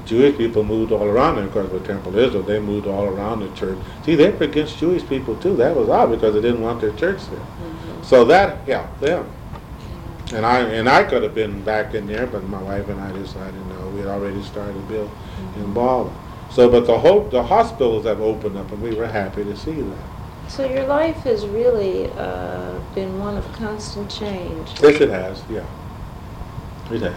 Jewish 0.04 0.36
people 0.36 0.64
moved 0.64 0.92
all 0.92 1.04
around 1.04 1.36
there, 1.36 1.46
because 1.46 1.70
with 1.70 1.86
Temple 1.86 2.18
Israel, 2.18 2.42
they 2.42 2.58
moved 2.58 2.86
all 2.86 3.04
around 3.04 3.40
the 3.40 3.54
church. 3.54 3.78
See, 4.04 4.14
they 4.14 4.30
were 4.30 4.44
against 4.44 4.78
Jewish 4.78 5.06
people 5.06 5.36
too. 5.36 5.56
That 5.56 5.76
was 5.76 5.88
odd 5.88 6.10
because 6.10 6.34
they 6.34 6.40
didn't 6.40 6.60
want 6.60 6.80
their 6.80 6.92
church 6.92 7.20
there. 7.26 7.38
Mm-hmm. 7.38 8.02
So 8.02 8.24
that 8.24 8.66
helped 8.66 9.00
them. 9.00 9.30
And 10.34 10.46
I 10.46 10.60
and 10.60 10.88
I 10.88 11.04
could 11.04 11.22
have 11.22 11.34
been 11.34 11.62
back 11.62 11.94
in 11.94 12.06
there, 12.06 12.26
but 12.26 12.42
my 12.44 12.62
wife 12.62 12.88
and 12.88 13.00
I 13.00 13.12
decided 13.12 13.54
no. 13.66 13.88
We 13.90 14.00
had 14.00 14.08
already 14.08 14.42
started 14.42 14.72
to 14.72 14.80
build 14.80 15.10
in 15.56 15.72
Baldwin. 15.74 16.16
So, 16.50 16.70
but 16.70 16.86
the 16.86 16.98
hope 16.98 17.30
the 17.30 17.42
hospitals 17.42 18.04
have 18.04 18.20
opened 18.20 18.56
up, 18.56 18.70
and 18.72 18.82
we 18.82 18.94
were 18.94 19.06
happy 19.06 19.44
to 19.44 19.56
see 19.56 19.72
that. 19.72 19.98
So 20.48 20.68
your 20.68 20.86
life 20.86 21.16
has 21.18 21.46
really 21.46 22.10
uh, 22.12 22.78
been 22.94 23.18
one 23.18 23.36
of 23.36 23.50
constant 23.52 24.10
change. 24.10 24.68
Yes, 24.82 25.00
it 25.00 25.08
has, 25.10 25.42
yeah. 25.48 25.64
It 26.90 27.02
has. 27.02 27.14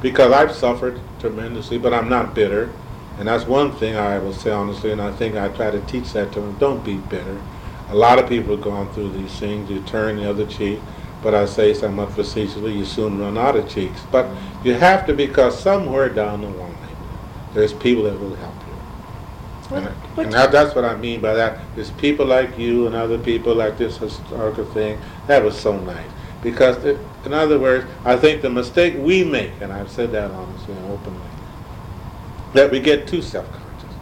Because 0.00 0.32
I've 0.32 0.52
suffered 0.52 1.00
tremendously, 1.20 1.78
but 1.78 1.92
I'm 1.94 2.08
not 2.08 2.34
bitter. 2.34 2.70
And 3.18 3.28
that's 3.28 3.46
one 3.46 3.72
thing 3.72 3.96
I 3.96 4.18
will 4.18 4.32
say 4.34 4.50
honestly, 4.50 4.92
and 4.92 5.00
I 5.00 5.10
think 5.12 5.36
I 5.36 5.48
try 5.48 5.70
to 5.70 5.80
teach 5.82 6.12
that 6.12 6.32
to 6.32 6.40
them. 6.40 6.56
Don't 6.58 6.84
be 6.84 6.96
bitter. 6.96 7.40
A 7.88 7.94
lot 7.94 8.18
of 8.18 8.28
people 8.28 8.56
have 8.56 8.64
gone 8.64 8.92
through 8.92 9.10
these 9.12 9.32
things. 9.38 9.70
You 9.70 9.80
turn 9.82 10.16
the 10.16 10.28
other 10.28 10.46
cheek. 10.46 10.80
But 11.22 11.34
I 11.34 11.46
say 11.46 11.72
somewhat 11.72 12.12
facetiously, 12.12 12.72
you 12.74 12.84
soon 12.84 13.18
run 13.18 13.38
out 13.38 13.56
of 13.56 13.68
cheeks. 13.68 14.00
But 14.12 14.26
you 14.62 14.74
have 14.74 15.06
to 15.06 15.14
because 15.14 15.58
somewhere 15.58 16.08
down 16.10 16.42
the 16.42 16.48
line, 16.48 16.76
there's 17.54 17.72
people 17.72 18.04
that 18.04 18.20
will 18.20 18.34
help 18.36 18.54
you. 18.66 18.72
What- 19.70 19.82
And, 19.82 19.94
what- 20.14 20.26
and 20.26 20.32
that, 20.34 20.52
that's 20.52 20.74
what 20.74 20.84
I 20.84 20.94
mean 20.94 21.20
by 21.20 21.32
that. 21.34 21.58
There's 21.74 21.90
people 21.92 22.26
like 22.26 22.58
you 22.58 22.86
and 22.86 22.94
other 22.94 23.18
people 23.18 23.54
like 23.54 23.78
this 23.78 23.96
historical 23.96 24.66
thing. 24.66 24.98
That 25.26 25.42
was 25.42 25.56
so 25.58 25.76
nice. 25.80 26.04
Because, 26.46 26.76
it, 26.84 26.96
in 27.24 27.32
other 27.32 27.58
words, 27.58 27.90
I 28.04 28.14
think 28.16 28.40
the 28.40 28.48
mistake 28.48 28.94
we 28.96 29.24
make, 29.24 29.50
and 29.60 29.72
I've 29.72 29.90
said 29.90 30.12
that 30.12 30.30
honestly 30.30 30.74
and 30.74 30.92
openly, 30.92 31.26
that 32.52 32.70
we 32.70 32.78
get 32.78 33.08
too 33.08 33.20
self-conscious. 33.20 33.96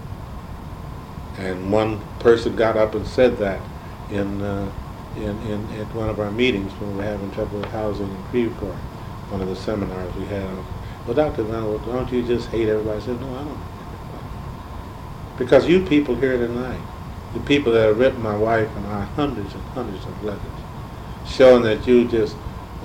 And 1.39 1.73
one 1.73 2.03
person 2.19 2.55
got 2.55 2.77
up 2.77 2.95
and 2.95 3.07
said 3.07 3.39
that 3.39 3.63
in, 4.11 4.43
uh, 4.43 4.71
in, 5.17 5.41
in, 5.47 5.81
at 5.81 5.87
one 5.95 6.11
of 6.11 6.21
our 6.21 6.31
meetings 6.31 6.71
when 6.73 6.91
we 6.91 6.97
were 6.99 7.05
having 7.05 7.31
trouble 7.31 7.61
with 7.61 7.71
housing 7.71 8.11
in 8.11 8.23
Creve 8.25 8.55
Coeur, 8.59 8.77
one 9.31 9.41
of 9.41 9.49
the 9.49 9.57
seminars 9.57 10.15
we 10.15 10.27
had. 10.27 10.47
Well, 11.07 11.15
Dr. 11.15 11.45
Venables, 11.45 11.81
don't 11.87 12.13
you 12.13 12.23
just 12.25 12.51
hate 12.51 12.69
everybody? 12.69 13.01
I 13.01 13.07
said, 13.07 13.19
no, 13.23 13.35
I 13.37 13.45
don't. 13.45 13.59
Because 15.39 15.67
you 15.67 15.83
people 15.87 16.15
here 16.15 16.37
tonight, 16.37 16.83
the 17.33 17.41
people 17.41 17.73
that 17.73 17.87
have 17.87 17.99
written 17.99 18.21
my 18.21 18.37
wife 18.37 18.69
and 18.77 18.87
I 18.89 19.05
hundreds 19.17 19.55
and 19.55 19.63
hundreds 19.69 20.05
of 20.05 20.23
letters, 20.23 20.54
showing 21.27 21.63
that 21.63 21.87
you 21.87 22.07
just 22.07 22.37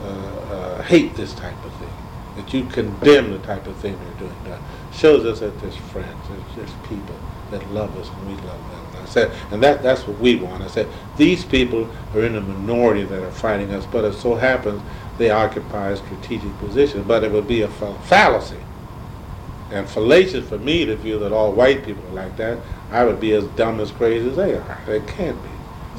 uh, 0.01 0.05
uh, 0.05 0.81
hate 0.83 1.15
this 1.15 1.33
type 1.33 1.65
of 1.65 1.73
thing, 1.75 1.93
that 2.35 2.53
you 2.53 2.65
condemn 2.65 3.31
the 3.31 3.39
type 3.39 3.67
of 3.67 3.75
thing 3.77 3.97
they're 3.99 4.27
doing, 4.27 4.43
that 4.45 4.59
shows 4.93 5.25
us 5.25 5.39
that 5.39 5.59
there's 5.61 5.75
friends, 5.75 6.17
there's 6.29 6.67
just 6.67 6.83
people 6.83 7.15
that 7.51 7.65
love 7.71 7.95
us 7.97 8.09
and 8.09 8.27
we 8.27 8.33
love 8.33 8.71
them. 8.71 8.85
And 8.93 8.97
I 8.97 9.05
said, 9.05 9.31
and 9.51 9.61
that, 9.63 9.81
that's 9.81 10.07
what 10.07 10.19
we 10.19 10.35
want. 10.35 10.63
I 10.63 10.67
said, 10.67 10.87
these 11.17 11.43
people 11.43 11.89
are 12.13 12.21
in 12.21 12.35
a 12.35 12.41
minority 12.41 13.03
that 13.03 13.23
are 13.23 13.31
fighting 13.31 13.71
us, 13.73 13.85
but 13.85 14.05
it 14.05 14.13
so 14.13 14.35
happens 14.35 14.81
they 15.17 15.29
occupy 15.29 15.89
a 15.89 15.97
strategic 15.97 16.57
position, 16.59 17.03
but 17.03 17.23
it 17.23 17.31
would 17.31 17.47
be 17.47 17.61
a 17.61 17.67
fa- 17.67 17.99
fallacy 18.05 18.57
and 19.71 19.87
fallacious 19.87 20.47
for 20.47 20.57
me 20.57 20.85
to 20.85 20.97
feel 20.97 21.19
that 21.19 21.31
all 21.31 21.51
white 21.51 21.85
people 21.85 22.03
are 22.07 22.13
like 22.13 22.35
that. 22.37 22.57
I 22.91 23.03
would 23.03 23.19
be 23.19 23.33
as 23.33 23.43
dumb 23.49 23.79
as 23.79 23.91
crazy 23.91 24.29
as 24.29 24.35
they 24.35 24.55
are. 24.55 24.81
They 24.87 24.99
can't 25.01 25.41
be. 25.43 25.49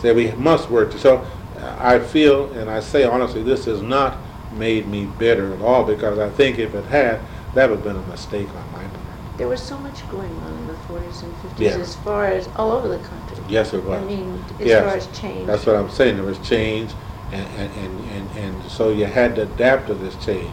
So 0.00 0.12
we 0.14 0.32
must 0.32 0.70
work. 0.70 0.90
To, 0.92 0.98
so 0.98 1.26
I 1.62 1.98
feel, 1.98 2.50
and 2.52 2.70
I 2.70 2.80
say 2.80 3.04
honestly, 3.04 3.42
this 3.42 3.66
has 3.66 3.82
not 3.82 4.16
made 4.52 4.88
me 4.88 5.06
bitter 5.06 5.52
at 5.54 5.62
all 5.62 5.84
because 5.84 6.18
I 6.18 6.28
think 6.30 6.58
if 6.58 6.74
it 6.74 6.84
had, 6.86 7.20
that 7.54 7.68
would 7.68 7.76
have 7.76 7.84
been 7.84 7.96
a 7.96 8.06
mistake 8.08 8.48
on 8.48 8.72
my 8.72 8.78
part. 8.78 9.00
There 9.36 9.48
was 9.48 9.62
so 9.62 9.78
much 9.78 10.06
going 10.10 10.36
on 10.40 10.52
in 10.52 10.66
the 10.66 10.74
40s 10.74 11.22
and 11.22 11.32
50s 11.36 11.58
Yeah. 11.58 11.78
as 11.78 11.94
far 11.94 12.26
as 12.26 12.48
all 12.56 12.72
over 12.72 12.88
the 12.88 12.98
country. 12.98 13.38
Yes, 13.48 13.72
it 13.72 13.82
was. 13.82 14.02
I 14.02 14.04
mean, 14.04 14.44
as 14.58 14.66
Yes. 14.66 14.84
far 14.84 14.96
as 14.96 15.06
change. 15.18 15.46
That's 15.46 15.64
what 15.64 15.76
I'm 15.76 15.88
saying. 15.88 16.16
There 16.16 16.26
was 16.26 16.38
change, 16.38 16.90
and, 17.32 17.46
and, 17.56 17.70
and, 18.14 18.28
and, 18.36 18.70
so 18.70 18.90
you 18.90 19.06
had 19.06 19.36
to 19.36 19.42
adapt 19.42 19.86
to 19.86 19.94
this 19.94 20.14
change. 20.16 20.52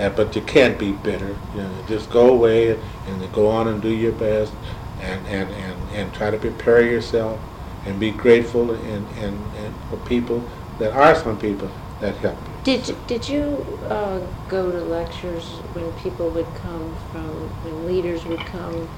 Uh, 0.00 0.08
but 0.10 0.34
you 0.34 0.42
can't 0.42 0.78
be 0.78 0.92
bitter. 0.92 1.36
You 1.54 1.62
know, 1.62 1.68
just 1.88 2.10
go 2.10 2.28
away 2.28 2.70
and, 2.70 2.80
and 3.08 3.32
go 3.32 3.48
on 3.48 3.68
and 3.68 3.80
do 3.80 3.88
your 3.88 4.12
best, 4.12 4.52
and, 5.00 5.26
and, 5.28 5.48
and, 5.50 5.76
and 5.94 6.12
try 6.12 6.30
to 6.30 6.36
prepare 6.38 6.82
yourself, 6.82 7.38
and 7.86 7.98
be 7.98 8.10
grateful 8.10 8.72
and, 8.72 9.06
and, 9.18 9.38
and 9.56 9.74
for 9.88 9.96
people. 10.08 10.42
that 10.78 10.92
are 10.92 11.14
some 11.14 11.38
people 11.38 11.70
that 12.00 12.14
help 12.16 12.36
you. 12.36 12.52
Did 12.64 12.88
you, 12.88 12.96
did 13.06 13.28
you 13.28 13.78
uh, 13.88 14.20
go 14.48 14.70
to 14.70 14.80
lectures 14.80 15.44
when 15.72 15.90
people 16.02 16.30
would 16.30 16.52
come 16.56 16.94
from, 17.12 17.28
when 17.64 17.86
leaders 17.86 18.24
would 18.26 18.40
come, 18.40 18.88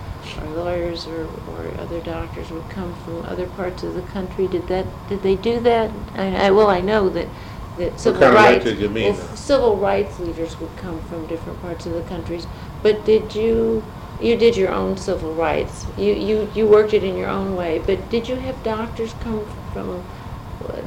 or 0.40 0.46
lawyers 0.48 1.06
or, 1.06 1.26
or 1.26 1.80
other 1.80 2.00
doctors 2.00 2.50
would 2.50 2.68
come 2.70 2.94
from 3.04 3.24
other 3.26 3.46
parts 3.46 3.82
of 3.82 3.94
the 3.94 4.02
country? 4.02 4.48
Did 4.48 4.66
that, 4.68 4.86
did 5.08 5.22
they 5.22 5.36
do 5.36 5.60
that? 5.60 5.90
I, 6.14 6.46
I, 6.46 6.50
well, 6.50 6.68
I 6.68 6.80
know 6.80 7.08
that, 7.10 7.28
that 7.76 8.00
civil 8.00 8.20
kind 8.20 8.34
of 8.34 8.42
rights. 8.42 8.64
lectures 8.64 8.82
you 8.82 8.88
mean, 8.88 9.14
well. 9.14 9.36
Civil 9.36 9.76
rights 9.76 10.18
leaders 10.18 10.58
would 10.60 10.76
come 10.78 11.00
from 11.02 11.26
different 11.26 11.60
parts 11.60 11.86
of 11.86 11.92
the 11.92 12.02
countries, 12.02 12.46
but 12.82 13.04
did 13.04 13.34
you, 13.34 13.84
you 14.20 14.36
did 14.36 14.56
your 14.56 14.72
own 14.72 14.96
civil 14.96 15.32
rights. 15.34 15.86
You, 15.96 16.12
you, 16.14 16.50
you 16.54 16.66
worked 16.66 16.92
it 16.94 17.04
in 17.04 17.16
your 17.16 17.28
own 17.28 17.54
way, 17.56 17.78
but 17.86 18.08
did 18.10 18.28
you 18.28 18.36
have 18.36 18.60
doctors 18.62 19.14
come 19.20 19.46
from 19.72 20.02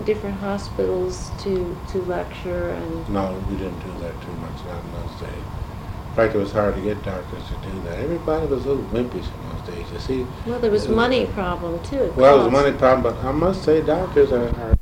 different 0.06 0.38
hospitals 0.40 1.32
to, 1.40 1.78
to 1.90 2.02
lecture 2.04 2.70
and? 2.72 3.10
No, 3.10 3.34
we 3.50 3.56
didn't 3.58 3.80
do 3.80 3.92
that 4.02 4.20
too 4.22 4.34
much 4.34 4.66
not 4.66 4.84
in 4.84 4.92
those 5.08 5.20
days. 5.22 5.44
In 6.10 6.16
fact, 6.16 6.36
it 6.36 6.40
was 6.40 6.52
hard 6.52 6.76
to 6.76 6.82
get 6.82 7.02
doctors 7.04 7.44
to 7.48 7.70
do 7.70 7.82
that. 7.84 8.00
Everybody 8.00 8.46
was 8.48 8.66
a 8.66 8.70
little 8.74 8.84
wimpish 8.86 9.26
in 9.26 9.50
those 9.66 9.76
days. 9.76 9.86
You 9.94 10.00
see, 10.00 10.28
Well, 10.46 10.60
there 10.60 10.70
was 10.72 10.88
Uh, 10.88 10.92
money 10.92 11.26
problem 11.28 11.82
too. 11.84 12.12
Well, 12.18 12.40
cost. 12.40 12.52
money 12.52 12.72
problem, 12.78 13.14
but 13.16 13.24
I 13.24 13.32
must 13.32 13.64
say 13.64 13.82
doctors 13.82 14.32
are, 14.34 14.50
are 14.50 14.76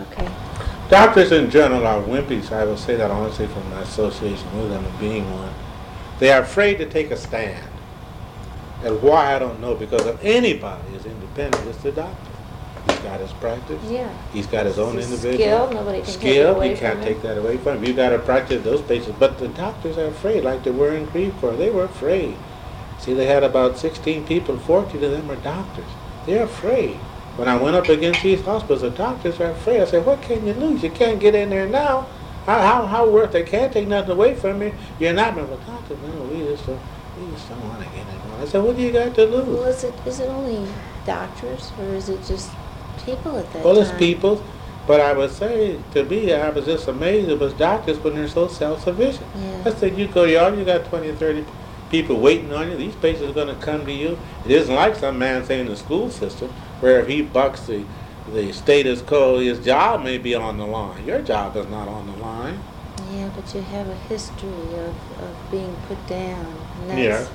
Okay. 0.00 0.28
Doctors 0.94 1.32
in 1.32 1.50
general 1.50 1.84
are 1.84 2.00
wimpies. 2.02 2.52
I 2.52 2.64
will 2.64 2.76
say 2.76 2.94
that 2.94 3.10
honestly 3.10 3.48
from 3.48 3.68
my 3.70 3.80
association 3.80 4.56
with 4.56 4.70
them 4.70 4.84
and 4.84 5.00
being 5.00 5.28
one. 5.32 5.52
They 6.20 6.30
are 6.30 6.42
afraid 6.42 6.78
to 6.78 6.88
take 6.88 7.10
a 7.10 7.16
stand. 7.16 7.68
And 8.84 9.02
why 9.02 9.34
I 9.34 9.40
don't 9.40 9.60
know 9.60 9.74
because 9.74 10.06
if 10.06 10.22
anybody 10.22 10.94
is 10.94 11.04
independent, 11.04 11.66
it's 11.66 11.82
the 11.82 11.90
doctor. 11.90 12.30
He's 12.86 12.98
got 12.98 13.18
his 13.18 13.32
practice. 13.32 13.82
Yeah. 13.90 14.08
He's 14.32 14.46
got 14.46 14.66
his 14.66 14.78
own 14.78 14.96
individual 14.96 15.34
skill, 15.34 15.72
nobody 15.72 15.98
can 15.98 16.06
take 16.06 16.14
skill. 16.14 16.54
away 16.54 16.70
you 16.70 16.76
can't 16.76 17.02
take 17.02 17.22
that 17.22 17.38
away 17.38 17.56
from 17.56 17.78
him. 17.78 17.84
You 17.84 17.94
got 17.94 18.10
to 18.10 18.20
practice 18.20 18.62
those 18.62 18.82
patients. 18.82 19.16
But 19.18 19.38
the 19.38 19.48
doctors 19.48 19.98
are 19.98 20.06
afraid, 20.06 20.44
like 20.44 20.62
they 20.62 20.70
were 20.70 20.94
in 20.94 21.08
Creve 21.08 21.34
Coeur. 21.40 21.56
They 21.56 21.70
were 21.70 21.84
afraid. 21.84 22.36
See, 23.00 23.14
they 23.14 23.26
had 23.26 23.42
about 23.42 23.78
16 23.78 24.26
people. 24.28 24.58
14 24.58 25.02
of 25.02 25.10
them 25.10 25.28
are 25.28 25.36
doctors. 25.36 25.90
They're 26.24 26.44
afraid. 26.44 27.00
When 27.36 27.48
I 27.48 27.56
went 27.56 27.74
up 27.74 27.88
against 27.88 28.22
these 28.22 28.40
hospitals, 28.42 28.82
the 28.82 28.90
doctors 28.90 29.40
are 29.40 29.50
afraid. 29.50 29.80
I 29.80 29.84
said, 29.86 30.06
what 30.06 30.22
can 30.22 30.46
you 30.46 30.54
lose? 30.54 30.82
You 30.82 30.90
can't 30.90 31.18
get 31.18 31.34
in 31.34 31.50
there 31.50 31.66
now. 31.68 32.06
How, 32.46 32.60
how, 32.60 32.86
how 32.86 33.08
worth 33.08 33.32
They 33.32 33.42
can't 33.42 33.72
take 33.72 33.88
nothing 33.88 34.12
away 34.12 34.34
from 34.34 34.58
me. 34.58 34.72
You're 35.00 35.14
not, 35.14 35.34
but 35.34 35.48
doctor, 35.66 35.96
no, 35.96 36.22
we 36.24 36.38
just, 36.44 36.66
don't- 36.66 36.80
we 37.18 37.30
just 37.32 37.48
don't 37.48 37.66
want 37.68 37.80
to 37.82 37.86
get 37.86 38.06
in. 38.06 38.14
I 38.40 38.44
said, 38.46 38.62
what 38.62 38.76
do 38.76 38.82
you 38.82 38.92
got 38.92 39.14
to 39.14 39.24
lose? 39.24 39.46
Well, 39.46 39.64
is 39.64 39.84
it, 39.84 39.94
is 40.06 40.20
it 40.20 40.28
only 40.28 40.68
doctors 41.06 41.72
or 41.78 41.86
is 41.94 42.08
it 42.08 42.22
just 42.24 42.50
people 43.04 43.36
at 43.36 43.50
that 43.52 43.64
Well, 43.64 43.78
it's 43.78 43.90
people, 43.92 44.42
but 44.86 45.00
I 45.00 45.12
would 45.12 45.30
say, 45.30 45.78
to 45.92 46.04
me, 46.04 46.32
I 46.32 46.50
was 46.50 46.66
just 46.66 46.88
amazed 46.88 47.28
it 47.28 47.38
was 47.38 47.52
doctors 47.54 47.98
when 47.98 48.14
they're 48.16 48.28
so 48.28 48.48
self-sufficient. 48.48 49.26
Yeah. 49.36 49.62
I 49.64 49.70
said, 49.70 49.96
you 49.96 50.06
go 50.08 50.24
yard, 50.24 50.58
you 50.58 50.64
got 50.64 50.84
20 50.86 51.08
or 51.08 51.14
30 51.14 51.44
people 51.90 52.18
waiting 52.20 52.52
on 52.52 52.70
you. 52.70 52.76
These 52.76 52.96
patients 52.96 53.30
are 53.30 53.32
going 53.32 53.48
to 53.48 53.64
come 53.64 53.86
to 53.86 53.92
you. 53.92 54.18
It 54.44 54.50
isn't 54.50 54.74
like 54.74 54.96
some 54.96 55.18
man 55.18 55.44
saying 55.44 55.66
the 55.66 55.76
school 55.76 56.10
system, 56.10 56.52
where 56.80 57.00
if 57.00 57.08
he 57.08 57.22
bucks 57.22 57.66
the, 57.66 57.84
the 58.32 58.52
status 58.52 59.02
quo, 59.02 59.38
his 59.38 59.64
job 59.64 60.02
may 60.02 60.18
be 60.18 60.34
on 60.34 60.58
the 60.58 60.66
line. 60.66 61.04
Your 61.06 61.20
job 61.22 61.56
is 61.56 61.66
not 61.68 61.88
on 61.88 62.06
the 62.06 62.16
line. 62.16 62.60
Yeah, 63.12 63.30
but 63.36 63.54
you 63.54 63.60
have 63.60 63.88
a 63.88 63.94
history 63.94 64.48
of, 64.48 65.20
of 65.20 65.36
being 65.50 65.74
put 65.88 66.04
down. 66.06 66.46
And 66.88 66.98
Yeah. 66.98 67.08
that's 67.18 67.28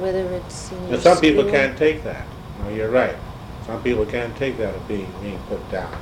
whether 0.00 0.24
it's 0.32 0.72
in 0.72 0.94
And 0.94 1.02
some 1.02 1.18
people 1.18 1.44
can't 1.44 1.76
take 1.76 2.02
that. 2.04 2.26
No, 2.62 2.70
you're 2.70 2.90
right. 2.90 3.16
Some 3.66 3.82
people 3.82 4.06
can't 4.06 4.34
take 4.36 4.56
that 4.58 4.74
of 4.74 4.86
being 4.88 5.12
being 5.22 5.38
put 5.48 5.70
down. 5.70 5.92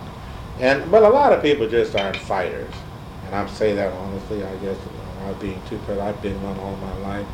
And 0.61 0.91
but 0.91 1.03
a 1.03 1.09
lot 1.09 1.33
of 1.33 1.43
people 1.43 1.69
just 1.69 1.97
aren't 1.97 2.17
fighters. 2.17 2.73
And 3.27 3.35
I'm 3.35 3.49
saying 3.49 3.77
that 3.77 3.93
honestly. 3.93 4.45
I 4.45 4.55
guess 4.57 4.77
I'm 5.19 5.27
not 5.27 5.41
being 5.41 5.61
too 5.69 5.79
proud. 5.79 5.99
I've 5.99 6.21
been 6.23 6.41
one 6.43 6.59
all 6.59 6.77
my 6.77 6.97
life, 6.99 7.27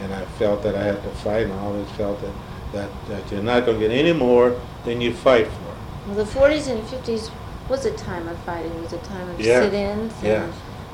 and 0.00 0.12
I 0.14 0.24
felt 0.38 0.62
that 0.62 0.74
I 0.74 0.82
had 0.82 1.02
to 1.02 1.10
fight, 1.10 1.44
and 1.44 1.52
I 1.52 1.58
always 1.58 1.88
felt 1.90 2.20
that 2.22 2.32
that, 2.74 2.90
that 3.08 3.30
you're 3.32 3.42
not 3.42 3.64
going 3.64 3.80
to 3.80 3.88
get 3.88 3.94
any 3.96 4.12
more 4.12 4.60
than 4.84 5.00
you 5.00 5.14
fight 5.14 5.46
for. 5.46 5.74
Well, 6.08 6.16
the 6.16 6.24
40s 6.30 6.68
and 6.68 6.82
50s 6.82 7.30
was 7.68 7.86
a 7.86 7.96
time 7.96 8.28
of 8.28 8.36
fighting. 8.40 8.72
It 8.72 8.80
was 8.82 8.92
a 8.92 8.98
time 8.98 9.28
of 9.30 9.40
Yeah. 9.40 9.62
sit-ins. 9.62 10.12
Yeah. 10.22 10.50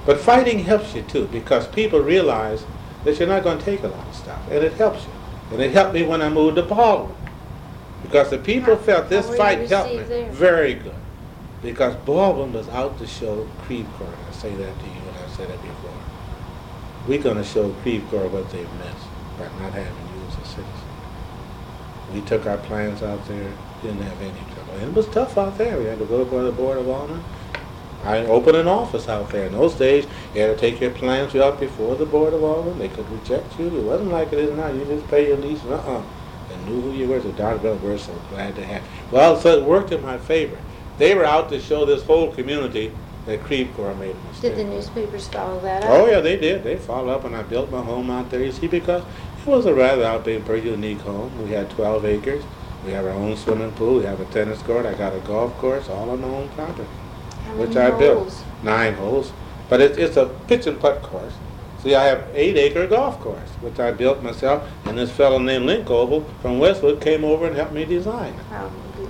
But 0.07 0.21
fighting 0.21 0.61
helps 0.61 0.95
you 0.95 1.03
too 1.03 1.27
because 1.33 1.67
people 1.67 2.01
realize 2.01 2.65
that 3.05 3.19
you're 3.19 3.29
not 3.29 3.43
going 3.43 3.59
to 3.59 3.65
take 3.65 3.83
a 3.83 3.89
lot 3.89 4.07
of 4.07 4.15
stuff, 4.15 4.41
and 4.51 4.63
it 4.63 4.75
helps 4.75 5.03
you. 5.05 5.11
And 5.53 5.61
it 5.61 5.73
helped 5.73 5.95
me 5.95 6.05
when 6.05 6.23
I 6.23 6.29
moved 6.29 6.57
to 6.57 6.63
Baldwin 6.63 7.17
because 8.03 8.31
the 8.31 8.39
people 8.39 8.77
How- 8.77 8.83
felt 8.83 9.09
this 9.09 9.25
how 9.25 9.31
were 9.31 9.37
you 9.37 9.43
fight 9.43 9.69
helped 9.69 9.91
me 9.91 9.99
there? 9.99 10.31
very 10.31 10.75
good 10.75 10.95
because 11.63 11.95
Baldwin 12.07 12.53
was 12.53 12.69
out 12.69 12.99
to 12.99 13.07
show 13.07 13.47
Coeur. 13.67 13.85
I 14.29 14.33
say 14.33 14.51
that 14.55 14.79
to 14.79 14.87
you, 14.87 15.01
and 15.09 15.19
I've 15.25 15.31
said 15.37 15.51
it 15.51 15.61
before. 15.61 15.91
We're 17.09 17.23
going 17.23 17.37
to 17.37 17.45
show 17.45 17.75
Coeur 17.85 18.29
what 18.29 18.51
they've 18.51 18.73
missed 18.79 19.07
by 19.39 19.45
not 19.63 19.73
having 19.73 19.85
you 20.15 20.23
as 20.29 20.35
a 20.35 20.45
citizen. 20.49 20.89
We 22.13 22.21
took 22.23 22.47
our 22.47 22.59
plans 22.59 23.03
out 23.03 23.27
there, 23.29 23.53
didn't 23.83 24.03
have 24.03 24.21
any 24.21 24.33
trouble. 24.55 24.73
And 24.75 24.83
it 24.89 24.95
was 24.95 25.07
tough 25.09 25.39
out 25.39 25.57
there. 25.59 25.79
We 25.79 25.85
had 25.85 25.99
to 25.99 26.05
go 26.07 26.25
before 26.25 26.43
the 26.43 26.53
Board 26.53 26.79
of 26.79 26.89
Honor. 26.89 27.21
I 28.05 28.19
opened 28.27 28.57
an 28.57 28.67
office 28.67 29.09
out 29.09 29.29
there. 29.31 29.47
In 29.47 29.53
those 29.53 29.75
days, 29.75 30.07
you 30.35 30.41
had 30.41 30.55
to 30.55 30.57
take 30.57 30.81
your 30.81 30.91
plans 30.91 31.35
out 31.37 31.61
before 31.61 31.97
the 31.97 32.07
Board 32.07 32.33
of 32.33 32.43
Honor. 32.43 32.73
They 32.73 32.89
could 32.89 33.09
reject 33.11 33.59
you. 33.59 33.67
It 33.67 33.85
wasn't 33.85 34.11
like 34.11 34.33
it 34.33 34.39
is 34.39 34.57
now. 34.57 34.69
You 34.69 34.85
just 34.87 35.07
pay 35.09 35.29
your 35.29 35.37
lease. 35.37 35.63
Uh-uh. 35.65 36.03
They 36.49 36.57
knew 36.71 36.81
who 36.81 36.93
you 36.93 37.09
were. 37.09 37.21
So 37.21 37.31
Dr. 37.33 37.59
Bell, 37.59 37.77
we're 37.83 37.99
so 37.99 38.15
glad 38.31 38.57
to 38.57 38.65
have. 38.65 38.83
you." 38.83 38.89
Well, 39.13 39.39
so 39.39 39.59
it 39.59 39.65
worked 39.65 39.93
in 39.93 40.03
my 40.03 40.19
favor. 40.19 40.57
They 40.99 41.15
were 41.15 41.25
out 41.25 41.49
to 41.51 41.61
show 41.61 41.85
this 41.85 42.03
whole 42.03 42.33
community 42.33 42.91
that 43.27 43.43
Creve 43.45 43.71
Coeur 43.77 43.95
made 43.95 44.17
a 44.17 44.29
mistake. 44.29 44.57
Did 44.57 44.67
the 44.67 44.71
newspapers 44.71 45.29
follow 45.29 45.61
that 45.61 45.85
up? 45.85 45.91
Oh 45.91 46.07
yeah, 46.07 46.21
they 46.21 46.37
did. 46.37 46.65
They 46.65 46.77
followed 46.77 47.11
up, 47.11 47.25
and 47.25 47.37
I 47.37 47.43
built 47.43 47.71
my 47.71 47.83
home 47.83 48.11
out 48.11 48.31
there. 48.31 48.43
You 48.43 48.51
see, 48.53 48.67
because 48.67 49.03
it 49.43 49.47
was 49.47 49.67
a 49.67 49.75
rather 49.75 50.05
out 50.05 50.25
pretty 50.25 50.69
unique 50.69 51.01
home. 51.01 51.31
We 51.43 51.51
had 51.51 51.71
12 51.71 52.05
acres. 52.05 52.45
We 52.85 52.93
have 52.93 53.05
our 53.05 53.11
own 53.13 53.37
swimming 53.37 53.73
pool. 53.73 53.99
We 53.99 54.05
have 54.05 54.21
a 54.21 54.25
tennis 54.27 54.63
court. 54.63 54.87
I 54.87 54.95
got 54.95 55.15
a 55.15 55.21
golf 55.21 55.57
course, 55.59 55.89
all 55.89 56.11
on 56.11 56.21
my 56.21 56.29
own 56.29 56.49
property, 56.51 56.89
How 57.47 57.55
which 57.57 57.77
I 57.77 57.91
built. 57.91 58.33
Nine 58.63 58.95
holes, 58.95 59.33
but 59.69 59.81
it, 59.81 59.99
it's 59.99 60.17
a 60.17 60.27
pitch 60.47 60.67
and 60.67 60.81
putt 60.81 61.03
course. 61.03 61.35
See, 61.83 61.95
I 61.95 62.05
have 62.05 62.29
eight 62.35 62.57
acre 62.57 62.87
golf 62.87 63.19
course, 63.21 63.49
which 63.63 63.79
I 63.79 63.91
built 63.91 64.23
myself, 64.23 64.69
and 64.85 64.99
this 64.99 65.11
fellow 65.11 65.39
named 65.39 65.65
Link 65.65 65.89
Oval 65.91 66.25
from 66.43 66.59
Westwood 66.59 67.01
came 67.01 67.25
over 67.25 67.47
and 67.47 67.57
helped 67.57 67.73
me 67.73 67.85
design. 67.87 68.35
Did, 68.97 69.09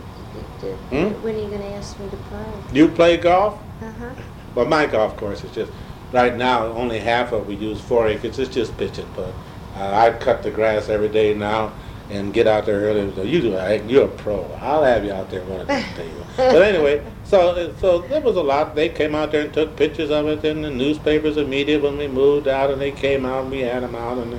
did, 0.60 0.76
Hmm? 0.90 1.22
when 1.24 1.34
are 1.34 1.38
you 1.38 1.48
gonna 1.50 1.64
ask 1.74 1.98
me 1.98 2.08
to 2.10 2.16
play? 2.16 2.44
You 2.72 2.88
play 2.88 3.16
golf? 3.16 3.58
Uh-huh. 3.82 4.10
Well, 4.54 4.66
my 4.66 4.86
golf 4.86 5.16
course 5.16 5.42
is 5.42 5.50
just, 5.52 5.72
right 6.12 6.36
now, 6.36 6.66
only 6.66 7.00
half 7.00 7.32
of 7.32 7.42
it, 7.42 7.46
we 7.46 7.54
use 7.56 7.80
four 7.80 8.06
acres, 8.06 8.38
it's 8.38 8.54
just 8.54 8.76
pitch 8.76 8.98
and 8.98 9.12
putt. 9.14 9.32
Uh, 9.76 9.94
I 9.94 10.18
cut 10.18 10.42
the 10.42 10.50
grass 10.50 10.88
every 10.88 11.08
day 11.08 11.34
now 11.34 11.72
and 12.10 12.34
get 12.34 12.46
out 12.46 12.66
there 12.66 12.80
early, 12.80 13.12
so 13.14 13.22
you 13.22 13.40
do, 13.40 13.54
it. 13.54 13.88
you're 13.88 14.06
a 14.06 14.08
pro, 14.08 14.44
I'll 14.60 14.82
have 14.82 15.04
you 15.04 15.12
out 15.12 15.30
there 15.30 15.42
one 15.44 15.60
of 15.60 15.68
these 15.68 15.84
days. 15.96 16.12
But 16.36 16.62
anyway, 16.62 17.04
so, 17.24 17.72
so 17.80 18.00
there 18.00 18.20
was 18.20 18.36
a 18.36 18.42
lot, 18.42 18.74
they 18.74 18.88
came 18.88 19.14
out 19.14 19.30
there 19.30 19.42
and 19.42 19.54
took 19.54 19.76
pictures 19.76 20.10
of 20.10 20.26
it 20.26 20.44
in 20.44 20.62
the 20.62 20.70
newspapers 20.70 21.36
and 21.36 21.48
media 21.48 21.78
when 21.78 21.96
we 21.96 22.08
moved 22.08 22.48
out, 22.48 22.70
and 22.70 22.80
they 22.80 22.90
came 22.90 23.24
out, 23.24 23.42
and 23.42 23.50
we 23.52 23.60
had 23.60 23.82
them 23.82 23.94
out, 23.94 24.18
and 24.18 24.32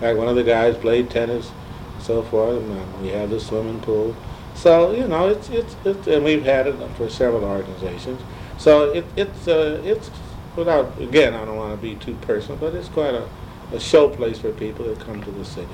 like 0.00 0.16
one 0.16 0.28
of 0.28 0.36
the 0.36 0.44
guys 0.44 0.76
played 0.76 1.10
tennis, 1.10 1.50
and 1.94 2.02
so 2.02 2.22
forth, 2.22 2.62
and 2.62 2.78
uh, 2.78 2.84
we 3.02 3.08
had 3.08 3.28
the 3.28 3.38
swimming 3.38 3.80
pool. 3.80 4.16
So, 4.54 4.92
you 4.92 5.06
know, 5.06 5.28
it's, 5.28 5.50
it's, 5.50 5.76
it's, 5.84 6.06
and 6.08 6.24
we've 6.24 6.44
had 6.44 6.66
it 6.66 6.74
for 6.96 7.08
several 7.08 7.44
organizations. 7.44 8.20
So 8.56 8.90
it, 8.90 9.04
it's, 9.16 9.46
uh, 9.46 9.80
it's, 9.84 10.10
without, 10.56 10.98
again, 11.00 11.34
I 11.34 11.44
don't 11.44 11.56
want 11.56 11.78
to 11.78 11.80
be 11.80 11.94
too 11.94 12.16
personal, 12.22 12.56
but 12.56 12.74
it's 12.74 12.88
quite 12.88 13.14
a, 13.14 13.28
a 13.72 13.80
show 13.80 14.08
place 14.08 14.38
for 14.38 14.50
people 14.52 14.84
that 14.86 14.98
come 15.00 15.22
to 15.22 15.30
the 15.30 15.44
city 15.44 15.68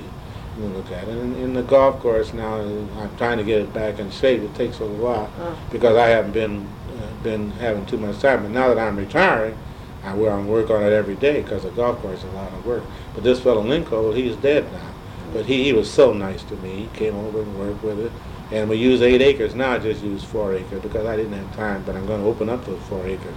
and 0.57 0.75
look 0.75 0.91
at 0.91 1.03
it. 1.07 1.09
And 1.17 1.35
in 1.37 1.53
the 1.53 1.63
golf 1.63 1.99
course 1.99 2.33
now, 2.33 2.55
I'm 2.55 3.15
trying 3.17 3.37
to 3.37 3.43
get 3.43 3.61
it 3.61 3.73
back 3.73 3.99
in 3.99 4.09
shape. 4.11 4.41
It 4.41 4.53
takes 4.55 4.79
a 4.79 4.83
little 4.85 4.97
while 5.05 5.29
Oh. 5.39 5.57
because 5.71 5.95
I 5.97 6.07
haven't 6.07 6.31
been, 6.33 6.67
uh, 6.97 7.23
been 7.23 7.51
having 7.51 7.85
too 7.85 7.97
much 7.97 8.19
time. 8.19 8.43
But 8.43 8.51
now 8.51 8.67
that 8.73 8.77
I'm 8.77 8.95
retiring, 8.97 9.57
I 10.03 10.13
will 10.13 10.29
on 10.29 10.47
work 10.47 10.69
on 10.69 10.83
it 10.83 10.93
every 10.93 11.15
day 11.15 11.41
because 11.41 11.63
the 11.63 11.71
golf 11.71 11.99
course 12.01 12.19
is 12.19 12.25
a 12.25 12.35
lot 12.35 12.53
of 12.53 12.65
work. 12.65 12.83
But 13.13 13.23
this 13.23 13.39
fellow 13.39 13.61
Lincoln, 13.61 14.15
he's 14.15 14.35
dead 14.37 14.71
now. 14.71 14.91
But 15.33 15.45
he, 15.45 15.63
he 15.63 15.73
was 15.73 15.89
so 15.91 16.13
nice 16.13 16.43
to 16.43 16.55
me. 16.57 16.69
He 16.75 16.97
came 16.97 17.15
over 17.15 17.41
and 17.41 17.59
worked 17.59 17.83
with 17.83 17.99
it. 17.99 18.11
And 18.51 18.69
we 18.69 18.77
use 18.77 19.01
eight 19.01 19.21
acres 19.21 19.55
now. 19.55 19.71
I 19.73 19.79
just 19.79 20.03
use 20.03 20.23
four 20.23 20.53
acres 20.53 20.81
because 20.81 21.05
I 21.05 21.15
didn't 21.17 21.33
have 21.33 21.55
time. 21.55 21.83
But 21.85 21.95
I'm 21.95 22.05
going 22.05 22.21
to 22.21 22.27
open 22.27 22.47
up 22.47 22.63
those 22.65 22.79
four 22.83 23.05
acres. 23.05 23.35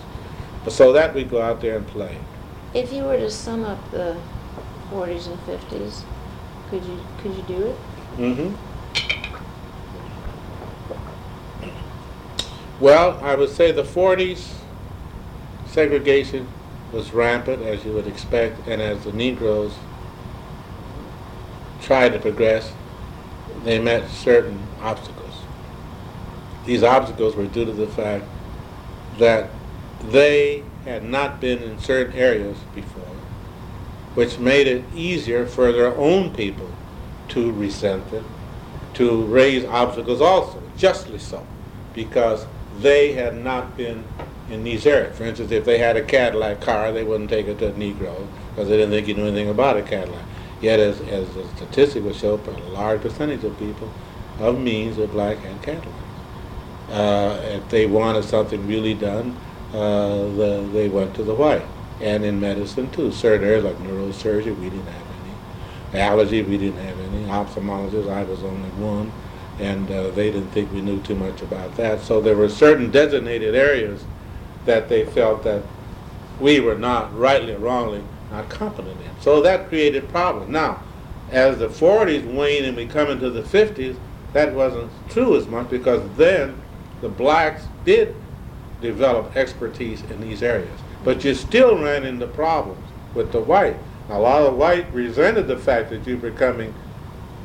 But 0.62 0.72
so 0.72 0.92
that 0.92 1.14
we 1.14 1.24
go 1.24 1.40
out 1.40 1.60
there 1.60 1.78
and 1.78 1.86
play. 1.86 2.18
If 2.74 2.92
you 2.92 3.04
were 3.04 3.16
to 3.16 3.30
sum 3.30 3.64
up 3.64 3.90
the 3.90 4.16
forties 4.90 5.26
and 5.26 5.38
fifties, 5.40 6.04
could 6.70 6.84
you, 6.84 6.98
could 7.18 7.34
you 7.34 7.42
do 7.42 7.66
it? 7.66 7.76
Mm-hmm. 8.16 8.54
Well, 12.80 13.18
I 13.22 13.34
would 13.34 13.50
say 13.50 13.72
the 13.72 13.82
40s, 13.82 14.54
segregation 15.66 16.46
was 16.92 17.12
rampant, 17.12 17.62
as 17.62 17.84
you 17.84 17.92
would 17.92 18.06
expect, 18.06 18.66
and 18.68 18.80
as 18.80 19.04
the 19.04 19.12
Negroes 19.12 19.74
tried 21.82 22.12
to 22.12 22.18
progress, 22.18 22.72
they 23.64 23.78
met 23.78 24.08
certain 24.08 24.62
obstacles. 24.80 25.34
These 26.64 26.82
obstacles 26.82 27.34
were 27.34 27.46
due 27.46 27.64
to 27.64 27.72
the 27.72 27.86
fact 27.86 28.24
that 29.18 29.50
they 30.04 30.62
had 30.84 31.02
not 31.02 31.40
been 31.40 31.62
in 31.62 31.78
certain 31.80 32.14
areas 32.14 32.58
before, 32.74 33.02
which 34.18 34.36
made 34.40 34.66
it 34.66 34.82
easier 34.96 35.46
for 35.46 35.70
their 35.70 35.96
own 35.96 36.34
people 36.34 36.68
to 37.28 37.52
resent 37.52 38.02
it, 38.12 38.24
to 38.92 39.22
raise 39.26 39.64
obstacles 39.66 40.20
also, 40.20 40.60
justly 40.76 41.20
so, 41.20 41.46
because 41.94 42.44
they 42.80 43.12
had 43.12 43.36
not 43.36 43.76
been 43.76 44.02
in 44.50 44.64
these 44.64 44.84
areas. 44.86 45.16
For 45.16 45.22
instance, 45.22 45.52
if 45.52 45.64
they 45.64 45.78
had 45.78 45.96
a 45.96 46.02
Cadillac 46.02 46.60
car, 46.60 46.90
they 46.90 47.04
wouldn't 47.04 47.30
take 47.30 47.46
it 47.46 47.60
to 47.60 47.68
a 47.68 47.72
Negro 47.74 48.26
because 48.50 48.68
they 48.68 48.76
didn't 48.76 48.90
think 48.90 49.06
he 49.06 49.14
knew 49.14 49.26
anything 49.26 49.50
about 49.50 49.76
a 49.76 49.82
Cadillac. 49.82 50.24
Yet, 50.60 50.80
as, 50.80 51.00
as 51.02 51.32
the 51.34 51.46
statistic 51.54 52.02
would 52.02 52.16
show, 52.16 52.40
a 52.44 52.50
large 52.70 53.02
percentage 53.02 53.44
of 53.44 53.56
people 53.56 53.88
of 54.40 54.58
means 54.58 54.98
of 54.98 55.12
black 55.12 55.36
and 55.44 55.62
Cadillacs. 55.62 55.92
Uh, 56.90 57.40
if 57.44 57.68
they 57.68 57.86
wanted 57.86 58.24
something 58.24 58.66
really 58.66 58.94
done, 58.94 59.36
uh, 59.72 60.24
the, 60.34 60.68
they 60.72 60.88
went 60.88 61.14
to 61.14 61.22
the 61.22 61.34
white. 61.34 61.62
And 62.00 62.24
in 62.24 62.40
medicine 62.40 62.90
too, 62.90 63.10
certain 63.12 63.46
areas 63.46 63.64
like 63.64 63.76
neurosurgery, 63.78 64.56
we 64.58 64.70
didn't 64.70 64.86
have 64.86 65.06
any. 65.92 66.00
Allergy, 66.00 66.42
we 66.42 66.58
didn't 66.58 66.80
have 66.84 66.98
any. 67.00 67.24
Ophthalmologists, 67.24 68.10
I 68.10 68.22
was 68.24 68.42
only 68.42 68.70
one. 68.70 69.12
And 69.58 69.90
uh, 69.90 70.10
they 70.10 70.30
didn't 70.30 70.50
think 70.50 70.72
we 70.72 70.80
knew 70.80 71.02
too 71.02 71.16
much 71.16 71.42
about 71.42 71.76
that. 71.76 72.00
So 72.00 72.20
there 72.20 72.36
were 72.36 72.48
certain 72.48 72.90
designated 72.90 73.56
areas 73.56 74.04
that 74.66 74.88
they 74.88 75.04
felt 75.04 75.42
that 75.42 75.62
we 76.38 76.60
were 76.60 76.76
not, 76.76 77.16
rightly 77.18 77.54
or 77.54 77.58
wrongly, 77.58 78.04
not 78.30 78.48
competent 78.48 79.00
in. 79.00 79.20
So 79.20 79.42
that 79.42 79.68
created 79.68 80.08
problems. 80.10 80.50
Now, 80.50 80.82
as 81.30 81.58
the 81.58 81.68
40s 81.68 82.24
waned 82.32 82.66
and 82.66 82.76
we 82.76 82.86
come 82.86 83.10
into 83.10 83.30
the 83.30 83.42
50s, 83.42 83.96
that 84.32 84.54
wasn't 84.54 84.90
true 85.08 85.36
as 85.36 85.46
much 85.46 85.68
because 85.70 86.02
then 86.16 86.60
the 87.00 87.08
blacks 87.08 87.64
did 87.84 88.14
develop 88.80 89.36
expertise 89.36 90.02
in 90.02 90.20
these 90.20 90.42
areas. 90.42 90.80
But 91.08 91.24
you 91.24 91.32
still 91.32 91.82
ran 91.82 92.04
into 92.04 92.26
problems 92.26 92.86
with 93.14 93.32
the 93.32 93.40
white. 93.40 93.78
A 94.10 94.18
lot 94.18 94.42
of 94.42 94.58
white 94.58 94.92
resented 94.92 95.48
the 95.48 95.56
fact 95.56 95.88
that 95.88 96.06
you 96.06 96.18
were 96.18 96.30
becoming, 96.30 96.74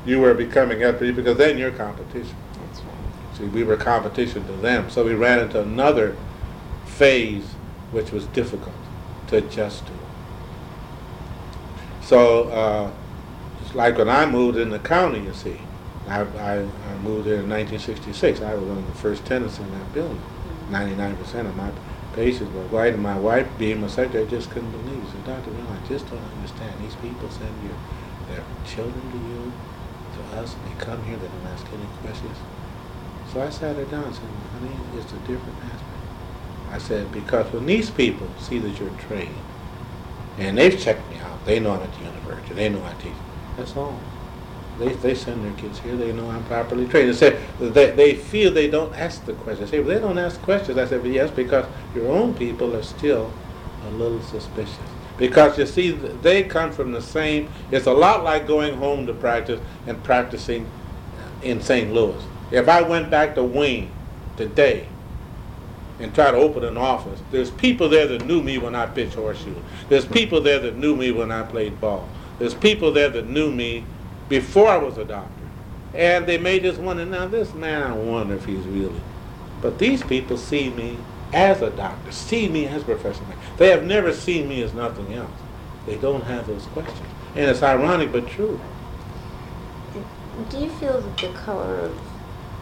you 0.05 0.19
were 0.19 0.33
becoming 0.33 0.83
expertise 0.83 1.15
because 1.15 1.37
then 1.37 1.57
you're 1.57 1.71
competition. 1.71 2.35
That's 2.59 2.81
right. 2.81 3.37
See, 3.37 3.45
we 3.45 3.63
were 3.63 3.77
competition 3.77 4.45
to 4.47 4.51
them, 4.57 4.89
so 4.89 5.05
we 5.05 5.13
ran 5.13 5.39
into 5.39 5.61
another 5.61 6.17
phase 6.85 7.45
which 7.91 8.11
was 8.11 8.25
difficult 8.25 8.75
to 9.27 9.37
adjust 9.37 9.85
to. 9.85 9.93
So, 12.01 12.49
uh, 12.49 12.91
it's 13.61 13.73
like 13.73 13.97
when 13.97 14.09
I 14.09 14.25
moved 14.25 14.57
in 14.57 14.71
the 14.71 14.79
county, 14.79 15.21
you 15.21 15.33
see, 15.33 15.57
I, 16.09 16.23
I, 16.23 16.57
I 16.59 16.97
moved 16.97 17.27
there 17.27 17.39
in 17.39 17.49
1966. 17.49 18.41
I 18.41 18.55
was 18.55 18.63
one 18.65 18.79
of 18.79 18.87
the 18.87 18.99
first 18.99 19.25
tenants 19.25 19.57
in 19.57 19.71
that 19.71 19.93
building. 19.93 20.21
99% 20.69 21.47
of 21.47 21.55
my 21.55 21.71
patients 22.13 22.53
were 22.53 22.63
white, 22.67 22.93
and 22.93 23.03
my 23.03 23.17
wife, 23.17 23.47
being 23.57 23.81
my 23.81 23.87
secretary, 23.87 24.25
just 24.27 24.49
couldn't 24.51 24.71
believe. 24.71 25.03
She 25.11 25.17
Dr. 25.25 25.51
Bill, 25.51 25.67
I 25.67 25.87
just 25.87 26.09
don't 26.09 26.21
understand. 26.37 26.73
These 26.81 26.95
people 26.95 27.29
send 27.29 27.51
your, 27.63 27.77
their 28.29 28.43
children 28.65 29.01
to 29.11 29.17
you, 29.17 29.51
to 30.15 30.37
us, 30.37 30.55
and 30.55 30.63
they 30.65 30.83
come 30.83 31.03
here, 31.05 31.17
they 31.17 31.27
don't 31.27 31.47
ask 31.47 31.65
any 31.73 31.85
questions. 32.01 32.37
So 33.33 33.41
I 33.41 33.49
sat 33.49 33.75
her 33.75 33.85
down 33.85 34.05
and 34.05 34.15
said, 34.15 34.29
honey, 34.53 34.75
it's 34.97 35.11
a 35.11 35.17
different 35.27 35.57
aspect. 35.65 36.03
I 36.71 36.77
said, 36.77 37.11
because 37.11 37.51
when 37.51 37.65
these 37.65 37.89
people 37.89 38.27
see 38.39 38.59
that 38.59 38.79
you're 38.79 38.89
trained, 39.07 39.35
and 40.37 40.57
they've 40.57 40.79
checked 40.79 41.09
me 41.11 41.17
out, 41.19 41.43
they 41.45 41.59
know 41.59 41.71
I'm 41.71 41.81
at 41.81 41.93
the 41.93 42.05
university, 42.05 42.53
they 42.53 42.69
know 42.69 42.83
I 42.83 42.93
teach, 43.01 43.13
that's 43.57 43.75
all. 43.75 43.97
They, 44.79 44.93
they 44.93 45.13
send 45.13 45.45
their 45.45 45.53
kids 45.53 45.79
here, 45.79 45.95
they 45.95 46.11
know 46.11 46.29
I'm 46.29 46.43
properly 46.45 46.87
trained. 46.87 47.09
They 47.09 47.13
say, 47.13 47.39
they, 47.59 47.91
they 47.91 48.15
feel 48.15 48.51
they 48.51 48.69
don't 48.69 48.93
ask 48.95 49.23
the 49.25 49.33
questions. 49.33 49.69
I 49.69 49.71
say, 49.71 49.79
well, 49.79 49.89
they 49.89 49.99
don't 49.99 50.17
ask 50.17 50.41
questions. 50.41 50.77
I 50.77 50.85
said, 50.85 51.05
yes, 51.05 51.29
because 51.29 51.65
your 51.93 52.07
own 52.07 52.33
people 52.33 52.75
are 52.75 52.83
still 52.83 53.31
a 53.85 53.91
little 53.91 54.21
suspicious. 54.21 54.77
Because 55.17 55.57
you 55.59 55.67
see, 55.67 55.91
they 55.91 56.43
come 56.43 56.71
from 56.71 56.91
the 56.91 57.01
same, 57.01 57.49
it's 57.71 57.85
a 57.85 57.93
lot 57.93 58.23
like 58.23 58.47
going 58.47 58.75
home 58.75 59.05
to 59.05 59.13
practice 59.13 59.59
and 59.85 60.03
practicing 60.03 60.67
in 61.43 61.61
St. 61.61 61.93
Louis. 61.93 62.21
If 62.51 62.67
I 62.67 62.81
went 62.81 63.11
back 63.11 63.35
to 63.35 63.43
Wayne 63.43 63.91
today 64.37 64.87
and 65.99 66.13
tried 66.15 66.31
to 66.31 66.37
open 66.37 66.63
an 66.63 66.77
office, 66.77 67.21
there's 67.31 67.51
people 67.51 67.89
there 67.89 68.07
that 68.07 68.25
knew 68.25 68.41
me 68.41 68.57
when 68.57 68.73
I 68.73 68.87
pitched 68.87 69.13
horseshoes. 69.13 69.57
There's 69.87 70.05
people 70.05 70.41
there 70.41 70.59
that 70.59 70.77
knew 70.77 70.95
me 70.95 71.11
when 71.11 71.31
I 71.31 71.43
played 71.43 71.79
ball. 71.79 72.09
There's 72.39 72.55
people 72.55 72.91
there 72.91 73.09
that 73.09 73.29
knew 73.29 73.51
me 73.51 73.85
before 74.33 74.67
I 74.67 74.77
was 74.77 74.97
a 74.97 75.05
doctor. 75.05 75.43
And 75.93 76.25
they 76.25 76.39
may 76.39 76.59
just 76.59 76.79
wonder, 76.79 77.05
now 77.05 77.27
this 77.27 77.53
man, 77.53 77.83
I 77.83 77.93
wonder 77.93 78.33
if 78.33 78.45
he's 78.45 78.65
really. 78.65 78.99
But 79.61 79.77
these 79.77 80.01
people 80.01 80.37
see 80.39 80.71
me 80.71 80.97
as 81.31 81.61
a 81.61 81.69
doctor, 81.69 82.11
see 82.11 82.49
me 82.49 82.65
as 82.65 82.81
a 82.81 82.85
professional. 82.85 83.27
They 83.57 83.69
have 83.69 83.83
never 83.83 84.11
seen 84.11 84.49
me 84.49 84.63
as 84.63 84.73
nothing 84.73 85.13
else. 85.13 85.29
They 85.85 85.97
don't 85.97 86.23
have 86.23 86.47
those 86.47 86.65
questions. 86.67 87.07
And 87.35 87.47
it's 87.47 87.61
ironic 87.61 88.11
but 88.11 88.27
true. 88.27 88.59
Do 90.49 90.57
you 90.57 90.69
feel 90.71 90.99
that 90.99 91.17
the 91.17 91.31
color 91.33 91.81
of, 91.81 91.99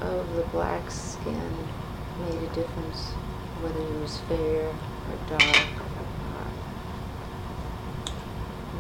of 0.02 0.36
the 0.36 0.44
black 0.52 0.92
skin 0.92 1.40
made 2.20 2.36
a 2.36 2.54
difference 2.54 3.12
whether 3.62 3.80
he 3.80 3.98
was 4.02 4.18
fair 4.28 4.68
or 4.68 5.38
dark. 5.38 5.91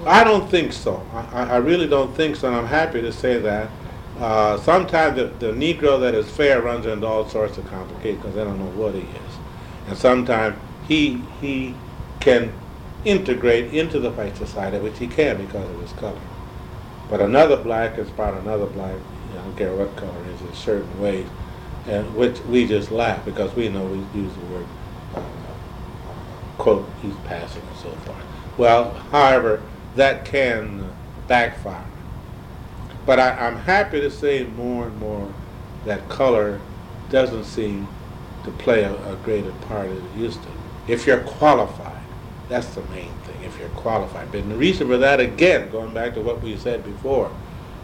I 0.05 0.23
don't 0.23 0.49
think 0.49 0.73
so. 0.73 1.05
I, 1.13 1.43
I 1.43 1.57
really 1.57 1.87
don't 1.87 2.15
think 2.15 2.35
so, 2.35 2.47
and 2.47 2.55
I'm 2.55 2.65
happy 2.65 3.01
to 3.01 3.11
say 3.11 3.37
that. 3.39 3.69
Uh, 4.19 4.57
sometimes 4.61 5.15
the, 5.15 5.25
the 5.45 5.51
Negro 5.53 5.99
that 5.99 6.13
is 6.15 6.29
fair 6.29 6.61
runs 6.61 6.85
into 6.85 7.05
all 7.05 7.27
sorts 7.27 7.57
of 7.57 7.67
complications 7.67 8.21
because 8.21 8.35
they 8.35 8.43
don't 8.43 8.59
know 8.59 8.81
what 8.81 8.93
he 8.93 9.01
is. 9.01 9.37
And 9.87 9.97
sometimes 9.97 10.57
he, 10.87 11.21
he 11.39 11.75
can 12.19 12.53
integrate 13.05 13.73
into 13.73 13.99
the 13.99 14.11
white 14.11 14.37
society, 14.37 14.77
which 14.79 14.97
he 14.97 15.07
can 15.07 15.43
because 15.43 15.69
of 15.69 15.81
his 15.81 15.91
color. 15.93 16.19
But 17.09 17.21
another 17.21 17.57
black 17.57 17.97
is 17.97 18.09
about 18.09 18.35
another 18.35 18.65
black, 18.67 18.95
I 19.31 19.35
don't 19.35 19.57
care 19.57 19.75
what 19.75 19.95
color 19.95 20.25
is, 20.33 20.41
in 20.41 20.53
certain 20.53 20.99
ways, 21.01 21.27
and 21.87 22.15
which 22.15 22.39
we 22.41 22.67
just 22.67 22.91
laugh 22.91 23.23
because 23.25 23.53
we 23.55 23.69
know 23.69 23.85
we 23.85 23.97
use 24.19 24.33
the 24.33 24.45
word, 24.53 24.65
uh, 25.15 25.21
quote, 26.57 26.87
he's 27.01 27.15
passing 27.25 27.61
and 27.61 27.77
so 27.77 27.89
forth. 27.89 28.23
Well, 28.57 28.91
however, 29.11 29.61
that 29.95 30.25
can 30.25 30.89
backfire. 31.27 31.85
But 33.05 33.19
I, 33.19 33.47
I'm 33.47 33.57
happy 33.57 33.99
to 34.01 34.11
say 34.11 34.43
more 34.45 34.87
and 34.87 34.97
more 34.99 35.33
that 35.85 36.07
color 36.09 36.59
doesn't 37.09 37.45
seem 37.45 37.87
to 38.43 38.51
play 38.51 38.83
a, 38.83 38.93
a 39.11 39.15
greater 39.17 39.51
part 39.67 39.89
as 39.89 39.97
it 39.97 40.15
used 40.15 40.41
to. 40.43 40.49
If 40.87 41.05
you're 41.05 41.21
qualified, 41.21 42.01
that's 42.49 42.73
the 42.75 42.81
main 42.83 43.11
thing, 43.23 43.43
if 43.43 43.57
you're 43.59 43.69
qualified. 43.69 44.31
But 44.31 44.47
the 44.47 44.55
reason 44.55 44.87
for 44.87 44.97
that, 44.97 45.19
again, 45.19 45.69
going 45.71 45.93
back 45.93 46.13
to 46.15 46.21
what 46.21 46.41
we 46.41 46.57
said 46.57 46.83
before, 46.83 47.31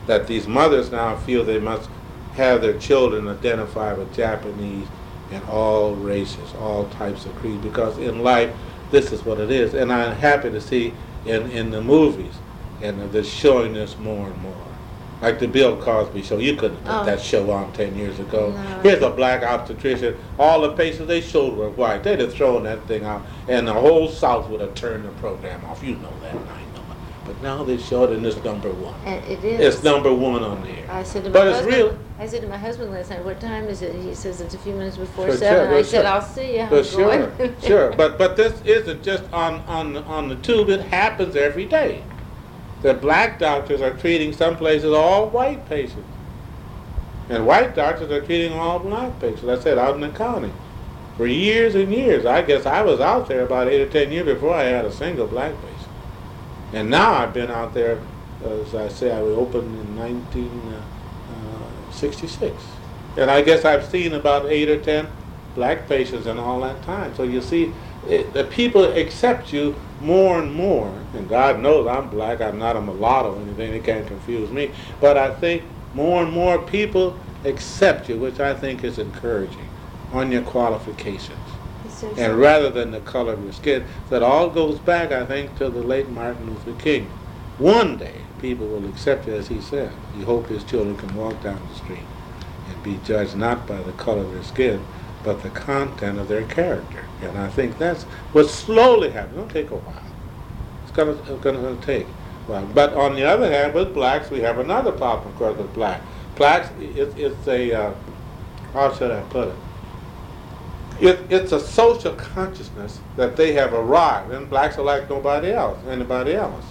that 0.08 0.28
these 0.28 0.48
mothers 0.48 0.92
now 0.92 1.16
feel 1.18 1.44
they 1.44 1.60
must 1.60 1.90
have 2.34 2.62
their 2.62 2.78
children 2.78 3.28
identify 3.28 3.94
with 3.94 4.14
Japanese 4.14 4.88
and 5.32 5.44
all 5.46 5.96
races, 5.96 6.54
all 6.60 6.88
types 6.90 7.26
of 7.26 7.36
creeds, 7.36 7.64
because 7.64 7.98
in 7.98 8.24
life, 8.24 8.54
this 8.92 9.12
is 9.12 9.26
what 9.26 9.40
it 9.40 9.52
is. 9.52 9.74
And 9.74 9.92
I'm 9.92 10.16
happy 10.16 10.50
to 10.50 10.62
see 10.62 10.94
in, 11.28 11.52
in 11.52 11.72
the 11.72 11.82
movies, 11.82 12.34
and 12.82 13.12
they're 13.12 13.24
showing 13.24 13.74
this 13.74 13.98
more 13.98 14.28
and 14.28 14.42
more. 14.42 14.54
Like 15.22 15.40
the 15.40 15.48
Bill 15.48 15.76
Cosby 15.82 16.22
show, 16.22 16.38
you 16.38 16.56
couldn't 16.56 16.78
put 16.86 16.94
Oh. 16.94 17.06
that 17.06 17.20
show 17.20 17.50
on 17.50 17.74
ten 17.74 17.96
years 17.98 18.20
ago. 18.20 18.52
No. 18.52 18.80
Here's 18.84 19.02
a 19.02 19.10
black 19.10 19.42
obstetrician. 19.42 20.16
All 20.38 20.62
the 20.62 20.74
patients 20.74 21.08
they 21.08 21.22
showed 21.22 21.58
were 21.58 21.70
white. 21.72 22.04
They'd 22.04 22.20
have 22.20 22.34
thrown 22.36 22.64
that 22.66 22.86
thing 22.88 23.04
out, 23.04 23.24
and 23.48 23.68
the 23.68 23.74
whole 23.74 24.10
South 24.10 24.48
would 24.50 24.62
have 24.62 24.76
turned 24.76 25.06
the 25.06 25.10
program 25.14 25.66
off. 25.66 25.82
You 25.84 25.96
know 25.96 26.14
that, 26.22 26.36
and 26.36 26.48
I 26.50 26.54
know 26.54 26.62
it. 26.62 26.67
But 27.28 27.42
now 27.44 27.64
they 27.64 27.78
show 27.78 28.06
it, 28.06 28.12
and 28.12 28.26
it's 28.26 28.42
number 28.44 28.70
one. 28.72 28.96
and 29.06 29.24
it 29.26 29.44
is. 29.44 29.76
It's 29.76 29.84
number 29.84 30.14
one 30.14 30.44
on 30.44 30.64
there. 30.64 30.86
I 30.90 31.04
said 31.04 31.26
to 31.26 31.30
my 31.30 31.34
But 31.34 31.48
it's 31.48 31.58
husband, 31.58 31.76
real. 31.78 31.98
I 32.20 32.26
said 32.26 32.42
to 32.42 32.48
my 32.48 32.58
husband 32.58 32.92
last 32.92 33.10
night, 33.10 33.24
"What 33.26 33.40
time 33.42 33.66
is 33.66 33.82
it?" 33.82 33.94
He 33.96 34.14
says 34.16 34.40
it's 34.40 34.54
a 34.56 34.58
few 34.58 34.74
minutes 34.74 34.96
before 34.98 35.26
Sure, 35.28 35.36
seven. 35.36 35.68
sure, 35.68 35.74
I 35.74 35.82
sure. 35.82 35.84
said, 35.84 36.06
"I'll 36.06 36.22
see 36.22 36.58
you." 36.58 36.68
But 36.70 36.86
sure, 36.86 37.32
sure. 37.62 37.92
But 37.92 38.18
but 38.18 38.38
this 38.38 38.62
isn't 38.64 39.04
just 39.04 39.24
on 39.34 39.62
on 39.68 39.98
on 39.98 40.30
the 40.30 40.36
tube. 40.36 40.70
It 40.70 40.82
happens 40.86 41.36
every 41.36 41.66
day. 41.66 42.02
The 42.82 42.94
black 42.94 43.40
doctors 43.40 43.82
are 43.82 43.92
treating 43.92 44.32
some 44.32 44.56
places 44.56 44.94
all 44.94 45.28
white 45.30 45.68
patients, 45.68 46.08
and 47.30 47.46
white 47.46 47.76
doctors 47.76 48.10
are 48.10 48.22
treating 48.22 48.54
all 48.54 48.80
black 48.80 49.20
patients. 49.20 49.44
I 49.50 49.60
said 49.60 49.78
out 49.78 49.96
in 49.96 50.02
the 50.02 50.10
county 50.10 50.52
for 51.18 51.28
years 51.28 51.76
and 51.76 51.92
years. 51.94 52.26
I 52.26 52.42
guess 52.42 52.66
I 52.66 52.84
was 52.84 53.00
out 53.02 53.28
there 53.28 53.42
about 53.42 53.68
eight 53.68 53.82
or 53.82 53.90
ten 53.90 54.12
years 54.14 54.26
before 54.28 54.54
I 54.56 54.64
had 54.64 54.86
a 54.86 54.92
single 54.92 55.28
black 55.28 55.52
patient, 55.62 55.77
and 56.74 56.90
now 56.90 57.14
I've 57.14 57.34
been 57.34 57.52
out 57.52 57.74
there. 57.74 58.00
As 58.44 58.76
I 58.76 58.88
say, 58.88 59.12
I 59.12 59.20
opened 59.20 59.76
in 59.80 59.98
1966, 59.98 62.54
uh, 62.54 63.22
and 63.22 63.32
I 63.32 63.42
guess 63.42 63.66
I've 63.66 63.86
seen 63.86 64.14
about 64.14 64.46
eight 64.46 64.70
or 64.70 64.80
ten 64.80 65.08
black 65.56 65.90
patients 65.90 66.28
in 66.28 66.38
all 66.38 66.62
that 66.62 66.84
time. 66.84 67.16
So 67.16 67.24
you 67.24 67.42
see, 67.42 67.74
it, 68.08 68.32
the 68.34 68.44
people 68.44 68.84
accept 68.94 69.52
you 69.52 69.76
more 70.02 70.40
and 70.40 70.54
more. 70.54 70.94
And 71.14 71.28
God 71.28 71.60
knows 71.60 71.88
I'm 71.88 72.10
black. 72.10 72.42
I'm 72.42 72.60
not 72.60 72.76
a 72.76 72.82
mulatto 72.82 73.34
or 73.36 73.42
anything. 73.42 73.72
They 73.72 73.80
can't 73.80 74.06
confuse 74.08 74.52
me. 74.52 74.72
But 75.02 75.18
I 75.18 75.32
think 75.32 75.64
more 75.96 76.22
and 76.24 76.32
more 76.32 76.60
people 76.60 77.18
accept 77.44 78.10
you, 78.10 78.20
which 78.20 78.40
I 78.40 78.54
think 78.54 78.84
is 78.84 79.00
encouraging 79.00 79.68
on 80.14 80.32
your 80.32 80.44
qualifications. 80.44 81.40
And 82.04 82.38
rather 82.38 82.70
than 82.70 82.92
the 82.92 83.00
color 83.02 83.34
of 83.34 83.44
your 83.44 83.54
skin, 83.54 83.86
that 84.10 84.24
all 84.24 84.50
goes 84.50 84.80
back, 84.80 85.12
I 85.12 85.26
think, 85.26 85.58
to 85.58 85.70
the 85.70 85.82
late 85.82 86.10
Martin 86.10 86.48
Luther 86.48 86.74
King. 86.82 87.10
One 87.58 87.98
day, 87.98 88.22
people 88.40 88.68
will 88.68 88.88
accept 88.88 89.28
you 89.28 89.34
as 89.34 89.48
he 89.48 89.62
said. 89.62 89.92
He 90.16 90.24
hoped 90.24 90.50
his 90.50 90.64
children 90.64 90.96
can 90.98 91.16
walk 91.16 91.42
down 91.42 91.60
the 91.70 91.76
street 91.76 92.06
and 92.70 92.84
be 92.84 93.00
judged 93.04 93.36
not 93.36 93.66
by 93.68 93.82
the 93.82 93.94
color 93.94 94.22
of 94.22 94.32
their 94.32 94.44
skin, 94.44 94.86
but 95.24 95.42
the 95.42 95.50
content 95.50 96.20
of 96.20 96.28
their 96.28 96.44
character. 96.44 97.06
And 97.22 97.38
I 97.38 97.50
think 97.50 97.78
that's 97.78 98.04
what's 98.32 98.54
slowly 98.54 99.10
happening. 99.10 99.40
It'll 99.40 99.50
take 99.50 99.72
a 99.72 99.76
while. 99.76 100.04
It's 100.84 101.30
it's 101.30 101.44
gonna 101.44 101.76
take 101.82 102.08
while. 102.48 102.66
But 102.66 102.94
on 102.94 103.16
the 103.16 103.24
other 103.24 103.52
hand, 103.52 103.74
with 103.74 103.94
blacks, 103.94 104.30
we 104.30 104.40
have 104.42 104.58
another 104.60 104.92
problem, 104.92 105.30
of 105.30 105.36
course, 105.38 105.58
with 105.58 105.74
black. 105.74 106.02
Blacks, 106.36 106.70
it, 106.80 107.18
it's 107.18 107.48
a, 107.48 107.74
uh, 107.74 107.94
how 108.74 108.94
should 108.94 109.12
I 109.12 109.22
put 109.24 109.50
it? 109.50 109.56
It, 111.00 111.20
it's 111.30 111.52
a 111.52 111.60
social 111.60 112.14
consciousness 112.16 113.00
that 113.18 113.36
they 113.36 113.54
have 113.54 113.74
arrived, 113.74 114.32
and 114.32 114.50
blacks 114.50 114.78
are 114.78 114.84
like 114.84 115.10
nobody 115.10 115.52
else, 115.52 115.78
anybody 115.88 116.34
else. 116.34 116.66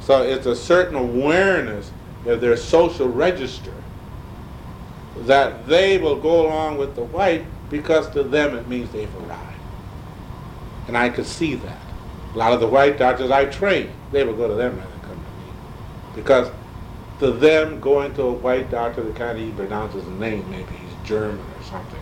So 0.00 0.22
it's 0.22 0.46
a 0.46 0.56
certain 0.56 0.96
awareness 0.96 1.92
of 2.26 2.40
their 2.40 2.56
social 2.56 3.08
register 3.08 3.74
that 5.16 5.66
they 5.66 5.98
will 5.98 6.16
go 6.16 6.46
along 6.46 6.78
with 6.78 6.94
the 6.94 7.04
white 7.04 7.44
because 7.70 8.08
to 8.10 8.22
them 8.22 8.56
it 8.56 8.68
means 8.68 8.90
they've 8.90 9.14
arrived. 9.16 9.60
And 10.86 10.96
I 10.96 11.10
could 11.10 11.26
see 11.26 11.54
that. 11.54 11.80
A 12.34 12.38
lot 12.38 12.52
of 12.52 12.60
the 12.60 12.66
white 12.66 12.98
doctors 12.98 13.30
I 13.30 13.44
trained, 13.46 13.90
they 14.10 14.24
would 14.24 14.36
go 14.36 14.48
to 14.48 14.54
them 14.54 14.76
rather 14.76 14.90
than 14.90 15.00
come 15.00 15.10
to 15.10 15.16
me. 15.16 15.52
Because 16.14 16.50
to 17.20 17.32
them, 17.32 17.80
going 17.80 18.14
to 18.14 18.22
a 18.22 18.32
white 18.32 18.70
doctor 18.70 19.02
that 19.02 19.16
can't 19.16 19.38
even 19.38 19.54
pronounce 19.56 19.94
his 19.94 20.06
name, 20.06 20.48
maybe 20.50 20.72
he's 20.72 21.08
German 21.08 21.38
or 21.38 21.62
something, 21.64 22.00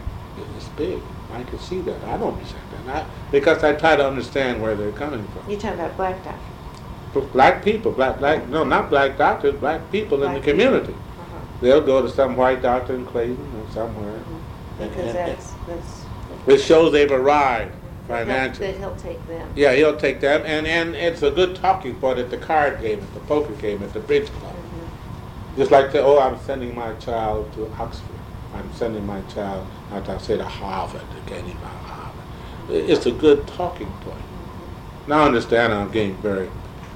it's 0.57 0.69
big. 0.69 1.01
I 1.33 1.43
could 1.43 1.61
see 1.61 1.81
that. 1.83 2.03
I 2.05 2.17
don't 2.17 2.39
resent 2.39 2.61
that. 2.87 3.05
I, 3.05 3.07
because 3.31 3.65
I 3.65 3.75
try 3.75 3.97
to 3.97 4.07
understand 4.07 4.63
where 4.63 4.75
they're 4.75 4.93
coming 4.93 5.27
from. 5.29 5.51
You're 5.51 5.59
talking 5.61 5.79
about 5.81 5.97
black 5.97 6.23
doctors. 6.25 7.33
Black 7.33 7.65
people, 7.65 7.93
black, 7.93 8.19
black, 8.19 8.47
no, 8.49 8.63
not 8.63 8.91
black 8.91 9.17
doctors, 9.17 9.55
black 9.55 9.91
people 9.91 10.23
in 10.23 10.35
the 10.35 10.41
community. 10.41 10.93
Uh-huh. 10.93 11.39
They'll 11.63 11.81
go 11.81 12.03
to 12.03 12.11
some 12.11 12.37
white 12.37 12.61
doctor 12.61 12.95
in 12.95 13.07
Clayton 13.07 13.39
or 13.57 13.73
somewhere. 13.73 14.17
And- 14.17 14.91
Because 14.91 15.15
and- 15.15 15.17
that's 15.17 15.53
that's. 15.67 16.05
It 16.47 16.59
shows 16.59 16.93
they've 16.93 17.11
arrived 17.11 17.75
financially. 18.07 18.73
That 18.73 18.79
he'll 18.79 18.97
take 18.97 19.27
them. 19.27 19.49
Yeah, 19.57 19.73
he'll 19.73 19.97
take 19.97 20.21
them, 20.21 20.43
and, 20.45 20.67
and 20.67 20.95
it's 20.95 21.23
a 21.23 21.31
good 21.31 21.57
talking 21.57 21.95
point 21.97 22.19
at 22.19 22.31
the 22.31 22.37
card 22.37 22.81
game, 22.83 23.01
at 23.01 23.15
the 23.15 23.21
poker 23.21 23.55
game, 23.55 23.83
at 23.83 23.93
the 23.95 24.01
bridge 24.01 24.29
club. 24.29 24.53
Mhm. 24.55 25.57
Just 25.57 25.71
like, 25.71 25.91
the, 25.93 26.03
oh, 26.03 26.21
I'm 26.21 26.39
sending 26.41 26.75
my 26.75 26.93
child 26.95 27.51
to 27.55 27.69
Oxford. 27.79 28.16
I'm 28.55 28.73
sending 28.73 29.07
my 29.07 29.21
child, 29.23 29.67
not 29.91 30.05
to 30.07 30.19
say 30.21 30.37
to 30.37 30.45
Harvard, 30.45 31.03
again, 31.27 31.45
even 31.45 31.57
Harvard. 31.59 32.25
It's 32.71 33.07
a 33.07 33.13
good 33.13 33.47
talking 33.47 33.91
point. 34.01 34.23
Now 35.07 35.23
I 35.23 35.27
understand 35.27 35.73
I'm 35.73 35.91
getting 35.91 36.17
very, 36.17 36.51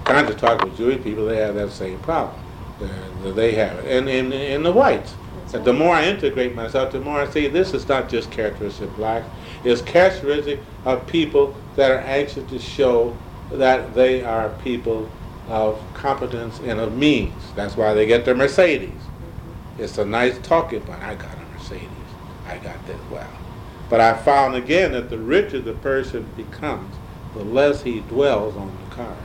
trying 0.04 0.26
to 0.26 0.34
talk 0.34 0.62
with 0.64 0.76
Jewish 0.76 1.02
people, 1.02 1.26
they 1.26 1.36
have 1.36 1.54
that 1.54 1.70
same 1.70 1.98
problem. 2.00 2.40
Uh, 2.80 3.30
They 3.32 3.52
have 3.52 3.78
it. 3.78 3.98
And 3.98 4.08
in, 4.08 4.32
in 4.32 4.62
the 4.62 4.72
whites. 4.72 5.14
And 5.52 5.64
the 5.64 5.72
more 5.72 5.94
I 5.94 6.04
integrate 6.06 6.54
myself, 6.54 6.92
the 6.92 7.00
more 7.00 7.20
I 7.20 7.28
see 7.28 7.48
this 7.48 7.74
is 7.74 7.88
not 7.88 8.08
just 8.08 8.30
characteristic 8.30 8.88
of 8.88 8.96
blacks, 8.96 9.26
it's 9.64 9.82
characteristic 9.82 10.60
of 10.84 11.06
people 11.06 11.54
that 11.76 11.90
are 11.90 11.98
anxious 11.98 12.48
to 12.50 12.58
show 12.58 13.16
that 13.52 13.94
they 13.94 14.22
are 14.22 14.48
people 14.62 15.10
of 15.48 15.80
competence 15.94 16.60
and 16.64 16.78
of 16.78 16.96
means. 16.96 17.34
That's 17.56 17.76
why 17.76 17.94
they 17.94 18.06
get 18.06 18.24
their 18.24 18.36
Mercedes. 18.36 18.90
It's 19.78 19.98
a 19.98 20.04
nice 20.04 20.38
talking 20.38 20.80
point. 20.82 21.02
I 21.02 21.16
got. 21.16 21.39
I 22.50 22.58
got 22.58 22.84
that 22.88 23.10
Well, 23.10 23.30
but 23.88 24.00
I 24.00 24.14
found 24.14 24.56
again 24.56 24.92
that 24.92 25.08
the 25.08 25.18
richer 25.18 25.60
the 25.60 25.74
person 25.74 26.28
becomes, 26.36 26.96
the 27.34 27.44
less 27.44 27.82
he 27.82 28.00
dwells 28.00 28.56
on 28.56 28.76
the 28.84 28.94
cars, 28.94 29.16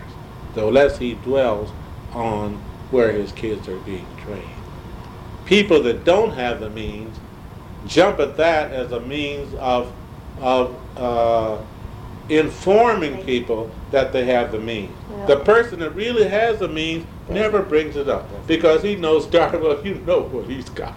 the 0.54 0.66
less 0.66 1.00
he 1.00 1.16
dwells 1.16 1.72
on 2.14 2.62
where 2.92 3.12
his 3.12 3.32
kids 3.32 3.68
are 3.68 3.80
being 3.80 4.06
trained. 4.24 4.44
People 5.46 5.82
that 5.84 6.04
don't 6.04 6.32
have 6.32 6.60
the 6.60 6.70
means 6.70 7.18
jump 7.88 8.20
at 8.20 8.38
that 8.38 8.72
as 8.72 8.92
a 8.92 9.00
means 9.00 9.54
of 9.56 9.92
of 10.40 10.76
uh, 10.98 11.58
informing 12.30 13.24
people 13.24 13.72
that 13.92 14.12
they 14.12 14.26
have 14.26 14.52
the 14.52 14.60
means. 14.60 14.96
The 15.28 15.38
person 15.38 15.80
that 15.80 15.92
really 15.92 16.28
has 16.28 16.60
the 16.60 16.68
means 16.68 17.06
never 17.30 17.62
brings 17.64 17.96
it 17.96 18.08
up 18.08 18.28
because 18.46 18.84
he 18.84 18.96
knows 18.96 19.26
darn 19.26 19.62
well 19.62 19.84
you 19.84 19.96
know 19.96 20.22
what 20.22 20.46
he's 20.46 20.70
got. 20.70 20.96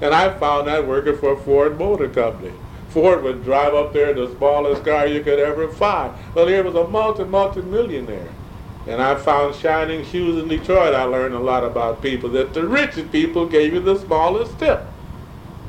And 0.00 0.14
I 0.14 0.36
found 0.38 0.66
that 0.68 0.86
working 0.86 1.16
for 1.16 1.32
a 1.32 1.36
Ford 1.36 1.78
Motor 1.78 2.08
Company. 2.08 2.52
Ford 2.88 3.22
would 3.22 3.44
drive 3.44 3.74
up 3.74 3.92
there 3.92 4.10
in 4.10 4.16
the 4.16 4.34
smallest 4.36 4.84
car 4.84 5.06
you 5.06 5.22
could 5.22 5.38
ever 5.38 5.68
find. 5.68 6.14
Well, 6.34 6.46
here 6.46 6.62
was 6.62 6.74
a 6.74 6.86
multi 6.86 7.24
multi 7.24 7.62
millionaire. 7.62 8.30
And 8.86 9.00
I 9.00 9.14
found 9.14 9.54
shining 9.54 10.04
shoes 10.04 10.40
in 10.40 10.48
Detroit. 10.48 10.94
I 10.94 11.04
learned 11.04 11.34
a 11.34 11.40
lot 11.40 11.64
about 11.64 12.02
people 12.02 12.28
that 12.30 12.52
the 12.52 12.66
richest 12.66 13.10
people 13.10 13.46
gave 13.46 13.72
you 13.72 13.80
the 13.80 13.98
smallest 13.98 14.58
tip. 14.58 14.82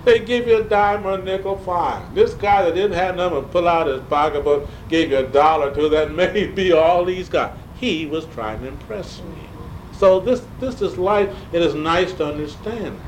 They 0.03 0.19
give 0.19 0.47
you 0.47 0.61
a 0.61 0.63
dime 0.63 1.05
or 1.05 1.13
a 1.13 1.21
nickel, 1.21 1.57
fine. 1.57 2.13
This 2.13 2.35
guy 2.35 2.63
that 2.63 2.75
didn't 2.75 2.97
have 2.97 3.15
nothing 3.15 3.41
to 3.41 3.47
pull 3.47 3.67
out 3.67 3.87
his 3.87 4.01
pocketbook, 4.03 4.69
gave 4.87 5.09
you 5.09 5.17
a 5.17 5.23
dollar 5.23 5.73
to 5.73 5.89
that 5.89 6.11
may 6.11 6.45
be 6.45 6.71
all 6.71 7.05
he's 7.05 7.27
got. 7.27 7.57
He 7.75 8.05
was 8.05 8.25
trying 8.27 8.59
to 8.61 8.67
impress 8.67 9.21
me. 9.21 9.49
So 9.93 10.19
this 10.19 10.45
this 10.59 10.81
is 10.81 10.97
life. 10.97 11.33
It 11.53 11.61
is 11.61 11.73
nice 11.73 12.13
to 12.13 12.25
understand. 12.27 12.99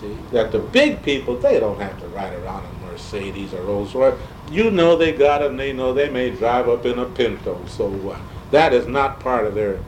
See 0.00 0.16
that 0.32 0.50
the 0.50 0.58
big 0.58 1.02
people 1.02 1.36
they 1.36 1.60
don't 1.60 1.78
have 1.80 1.98
to 2.00 2.06
ride 2.08 2.32
around 2.34 2.64
in 2.64 2.86
Mercedes 2.86 3.52
or 3.52 3.62
Rolls 3.62 3.94
Royce. 3.94 4.18
You 4.50 4.70
know 4.70 4.96
they 4.96 5.12
got 5.12 5.42
and 5.42 5.58
they 5.58 5.72
know 5.72 5.92
they 5.92 6.08
may 6.08 6.30
drive 6.30 6.68
up 6.68 6.86
in 6.86 6.98
a 6.98 7.04
Pinto. 7.04 7.62
So 7.66 8.10
uh, 8.10 8.18
that 8.50 8.72
is 8.72 8.86
not 8.86 9.20
part 9.20 9.46
of 9.46 9.54
their 9.54 9.78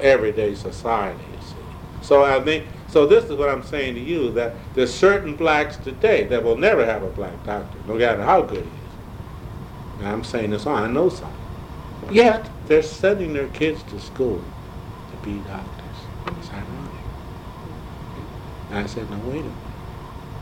everyday 0.00 0.54
society. 0.54 1.22
You 1.32 1.46
see. 1.46 1.54
So 2.02 2.24
I 2.24 2.42
think 2.42 2.66
so. 2.88 3.06
This 3.06 3.24
is 3.24 3.36
what 3.36 3.48
I'm 3.48 3.62
saying 3.62 3.94
to 3.94 4.00
you 4.00 4.32
that 4.32 4.54
there's 4.74 4.92
certain 4.92 5.36
blacks 5.36 5.76
today 5.76 6.24
that 6.24 6.42
will 6.42 6.56
never 6.56 6.84
have 6.84 7.02
a 7.02 7.10
black 7.10 7.44
doctor, 7.44 7.78
no 7.86 7.94
matter 7.94 8.22
how 8.22 8.42
good 8.42 8.64
he 8.64 8.70
is. 8.70 10.00
And 10.00 10.08
I'm 10.08 10.24
saying 10.24 10.50
this 10.50 10.66
on. 10.66 10.82
I 10.82 10.92
know 10.92 11.08
some. 11.08 11.32
Yet 12.10 12.50
they're 12.66 12.82
sending 12.82 13.34
their 13.34 13.48
kids 13.48 13.82
to 13.84 14.00
school 14.00 14.42
to 15.10 15.16
be 15.24 15.38
doctors. 15.46 16.38
It's 16.38 16.50
ironic. 16.50 16.90
I 18.72 18.86
said, 18.86 19.10
now 19.10 19.18
wait 19.18 19.40
a 19.40 19.42
minute. 19.42 19.52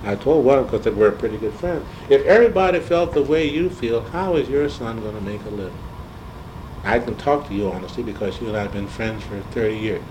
I 0.04 0.14
told 0.14 0.44
one 0.44 0.62
because 0.64 0.82
they 0.82 0.90
were 0.90 1.10
pretty 1.10 1.38
good 1.38 1.54
friends. 1.54 1.84
If 2.08 2.24
everybody 2.24 2.78
felt 2.80 3.14
the 3.14 3.22
way 3.22 3.48
you 3.48 3.68
feel, 3.68 4.00
how 4.00 4.36
is 4.36 4.48
your 4.48 4.68
son 4.68 5.00
going 5.00 5.14
to 5.14 5.20
make 5.20 5.44
a 5.44 5.50
living? 5.50 5.76
I 6.84 7.00
can 7.00 7.16
talk 7.16 7.48
to 7.48 7.54
you 7.54 7.70
honestly 7.70 8.02
because 8.02 8.40
you 8.40 8.48
and 8.48 8.56
I 8.56 8.62
have 8.62 8.72
been 8.72 8.86
friends 8.86 9.24
for 9.24 9.40
30 9.40 9.76
years. 9.76 10.02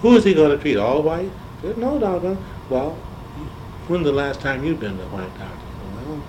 Who 0.00 0.16
is 0.16 0.24
he 0.24 0.34
going 0.34 0.50
to 0.50 0.58
treat? 0.58 0.76
All 0.76 1.02
white? 1.02 1.30
I 1.58 1.62
said, 1.62 1.78
no, 1.78 1.98
Doctor. 1.98 2.36
Well, 2.68 2.90
when's 3.88 4.04
the 4.04 4.12
last 4.12 4.40
time 4.40 4.64
you've 4.64 4.80
been 4.80 4.98
to 4.98 5.04
a 5.04 5.08
white 5.08 5.38
doctor? 5.38 5.58
Well, 6.06 6.22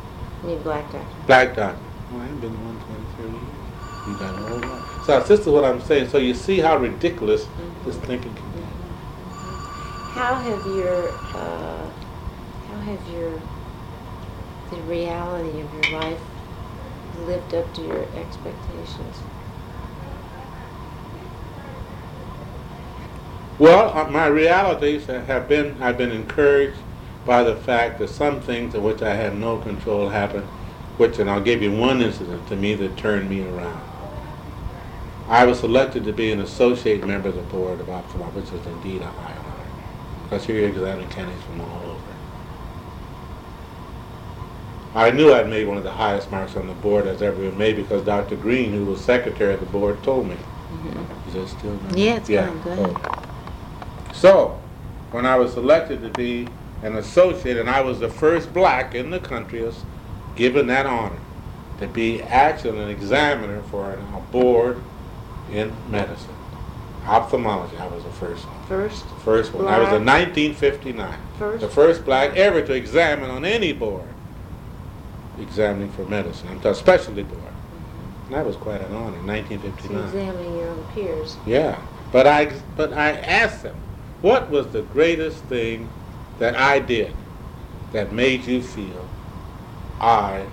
Need 0.43 0.63
black 0.63 0.91
doctor. 0.91 1.25
black 1.27 1.55
doctor. 1.55 1.81
Well, 2.11 2.21
I 2.21 2.25
haven't 2.25 2.39
been 2.39 2.51
to 2.51 2.57
one 2.57 2.79
20, 2.79 3.03
30 3.17 3.31
years. 3.31 4.07
You 4.07 4.17
got 4.17 4.51
all 4.51 4.59
white. 4.59 5.05
So 5.05 5.19
this 5.21 5.39
is 5.41 5.47
what 5.47 5.65
I'm 5.65 5.81
saying. 5.81 6.09
So 6.09 6.17
you 6.17 6.33
see 6.33 6.59
how 6.59 6.77
ridiculous 6.77 7.45
mm-hmm. 7.45 7.85
this 7.85 7.97
thinking 7.97 8.33
can 8.33 8.51
be. 8.51 8.62
How 10.13 10.35
have 10.35 10.65
your, 10.67 11.09
uh, 11.09 11.89
how 12.67 12.79
have 12.81 13.09
your, 13.11 13.31
the 14.69 14.77
reality 14.87 15.59
of 15.59 15.73
your 15.73 15.99
life 15.99 16.21
lived 17.25 17.55
up 17.55 17.73
to 17.73 17.81
your 17.81 18.03
expectations? 18.15 19.17
Well, 23.57 23.97
uh, 23.97 24.11
my 24.11 24.27
realities 24.27 25.07
have 25.07 25.49
been, 25.49 25.81
I've 25.81 25.97
been 25.97 26.11
encouraged 26.11 26.77
by 27.25 27.41
the 27.43 27.55
fact 27.55 27.97
that 27.97 28.09
some 28.09 28.39
things 28.39 28.75
in 28.75 28.83
which 28.83 29.01
I 29.01 29.15
had 29.15 29.35
no 29.35 29.57
control 29.57 30.09
happened, 30.09 30.45
which, 30.97 31.17
and 31.17 31.27
I'll 31.27 31.41
give 31.41 31.63
you 31.63 31.71
one 31.71 32.03
incident 32.03 32.47
to 32.49 32.55
me 32.55 32.75
that 32.75 32.97
turned 32.97 33.31
me 33.31 33.41
around. 33.41 33.81
I 35.27 35.45
was 35.45 35.59
selected 35.59 36.03
to 36.03 36.13
be 36.13 36.31
an 36.31 36.39
associate 36.39 37.03
member 37.03 37.29
of 37.29 37.35
the 37.35 37.41
board 37.41 37.79
of 37.79 37.89
Ophthalmology, 37.89 38.41
which 38.41 38.61
is 38.61 38.67
indeed 38.67 39.01
a 39.01 39.07
high 39.07 39.32
honor, 40.33 40.39
because 40.39 40.45
here 40.45 40.59
you're 40.59 40.69
examining 40.69 41.09
from 41.41 41.61
all 41.61 41.91
over. 41.91 41.99
I 44.95 45.09
knew 45.09 45.33
I'd 45.33 45.49
made 45.49 45.67
one 45.67 45.77
of 45.77 45.83
the 45.83 45.91
highest 45.91 46.29
marks 46.29 46.55
on 46.55 46.67
the 46.67 46.73
board 46.73 47.07
as 47.07 47.21
ever 47.21 47.37
been 47.37 47.57
made 47.57 47.75
because 47.77 48.05
Dr. 48.05 48.35
Green, 48.35 48.71
who 48.71 48.85
was 48.85 49.01
secretary 49.01 49.55
of 49.55 49.59
the 49.59 49.65
board, 49.65 50.03
told 50.03 50.27
me. 50.27 50.35
Mm-hmm. 50.35 51.29
Is 51.29 51.33
that 51.33 51.59
still 51.59 51.75
going? 51.77 51.97
Yeah, 51.97 52.17
it's 52.17 52.29
going. 52.29 52.61
Go 52.61 52.71
ahead. 52.71 52.95
oh. 52.95 54.09
So, 54.13 54.61
when 55.11 55.25
I 55.25 55.35
was 55.35 55.53
selected 55.53 56.01
to 56.03 56.09
be 56.09 56.47
an 56.83 56.95
associate, 56.95 57.57
and 57.57 57.69
I 57.69 57.81
was 57.81 57.99
the 57.99 58.09
first 58.09 58.53
black 58.53 58.93
in 58.93 59.09
the 59.09 59.19
country 59.19 59.65
as 59.65 59.83
given 60.35 60.67
that 60.67 60.85
honor 60.85 61.19
to 61.79 61.87
be 61.87 62.21
actually 62.21 62.79
an 62.79 62.89
examiner 62.89 63.63
for 63.63 63.93
a 63.93 64.31
board 64.31 64.81
in 65.51 65.73
medicine, 65.89 66.35
ophthalmology. 67.05 67.77
I 67.77 67.87
was 67.87 68.03
the 68.03 68.11
first 68.11 68.45
one. 68.45 68.67
First, 68.67 69.05
First 69.23 69.53
one. 69.53 69.67
I 69.67 69.79
was 69.79 69.89
in 69.93 70.05
1959. 70.05 71.19
First? 71.37 71.61
The 71.61 71.69
first 71.69 72.05
black 72.05 72.35
ever 72.35 72.61
to 72.61 72.73
examine 72.73 73.29
on 73.29 73.45
any 73.45 73.73
board, 73.73 74.07
examining 75.39 75.91
for 75.91 76.05
medicine, 76.05 76.49
I'm 76.49 76.59
talking 76.59 76.75
specialty 76.75 77.23
board. 77.23 77.41
And 78.25 78.35
that 78.35 78.45
was 78.45 78.55
quite 78.55 78.81
an 78.81 78.93
honor, 78.93 79.17
so 79.17 79.27
1959. 79.27 80.03
examining 80.05 80.57
your 80.57 80.69
own 80.69 80.83
peers. 80.93 81.37
Yeah, 81.45 81.81
but 82.11 82.27
I 82.27 82.53
but 82.77 82.93
I 82.93 83.11
asked 83.11 83.63
them, 83.63 83.75
what 84.21 84.49
was 84.49 84.67
the 84.67 84.83
greatest 84.83 85.43
thing 85.45 85.89
that 86.39 86.55
I 86.55 86.79
did 86.79 87.13
that 87.91 88.13
made 88.13 88.45
you 88.45 88.61
feel 88.61 89.07
I 89.99 90.45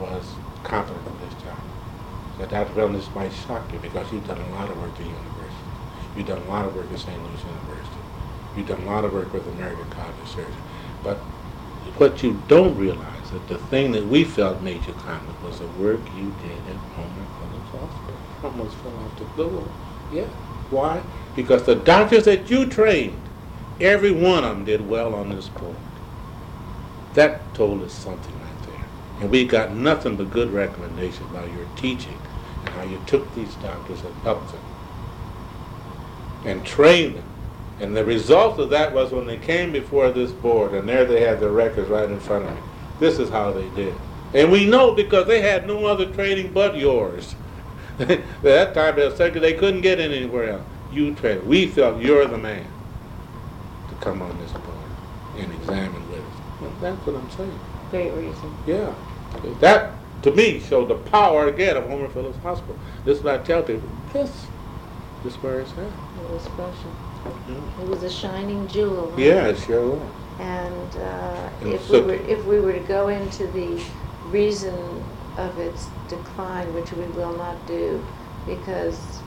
was 0.00 0.24
competent 0.62 1.06
in 1.06 1.28
this 1.28 1.42
job? 1.42 1.58
That 2.38 2.50
that 2.50 2.76
well, 2.76 2.88
this 2.88 3.08
might 3.14 3.32
shock 3.32 3.72
you 3.72 3.78
because 3.80 4.10
you've 4.12 4.26
done 4.26 4.40
a 4.40 4.50
lot 4.50 4.70
of 4.70 4.80
work 4.80 4.92
at 4.92 4.98
the 4.98 5.35
You've 6.16 6.26
done 6.26 6.42
a 6.42 6.48
lot 6.48 6.64
of 6.64 6.74
work 6.74 6.90
at 6.90 6.98
St. 6.98 7.22
Louis 7.22 7.44
University. 7.44 8.00
You've 8.56 8.66
done 8.66 8.82
a 8.82 8.86
lot 8.86 9.04
of 9.04 9.12
work 9.12 9.32
with 9.34 9.46
American 9.48 9.88
College 9.90 10.14
of 10.22 10.28
Surgeons. 10.28 10.56
But 11.04 11.18
what 11.98 12.22
you 12.22 12.42
don't 12.48 12.76
realize 12.76 13.30
that 13.30 13.46
the 13.48 13.58
thing 13.58 13.92
that 13.92 14.06
we 14.06 14.24
felt 14.24 14.62
made 14.62 14.86
you 14.86 14.94
competent 14.94 15.42
was 15.42 15.58
the 15.58 15.66
work 15.66 16.00
you 16.16 16.32
did 16.42 16.58
at 16.68 16.76
Homer 16.96 17.26
Phillips 17.38 17.70
Hospital. 17.70 18.20
Almost 18.42 18.76
fell 18.76 18.96
off 18.96 19.18
the 19.18 19.24
floor. 19.26 19.68
Yeah. 20.10 20.24
Why? 20.70 21.02
Because 21.34 21.64
the 21.64 21.74
doctors 21.74 22.24
that 22.24 22.50
you 22.50 22.66
trained, 22.66 23.20
every 23.80 24.10
one 24.10 24.42
of 24.42 24.56
them 24.56 24.64
did 24.64 24.88
well 24.88 25.14
on 25.14 25.28
this 25.28 25.48
board. 25.48 25.76
That 27.14 27.54
told 27.54 27.82
us 27.82 27.92
something 27.92 28.34
right 28.40 28.62
there. 28.66 28.86
And 29.20 29.30
we 29.30 29.46
got 29.46 29.72
nothing 29.72 30.16
but 30.16 30.30
good 30.30 30.50
recommendations 30.50 31.30
about 31.30 31.50
your 31.52 31.66
teaching 31.76 32.18
and 32.64 32.68
how 32.70 32.82
you 32.82 32.98
took 33.06 33.34
these 33.34 33.54
doctors 33.56 34.02
and 34.02 34.14
helped 34.22 34.52
them 34.52 34.60
and 36.46 36.64
trained 36.64 37.16
them. 37.16 37.24
And 37.80 37.94
the 37.94 38.04
result 38.04 38.58
of 38.58 38.70
that 38.70 38.94
was 38.94 39.12
when 39.12 39.26
they 39.26 39.36
came 39.36 39.72
before 39.72 40.10
this 40.10 40.32
board, 40.32 40.72
and 40.72 40.88
there 40.88 41.04
they 41.04 41.20
had 41.20 41.40
their 41.40 41.50
records 41.50 41.90
right 41.90 42.08
in 42.08 42.18
front 42.20 42.46
of 42.46 42.54
me. 42.54 42.60
This 42.98 43.18
is 43.18 43.28
how 43.28 43.52
they 43.52 43.68
did. 43.70 43.94
And 44.32 44.50
we 44.50 44.64
know 44.64 44.94
because 44.94 45.26
they 45.26 45.42
had 45.42 45.66
no 45.66 45.84
other 45.84 46.06
training 46.06 46.52
but 46.52 46.76
yours. 46.76 47.34
At 47.98 48.22
that 48.42 48.74
time, 48.74 48.96
they, 48.96 49.14
said 49.14 49.34
they 49.34 49.54
couldn't 49.54 49.82
get 49.82 50.00
anywhere 50.00 50.50
else. 50.50 50.62
You 50.92 51.14
trained. 51.14 51.46
We 51.46 51.66
felt 51.66 52.00
you're 52.00 52.26
the 52.26 52.38
man 52.38 52.66
to 53.88 53.94
come 53.96 54.22
on 54.22 54.38
this 54.38 54.52
board 54.52 54.76
and 55.36 55.52
examine 55.54 56.08
with 56.10 56.20
us. 56.20 56.60
Well, 56.60 56.72
that's 56.80 57.06
what 57.06 57.16
I'm 57.16 57.30
saying. 57.30 57.60
Great 57.90 58.12
reason. 58.12 58.54
Yeah. 58.66 58.94
That, 59.60 59.92
to 60.22 60.30
me, 60.30 60.60
showed 60.60 60.88
the 60.88 60.94
power, 60.94 61.48
again, 61.48 61.76
of 61.76 61.88
Homer 61.88 62.08
Phillips 62.08 62.38
Hospital. 62.38 62.78
This 63.04 63.18
is 63.18 63.24
what 63.24 63.40
I 63.40 63.44
tell 63.44 63.62
people. 63.62 63.88
This, 64.12 64.46
this 65.22 65.34
is 65.34 65.42
where 65.42 65.60
it's 65.60 65.72
at. 65.72 65.78
It 65.78 66.30
was 66.30 66.42
special. 66.42 66.90
Yeah. 67.48 67.82
It 67.82 67.88
was 67.88 68.02
a 68.02 68.10
shining 68.10 68.66
jewel. 68.68 69.10
huh? 69.10 69.16
Yeah, 69.20 69.46
it 69.48 69.58
sure 69.58 69.90
was. 69.90 70.02
And 70.38 70.96
uh, 70.96 71.48
And 71.62 71.72
if 71.72 71.88
we 71.90 71.96
so- 71.98 72.02
were, 72.06 72.14
if 72.14 72.44
we 72.46 72.60
were 72.60 72.72
to 72.72 72.80
go 72.80 73.08
into 73.08 73.46
the 73.48 73.82
reason 74.30 74.74
of 75.38 75.58
its 75.58 75.86
decline, 76.08 76.72
which 76.74 76.92
we 76.92 77.04
will 77.06 77.36
not 77.36 77.56
do, 77.66 78.04
because 78.46 79.20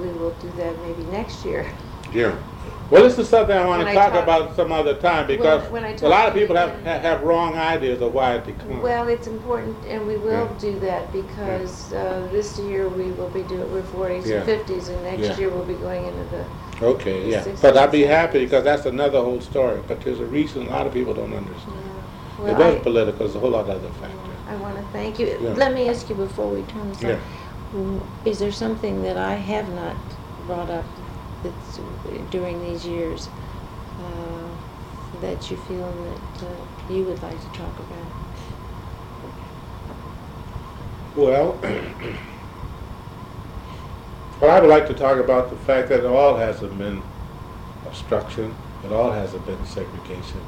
we 0.00 0.08
will 0.08 0.32
do 0.40 0.50
that 0.56 0.78
maybe 0.82 1.02
next 1.10 1.44
year. 1.44 1.70
Yeah. 2.12 2.36
Well, 2.94 3.02
this 3.02 3.18
is 3.18 3.28
something 3.28 3.56
I 3.56 3.66
want 3.66 3.82
When 3.82 3.92
to 3.92 4.00
I 4.00 4.04
talk 4.04 4.12
talk- 4.12 4.22
about 4.22 4.54
some 4.54 4.70
other 4.70 4.94
time 4.94 5.26
because 5.26 5.68
when 5.68 5.82
I 5.82 5.88
a 5.88 5.98
talk 5.98 6.10
lot 6.10 6.28
of 6.28 6.34
to 6.34 6.38
people 6.38 6.54
have, 6.54 6.70
ha- 6.84 7.00
have 7.00 7.22
wrong 7.24 7.56
ideas 7.56 8.00
of 8.00 8.14
why 8.14 8.34
it 8.36 8.46
declined. 8.46 8.82
Well, 8.84 9.08
it's 9.08 9.26
important, 9.26 9.84
and 9.84 10.06
we 10.06 10.16
will 10.16 10.30
Yeah. 10.48 10.60
do 10.60 10.78
that 10.78 11.12
because 11.12 11.92
uh, 11.92 12.28
this 12.30 12.56
year 12.60 12.88
we 12.88 13.10
will 13.10 13.30
be 13.30 13.42
doing, 13.42 13.68
we're 13.72 13.82
40s 13.82 14.26
Yeah. 14.26 14.36
and 14.36 14.44
50s, 14.46 14.90
and 14.90 15.02
next 15.02 15.22
Yeah. 15.26 15.36
year 15.38 15.48
we'll 15.50 15.64
be 15.64 15.74
going 15.74 16.04
into 16.06 16.22
the, 16.30 16.86
Okay, 16.86 17.28
yeah. 17.28 17.42
Six 17.42 17.60
But 17.60 17.76
I'd 17.76 17.90
be 17.90 18.02
happy 18.04 18.44
because 18.44 18.62
that's 18.62 18.86
another 18.86 19.18
whole 19.20 19.40
story. 19.40 19.80
But 19.88 20.00
there's 20.02 20.20
a 20.20 20.24
reason 20.26 20.68
a 20.68 20.70
lot 20.70 20.86
of 20.86 20.92
people 20.92 21.14
don't 21.14 21.34
understand. 21.34 21.74
yeah. 21.74 22.50
It 22.52 22.58
Well, 22.58 22.68
was 22.68 22.76
I- 22.76 22.78
political, 22.78 23.18
there's 23.26 23.34
a 23.34 23.40
whole 23.40 23.50
lot 23.50 23.64
of 23.68 23.70
other 23.70 23.88
factors. 24.00 24.20
I 24.48 24.54
want 24.62 24.76
to 24.76 24.84
thank 24.92 25.18
you. 25.18 25.36
Yeah. 25.42 25.54
Let 25.56 25.74
me 25.74 25.88
ask 25.88 26.08
you 26.08 26.14
before 26.14 26.46
we 26.46 26.62
turn 26.62 26.90
this 26.90 27.02
Yeah. 27.02 27.16
on. 27.74 28.00
Is 28.24 28.38
there 28.38 28.52
something 28.52 29.02
that 29.02 29.16
I 29.16 29.34
have 29.34 29.68
not 29.74 29.96
brought 30.46 30.70
up 30.70 30.84
that's 31.44 31.80
during 32.30 32.60
these 32.60 32.84
years 32.84 33.28
uh, 34.00 34.48
that 35.20 35.50
you 35.50 35.56
feel 35.56 35.86
that 35.86 36.42
uh, 36.42 36.92
you 36.92 37.04
would 37.04 37.22
like 37.22 37.40
to 37.40 37.48
talk 37.58 37.78
about? 37.78 38.06
Well, 41.16 41.58
well, 44.40 44.50
I 44.50 44.60
would 44.60 44.70
like 44.70 44.86
to 44.88 44.94
talk 44.94 45.18
about 45.18 45.50
the 45.50 45.56
fact 45.56 45.88
that 45.90 46.00
it 46.00 46.06
all 46.06 46.36
hasn't 46.36 46.76
been 46.76 47.02
obstruction, 47.86 48.56
it 48.84 48.92
all 48.92 49.12
hasn't 49.12 49.46
been 49.46 49.64
segregation. 49.64 50.40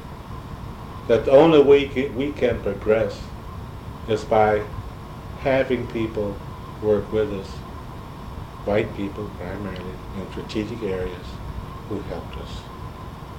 That 1.07 1.23
the 1.23 1.31
only 1.31 1.61
way 1.61 2.11
we 2.15 2.33
can 2.33 2.59
progress 2.61 3.21
is 4.09 4.25
by 4.25 4.63
having 5.41 5.87
people 5.87 6.35
work 6.81 7.11
with 7.13 7.31
us, 7.31 7.55
white 8.67 8.93
people 8.97 9.31
primarily, 9.39 9.95
in 10.17 10.31
strategic 10.31 10.83
areas 10.83 11.25
who 11.87 11.99
helped 12.01 12.35
us. 12.37 12.49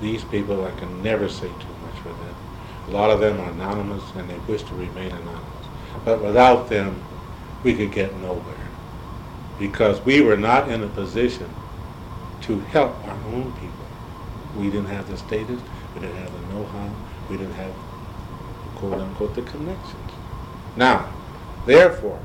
These 0.00 0.24
people, 0.24 0.64
I 0.64 0.70
can 0.72 1.02
never 1.02 1.28
say 1.28 1.48
too 1.48 1.76
much 1.82 2.00
for 2.02 2.08
them. 2.08 2.34
A 2.88 2.90
lot 2.90 3.10
of 3.10 3.20
them 3.20 3.38
are 3.38 3.50
anonymous 3.50 4.02
and 4.16 4.28
they 4.30 4.38
wish 4.50 4.62
to 4.62 4.74
remain 4.74 5.12
anonymous. 5.12 5.66
But 6.04 6.22
without 6.22 6.70
them, 6.70 7.04
we 7.62 7.74
could 7.74 7.92
get 7.92 8.16
nowhere. 8.16 8.68
Because 9.58 10.00
we 10.04 10.22
were 10.22 10.36
not 10.36 10.70
in 10.70 10.82
a 10.82 10.88
position 10.88 11.50
to 12.42 12.60
help 12.60 12.96
our 13.06 13.18
own 13.34 13.52
people. 13.52 13.86
We 14.56 14.70
didn't 14.70 14.86
have 14.86 15.10
the 15.10 15.18
status, 15.18 15.60
we 15.94 16.00
didn't 16.00 16.16
have 16.16 16.32
the 16.32 16.54
know-how, 16.54 16.90
we 17.28 17.36
didn't 17.36 17.54
have, 17.54 17.72
quote 18.76 18.94
unquote, 18.94 19.34
the 19.34 19.42
connections. 19.42 20.12
Now, 20.76 21.12
therefore, 21.66 22.22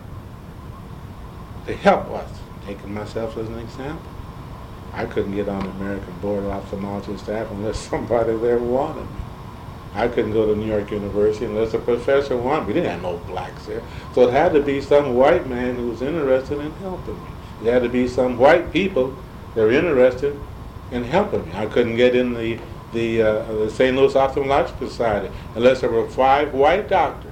to 1.66 1.76
help 1.76 2.10
us, 2.12 2.30
taking 2.66 2.94
myself 2.94 3.38
as 3.38 3.48
an 3.48 3.60
example, 3.60 4.12
I 4.94 5.06
couldn't 5.06 5.36
get 5.36 5.50
on 5.50 5.64
the 5.64 5.70
American 5.72 6.14
Board 6.20 6.44
of 6.44 6.52
Ophthalmology 6.52 7.18
staff 7.18 7.50
unless 7.52 7.78
somebody 7.90 8.36
there 8.38 8.60
wanted 8.60 9.02
me. 9.02 9.24
I 9.96 10.08
couldn't 10.08 10.34
go 10.34 10.48
to 10.52 10.60
New 10.60 10.66
York 10.66 10.90
University 10.90 11.46
unless 11.46 11.74
a 11.74 11.80
professor 11.80 12.36
wanted 12.36 12.68
me. 12.68 12.74
Didn't 12.74 12.90
have 12.90 13.02
no 13.04 13.18
blacks 13.18 13.68
there. 13.68 13.84
So 14.14 14.28
it 14.28 14.32
had 14.32 14.54
to 14.54 14.62
be 14.62 14.82
some 14.82 15.16
white 15.16 15.48
man 15.48 15.76
who 15.76 15.90
was 15.90 16.02
interested 16.02 16.60
in 16.60 16.72
helping 16.74 17.16
me. 17.16 17.30
It 17.64 17.72
had 17.72 17.84
to 17.84 17.90
be 17.90 18.08
some 18.08 18.38
white 18.38 18.74
people 18.74 19.16
that 19.54 19.62
were 19.62 19.72
interested 19.72 20.40
in 20.92 21.04
helping 21.04 21.46
me. 21.46 21.52
I 21.54 21.68
couldn't 21.68 21.96
get 21.96 22.16
in 22.16 22.34
the, 22.34 22.60
the, 22.92 23.22
uh, 23.22 23.54
the 23.54 23.70
St. 23.70 23.96
Louis 23.96 24.14
Ophthalmological 24.14 24.90
Society 24.90 25.32
unless 25.56 25.82
there 25.82 25.92
were 25.92 26.08
five 26.10 26.54
white 26.54 26.90
doctors 26.90 27.23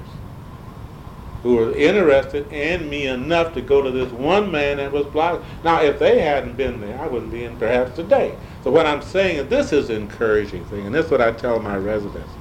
who 1.44 1.56
were 1.56 1.74
interested 1.76 2.52
in 2.52 2.90
me 2.90 3.08
enough 3.08 3.54
to 3.54 3.62
go 3.62 3.82
to 3.82 3.92
this 3.92 4.12
one 4.12 4.52
man 4.52 4.78
that 4.78 4.92
was 4.92 5.06
black. 5.08 5.42
Now, 5.64 5.82
if 5.82 6.00
they 6.00 6.20
hadn't 6.20 6.56
been 6.56 6.82
there, 6.82 7.00
I 7.00 7.08
wouldn't 7.08 7.32
be 7.32 7.44
in 7.44 7.58
perhaps 7.58 7.96
today. 7.96 8.36
So 8.64 8.72
what 8.72 8.86
I'm 8.86 9.02
saying 9.02 9.38
is 9.38 9.48
this 9.48 9.74
is 9.74 9.90
an 9.90 9.98
encouraging 9.98 10.66
thing, 10.66 10.86
and 10.86 10.94
this 10.94 11.06
is 11.06 11.12
what 11.12 11.22
I 11.22 11.32
tell 11.32 11.60
my 11.60 11.78
residents. 11.78 12.32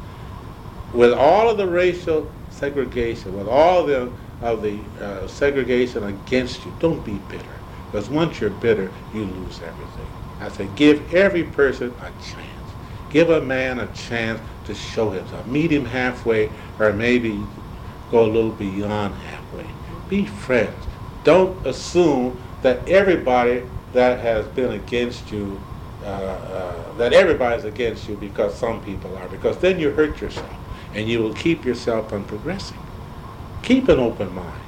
With 0.92 1.12
all 1.12 1.48
of 1.48 1.56
the 1.56 1.66
racial 1.66 2.30
segregation, 2.50 3.36
with 3.36 3.48
all 3.48 3.86
the, 3.86 4.12
of 4.40 4.62
the 4.62 4.80
uh, 5.00 5.26
segregation 5.26 6.04
against 6.04 6.66
you, 6.66 6.72
don't 6.78 7.04
be 7.04 7.18
bitter. 7.18 7.56
Because 7.90 8.10
once 8.10 8.40
you're 8.40 8.50
bitter, 8.50 8.92
you 9.12 9.24
lose 9.24 9.62
everything. 9.62 10.08
I 10.40 10.48
say 10.48 10.68
give 10.74 11.12
every 11.14 11.44
person 11.44 11.94
a 12.00 12.10
chance. 12.22 12.46
Give 13.08 13.30
a 13.30 13.40
man 13.40 13.80
a 13.80 13.88
chance 13.88 14.40
to 14.64 14.74
show 14.74 15.10
himself. 15.10 15.46
Meet 15.46 15.72
him 15.72 15.84
halfway, 15.86 16.52
or 16.78 16.92
maybe 16.92 17.46
go 18.10 18.24
a 18.24 18.30
little 18.30 18.52
beyond 18.52 19.14
halfway. 19.14 19.66
Be 20.08 20.26
friends. 20.26 20.74
Don't 21.24 21.66
assume 21.66 22.40
that 22.62 22.86
everybody 22.88 23.62
that 23.92 24.20
has 24.20 24.46
been 24.48 24.72
against 24.72 25.30
you, 25.32 25.60
uh, 26.02 26.06
uh, 26.06 26.96
that 26.96 27.12
everybody's 27.12 27.64
against 27.64 28.08
you 28.08 28.16
because 28.16 28.54
some 28.54 28.82
people 28.84 29.16
are, 29.16 29.28
because 29.28 29.58
then 29.58 29.78
you 29.78 29.90
hurt 29.90 30.20
yourself 30.20 30.50
and 30.94 31.08
you 31.08 31.22
will 31.22 31.34
keep 31.34 31.64
yourself 31.64 32.08
from 32.08 32.24
progressing. 32.24 32.78
Keep 33.62 33.88
an 33.88 33.98
open 33.98 34.34
mind. 34.34 34.60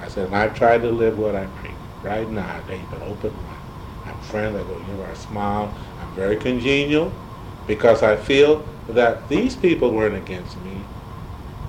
I 0.00 0.08
said, 0.08 0.26
and 0.26 0.36
I've 0.36 0.56
tried 0.56 0.82
to 0.82 0.90
live 0.90 1.18
what 1.18 1.34
I 1.34 1.46
preach. 1.46 1.72
Right 2.02 2.28
now, 2.28 2.56
I 2.56 2.60
keep 2.60 2.92
an 2.92 3.02
open 3.02 3.32
mind. 3.32 3.60
I'm 4.06 4.20
friendly, 4.20 4.60
I 4.60 4.64
go, 4.64 4.78
you 4.78 4.92
know, 4.94 5.04
I 5.04 5.14
smile. 5.14 5.74
I'm 6.00 6.14
very 6.14 6.36
congenial 6.36 7.12
because 7.66 8.02
I 8.02 8.16
feel 8.16 8.64
that 8.88 9.28
these 9.28 9.56
people 9.56 9.90
weren't 9.90 10.14
against 10.14 10.56
me, 10.62 10.80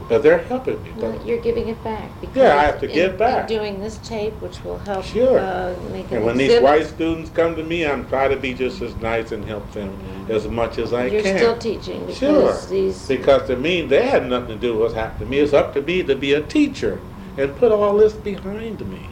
but 0.07 0.23
they're 0.23 0.37
helping 0.39 0.81
me. 0.83 0.91
But 0.95 1.03
Well, 1.03 1.21
you're 1.25 1.39
giving 1.41 1.67
it 1.67 1.83
back. 1.83 2.09
Yeah, 2.33 2.55
I 2.57 2.63
have 2.63 2.75
to 2.75 2.81
because 2.81 2.95
give 2.95 3.11
in- 3.13 3.17
back. 3.17 3.49
In 3.51 3.57
doing 3.57 3.79
this 3.81 3.97
tape, 3.97 4.33
which 4.41 4.63
will 4.63 4.77
help 4.79 5.03
Sure. 5.03 5.39
uh, 5.39 5.73
make 5.91 6.09
an 6.11 6.17
And 6.17 6.25
when 6.25 6.37
these 6.37 6.47
exhibit. 6.51 6.63
white 6.63 6.85
students 6.87 7.29
come 7.33 7.55
to 7.55 7.63
me, 7.63 7.85
I'm 7.85 8.07
trying 8.07 8.29
to 8.31 8.37
be 8.37 8.53
just 8.53 8.81
as 8.81 8.95
nice 8.97 9.31
and 9.31 9.43
help 9.45 9.69
them 9.73 9.91
as 10.29 10.47
much 10.47 10.77
as 10.77 10.93
I 10.93 11.05
can. 11.05 11.13
You're 11.13 11.21
can. 11.23 11.37
still 11.37 11.57
teaching 11.57 12.07
Sure. 12.13 12.41
because 12.41 12.67
these, 12.69 13.07
Because 13.07 13.47
to 13.47 13.55
me, 13.55 13.81
they 13.81 14.03
had 14.07 14.29
nothing 14.29 14.49
to 14.49 14.55
do 14.55 14.73
with 14.73 14.81
what's 14.81 14.93
happened 14.93 15.19
to 15.19 15.25
me. 15.25 15.39
It's 15.39 15.53
up 15.53 15.73
to 15.73 15.81
me 15.81 16.03
to 16.03 16.15
be 16.15 16.33
a 16.33 16.41
teacher 16.41 16.99
and 17.37 17.55
put 17.57 17.71
all 17.71 17.97
this 17.97 18.13
behind 18.13 18.79
me. 18.89 19.07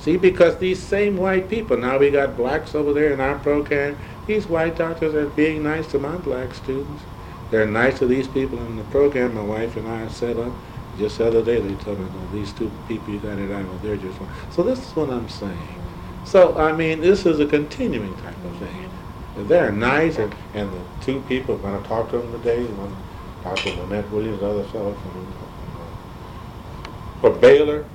See, 0.00 0.16
because 0.16 0.56
these 0.56 0.82
same 0.82 1.18
white 1.18 1.48
people, 1.50 1.76
now 1.76 1.98
we 1.98 2.10
got 2.10 2.36
blacks 2.36 2.74
over 2.74 2.92
there 2.94 3.12
in 3.12 3.20
our 3.20 3.34
program, 3.38 3.96
these 4.26 4.46
white 4.48 4.76
doctors 4.76 5.14
are 5.14 5.26
being 5.26 5.62
nice 5.62 5.86
to 5.88 5.98
my 5.98 6.16
black 6.16 6.54
students. 6.54 7.02
They're 7.50 7.66
nice 7.66 7.98
to 7.98 8.06
these 8.06 8.28
people 8.28 8.58
in 8.58 8.76
the 8.76 8.84
program 8.84 9.34
my 9.34 9.42
wife 9.42 9.76
and 9.76 9.88
I 9.88 10.08
set 10.08 10.36
up. 10.36 10.52
Just 10.98 11.18
the 11.18 11.28
other 11.28 11.42
day, 11.42 11.60
they 11.60 11.74
told 11.82 11.98
me, 11.98 12.06
these 12.32 12.52
two 12.52 12.70
people 12.86 13.14
you 13.14 13.20
got 13.20 13.38
it 13.38 13.50
out, 13.50 13.64
well, 13.64 13.78
they're 13.82 13.96
just 13.96 14.20
one. 14.20 14.30
So 14.50 14.62
this 14.62 14.78
is 14.78 14.94
what 14.96 15.08
I'm 15.10 15.28
saying. 15.28 15.56
So, 16.24 16.56
I 16.58 16.72
mean, 16.72 17.00
this 17.00 17.26
is 17.26 17.40
a 17.40 17.46
continuing 17.46 18.14
type 18.16 18.44
of 18.44 18.56
thing. 18.58 18.90
They're 19.36 19.72
nice, 19.72 20.18
and, 20.18 20.34
and 20.54 20.70
the 20.70 20.80
two 21.00 21.20
people, 21.22 21.54
I'm 21.56 21.62
going 21.62 21.82
to 21.82 21.88
talk 21.88 22.10
to 22.10 22.18
them 22.18 22.32
today. 22.32 22.64
One, 22.64 22.94
Dr. 23.42 23.70
Lynette 23.70 24.10
Williams, 24.10 24.40
the 24.40 24.46
other 24.46 24.64
fellow 24.64 24.92
from, 24.92 25.26
uh, 25.80 27.20
from 27.20 27.40
Baylor, 27.40 27.86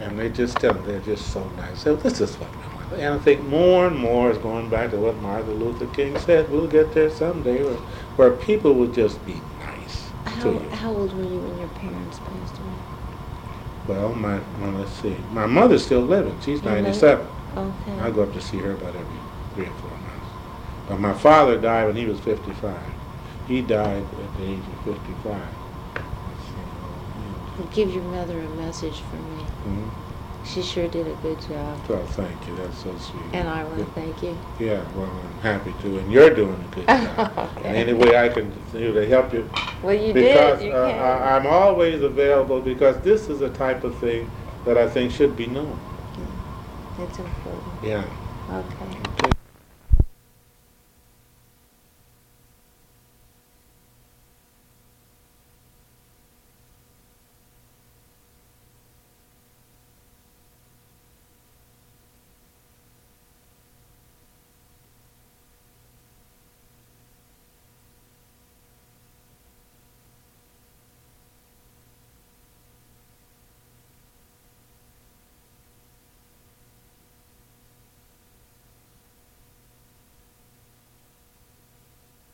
and 0.00 0.18
they 0.18 0.28
just 0.30 0.56
tell 0.56 0.74
them 0.74 0.84
they're 0.86 1.00
just 1.00 1.32
so 1.32 1.48
nice. 1.50 1.82
So 1.82 1.94
this 1.94 2.20
is 2.20 2.34
what. 2.36 2.50
And 2.94 3.14
I 3.14 3.18
think 3.18 3.42
more 3.42 3.88
and 3.88 3.96
more 3.96 4.30
is 4.30 4.38
going 4.38 4.68
back 4.70 4.90
to 4.92 4.96
what 4.96 5.16
Martin 5.16 5.54
Luther 5.54 5.86
King 5.88 6.16
said. 6.20 6.48
We'll 6.50 6.68
get 6.68 6.94
there 6.94 7.10
someday 7.10 7.64
where, 7.64 7.76
where 8.16 8.30
people 8.30 8.72
would 8.74 8.94
just 8.94 9.24
be 9.26 9.34
nice 9.60 10.10
to 10.24 10.30
how, 10.30 10.50
you. 10.50 10.58
how 10.70 10.90
old 10.92 11.12
were 11.16 11.22
you 11.22 11.38
when 11.38 11.58
your 11.58 11.68
parents 11.68 12.18
passed 12.18 12.58
away? 12.58 12.72
Well, 13.88 14.14
my, 14.14 14.40
well, 14.60 14.72
let's 14.72 14.90
see. 14.92 15.16
My 15.32 15.46
mother's 15.46 15.84
still 15.84 16.00
living. 16.00 16.36
She's 16.40 16.60
Mhm. 16.60 16.82
97. 16.82 17.26
Okay. 17.56 18.00
I 18.00 18.10
go 18.10 18.22
up 18.24 18.32
to 18.32 18.40
see 18.40 18.58
her 18.58 18.72
about 18.72 18.88
every 18.88 19.20
three 19.54 19.64
or 19.66 19.76
four 19.80 19.90
months. 19.90 20.28
But 20.88 21.00
my 21.00 21.12
father 21.14 21.56
died 21.60 21.86
when 21.86 21.96
he 21.96 22.06
was 22.06 22.18
55. 22.20 22.74
He 23.46 23.62
died 23.62 24.02
at 24.02 24.38
the 24.38 24.44
age 24.44 24.58
of 24.58 24.84
55. 24.94 25.40
Let's. 25.94 27.74
Give 27.74 27.94
your 27.94 28.04
mother 28.04 28.38
a 28.38 28.48
message 28.56 29.00
from 29.00 29.20
me. 29.36 29.44
Mhm. 29.66 30.05
She 30.46 30.62
sure 30.62 30.86
did 30.86 31.08
a 31.08 31.14
good 31.16 31.40
job. 31.40 31.78
Well, 31.88 32.06
thank 32.06 32.46
you. 32.46 32.54
That's 32.56 32.78
so 32.78 32.96
sweet. 32.98 33.22
And 33.32 33.48
I 33.48 33.64
want 33.64 33.78
to 33.78 33.84
thank 33.86 34.22
you. 34.22 34.38
Yeah, 34.60 34.84
well, 34.94 35.10
I'm 35.10 35.40
happy 35.40 35.74
to, 35.82 35.98
and 35.98 36.12
you're 36.12 36.30
doing 36.30 36.54
a 36.54 36.74
good 36.74 36.86
job. 37.16 37.32
Okay. 37.36 37.68
And 37.68 37.76
any 37.76 37.92
way 37.92 38.16
I 38.16 38.28
can 38.28 38.52
do 38.72 38.92
to 38.94 39.06
help 39.08 39.32
you, 39.32 39.50
Well, 39.82 39.94
you 39.94 40.12
because 40.14 40.60
did. 40.60 40.68
You 40.68 40.72
uh. 40.72 40.86
I, 40.86 41.36
I'm 41.36 41.46
always 41.46 42.02
available 42.02 42.60
because 42.60 42.98
this 43.00 43.28
is 43.28 43.40
a 43.40 43.50
type 43.50 43.82
of 43.82 43.96
thing 43.98 44.30
that 44.64 44.78
I 44.78 44.88
think 44.88 45.10
should 45.10 45.36
be 45.36 45.46
known. 45.46 45.78
It's 46.98 47.18
important. 47.18 47.72
Yeah. 47.82 48.04
Okay. 48.50 48.98
Okay. 49.24 49.35